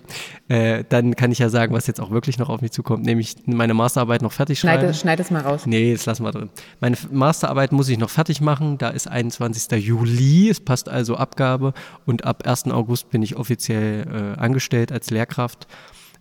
Äh, 0.48 0.84
dann 0.88 1.14
kann 1.16 1.30
ich 1.32 1.40
ja 1.40 1.48
sagen, 1.50 1.74
was 1.74 1.86
jetzt 1.86 2.00
auch 2.00 2.10
wirklich 2.10 2.38
noch 2.38 2.48
auf 2.48 2.62
mich 2.62 2.70
zukommt, 2.70 3.04
nämlich 3.04 3.34
meine 3.44 3.74
Masterarbeit 3.74 4.22
noch 4.22 4.32
fertig 4.32 4.58
Schneid, 4.58 4.78
schreiben. 4.80 4.90
es, 4.90 5.00
schneid 5.00 5.20
es 5.20 5.30
mal 5.30 5.42
raus. 5.42 5.66
Nee, 5.66 5.92
das 5.92 6.06
lassen 6.06 6.22
wir 6.24 6.30
drin. 6.32 6.48
Meine 6.80 6.96
Masterarbeit 7.12 7.72
muss 7.72 7.88
ich 7.90 7.98
noch 7.98 8.10
fertig 8.10 8.40
machen. 8.40 8.78
Da 8.78 8.88
ist 8.88 9.08
21. 9.08 9.84
Juli. 9.84 10.48
Es 10.48 10.60
passt 10.60 10.88
also 10.88 11.16
Abgabe. 11.16 11.74
Und 12.06 12.24
ab 12.24 12.46
1. 12.46 12.66
August 12.70 13.10
bin 13.10 13.22
ich 13.22 13.36
offiziell 13.36 14.06
äh, 14.38 14.40
angestellt 14.40 14.92
als 14.92 15.10
Lehrkraft. 15.10 15.66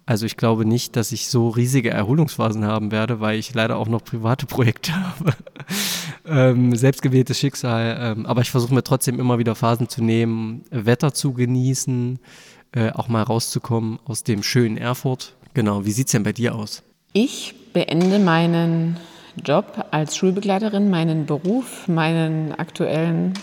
Also 0.07 0.25
ich 0.25 0.37
glaube 0.37 0.65
nicht, 0.65 0.95
dass 0.95 1.11
ich 1.11 1.27
so 1.27 1.49
riesige 1.49 1.89
Erholungsphasen 1.89 2.63
haben 2.63 2.93
werde, 2.93 3.19
weil 3.19 3.37
ich 3.37 3.53
leider 3.53 3.75
auch 3.75 3.89
noch 3.89 4.01
private 4.01 4.45
Projekte 4.45 4.93
habe. 4.95 5.33
ähm, 6.25 6.73
selbstgewähltes 6.75 7.37
Schicksal. 7.37 7.97
Ähm, 7.99 8.25
aber 8.25 8.39
ich 8.41 8.49
versuche 8.49 8.73
mir 8.73 8.83
trotzdem 8.83 9.19
immer 9.19 9.37
wieder 9.37 9.53
Phasen 9.53 9.89
zu 9.89 10.01
nehmen, 10.01 10.63
Wetter 10.71 11.13
zu 11.13 11.33
genießen, 11.33 12.19
äh, 12.71 12.91
auch 12.91 13.09
mal 13.09 13.21
rauszukommen 13.21 13.99
aus 14.05 14.23
dem 14.23 14.43
schönen 14.43 14.77
Erfurt. 14.77 15.35
Genau, 15.53 15.83
wie 15.83 15.91
sieht's 15.91 16.13
denn 16.13 16.23
bei 16.23 16.31
dir 16.31 16.55
aus? 16.55 16.83
Ich 17.11 17.53
beende 17.73 18.19
meinen 18.19 18.95
Job 19.43 19.87
als 19.91 20.15
Schulbegleiterin, 20.15 20.89
meinen 20.89 21.25
Beruf, 21.25 21.89
meinen 21.89 22.53
aktuellen. 22.53 23.33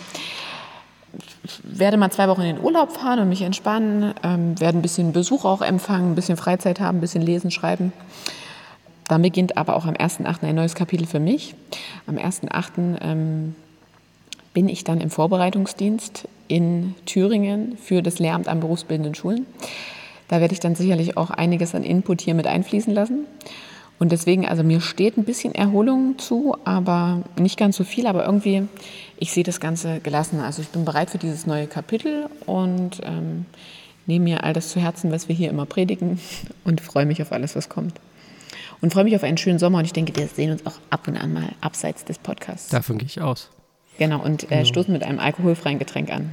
Werde 1.63 1.97
mal 1.97 2.11
zwei 2.11 2.29
Wochen 2.29 2.43
in 2.43 2.57
den 2.57 2.65
Urlaub 2.65 2.93
fahren 2.93 3.19
und 3.19 3.29
mich 3.29 3.43
entspannen, 3.43 4.15
ähm, 4.23 4.59
werde 4.61 4.79
ein 4.79 4.83
bisschen 4.83 5.13
Besuch 5.13 5.45
auch 5.45 5.63
empfangen, 5.63 6.13
ein 6.13 6.15
bisschen 6.15 6.37
Freizeit 6.37 6.81
haben, 6.81 6.99
ein 6.99 7.01
bisschen 7.01 7.23
lesen, 7.23 7.51
schreiben. 7.51 7.93
Dann 9.09 9.23
beginnt 9.23 9.57
aber 9.57 9.77
auch 9.77 9.87
am 9.87 9.95
1.8. 9.95 10.45
ein 10.45 10.55
neues 10.55 10.75
Kapitel 10.75 11.07
für 11.07 11.21
mich. 11.21 11.55
Am 12.07 12.17
1.8. 12.17 12.99
Ähm, 13.03 13.55
bin 14.55 14.69
ich 14.69 14.85
dann 14.85 15.01
im 15.01 15.11
Vorbereitungsdienst 15.11 16.29
in 16.49 16.95
Thüringen 17.07 17.77
für 17.77 18.03
das 18.03 18.19
Lehramt 18.19 18.49
an 18.49 18.61
berufsbildenden 18.61 19.15
Schulen. 19.15 19.47
Da 20.29 20.41
werde 20.41 20.55
ich 20.55 20.61
dann 20.61 20.75
sicherlich 20.75 21.17
auch 21.17 21.31
einiges 21.31 21.75
an 21.75 21.83
Input 21.83 22.23
hier 22.23 22.35
mit 22.35 22.47
einfließen 22.47 22.95
lassen. 22.95 23.27
Und 23.99 24.13
deswegen, 24.13 24.47
also 24.47 24.65
mir 24.65 24.81
steht 24.81 25.17
ein 25.17 25.25
bisschen 25.25 25.55
Erholung 25.55 26.19
zu, 26.19 26.57
aber 26.65 27.23
nicht 27.39 27.57
ganz 27.57 27.77
so 27.77 27.85
viel, 27.85 28.07
aber 28.07 28.25
irgendwie, 28.25 28.67
ich 29.19 29.33
sehe 29.33 29.45
das 29.45 29.61
Ganze 29.61 30.01
gelassen. 30.01 30.41
Also 30.41 30.63
ich 30.63 30.69
bin 30.69 30.85
bereit 30.85 31.11
für 31.11 31.19
dieses 31.19 31.47
neue 31.47 31.67
Kapitel 31.67 32.27
und 32.47 33.01
ähm, 33.05 33.47
nehme 34.07 34.25
mir 34.25 34.45
all 34.45 34.53
das 34.53 34.71
zu 34.71 34.81
Herzen, 34.81 35.13
was 35.13 35.29
wir 35.29 35.37
hier 35.37 35.51
immer 35.51 35.67
predigen 35.67 36.19
und 36.65 36.81
freue 36.81 37.07
mich 37.07 37.23
auf 37.23 37.33
alles, 37.33 37.55
was 37.55 37.69
kommt. 37.69 37.95
Und 38.81 38.93
freue 38.93 39.05
mich 39.05 39.17
auf 39.17 39.23
einen 39.23 39.39
schönen 39.39 39.59
Sommer 39.59 39.79
und 39.79 39.85
ich 39.85 39.93
denke, 39.93 40.15
wir 40.17 40.27
sehen 40.27 40.51
uns 40.51 40.67
auch 40.67 40.75
ab 40.91 41.07
und 41.09 41.17
an 41.17 41.33
mal 41.33 41.53
abseits 41.61 42.05
des 42.05 42.19
Podcasts. 42.19 42.69
Davon 42.69 42.99
gehe 42.99 43.07
ich 43.07 43.21
aus. 43.21 43.51
Genau, 43.99 44.23
und 44.23 44.51
äh, 44.51 44.67
stoßen 44.67 44.93
mit 44.93 45.05
einem 45.05 45.21
alkoholfreien 45.21 45.79
Getränk 45.79 46.11
an. 46.11 46.33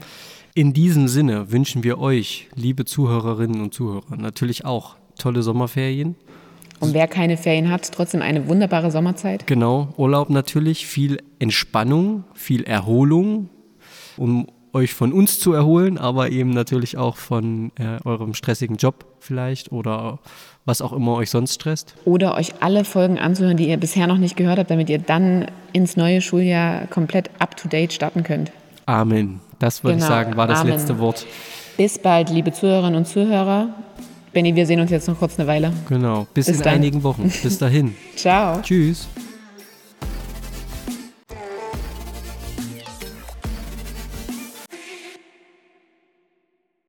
In 0.54 0.74
diesem 0.74 1.08
Sinne 1.08 1.52
wünschen 1.52 1.84
wir 1.84 2.00
euch, 2.00 2.50
liebe 2.56 2.84
Zuhörerinnen 2.84 3.62
und 3.62 3.74
Zuhörer, 3.74 4.18
natürlich 4.18 4.66
auch 4.66 4.96
tolle 5.18 5.44
Sommerferien. 5.44 6.16
Und 6.82 6.94
wer 6.94 7.08
keine 7.08 7.38
Ferien 7.38 7.70
hat, 7.70 7.92
trotzdem 7.92 8.22
eine 8.22 8.48
wunderbare 8.48 8.92
Sommerzeit. 8.92 9.48
Genau, 9.48 9.90
Urlaub 9.98 10.30
natürlich, 10.30 10.88
viel 10.88 11.20
Entspannung, 11.40 12.24
viel 12.34 12.64
Erholung, 12.64 13.50
um 14.18 14.48
euch 14.74 14.94
von 14.94 15.12
uns 15.14 15.40
zu 15.40 15.54
erholen, 15.54 15.98
aber 15.98 16.30
eben 16.30 16.52
natürlich 16.52 16.98
auch 16.98 17.18
von 17.18 17.72
äh, 17.78 17.98
eurem 18.06 18.34
stressigen 18.34 18.78
Job 18.78 19.06
vielleicht 19.20 19.72
oder 19.72 20.20
was 20.66 20.82
auch 20.82 20.94
immer 20.94 21.16
euch 21.16 21.30
sonst 21.30 21.56
stresst. 21.56 21.96
Oder 22.06 22.36
euch 22.36 22.54
alle 22.62 22.86
Folgen 22.86 23.20
anzuhören, 23.20 23.58
die 23.58 23.68
ihr 23.68 23.78
bisher 23.78 24.08
noch 24.08 24.18
nicht 24.18 24.38
gehört 24.38 24.60
habt, 24.60 24.72
damit 24.72 24.90
ihr 24.90 25.00
dann 25.00 25.48
ins 25.74 25.98
neue 25.98 26.22
Schuljahr 26.22 26.88
komplett 26.88 27.30
up-to-date 27.40 27.94
starten 27.94 28.24
könnt. 28.24 28.52
Amen. 28.86 29.42
Das 29.60 29.84
würde 29.84 29.98
ich 29.98 30.04
Genau, 30.04 30.14
sagen, 30.16 30.38
war 30.38 30.48
das 30.48 30.62
Amen. 30.62 30.74
letzte 30.74 31.00
Wort. 31.00 31.26
Bis 31.78 32.00
bald, 32.00 32.30
liebe 32.30 32.52
Zuhörerinnen 32.52 32.96
und 32.96 33.08
Zuhörer. 33.08 33.70
Benny, 34.34 34.56
wir 34.56 34.66
sehen 34.66 34.80
uns 34.80 34.92
jetzt 34.92 35.08
noch 35.08 35.20
kurz 35.20 35.38
eine 35.38 35.48
Weile. 35.48 35.74
Genau, 35.90 36.26
bis, 36.34 36.46
Bis 36.48 36.58
in 36.58 36.64
dann. 36.64 36.74
einigen 36.76 37.04
Wochen. 37.04 37.32
Bis 37.44 37.58
dahin. 37.58 37.96
Ciao. 38.16 38.62
Tschüss. 38.62 39.08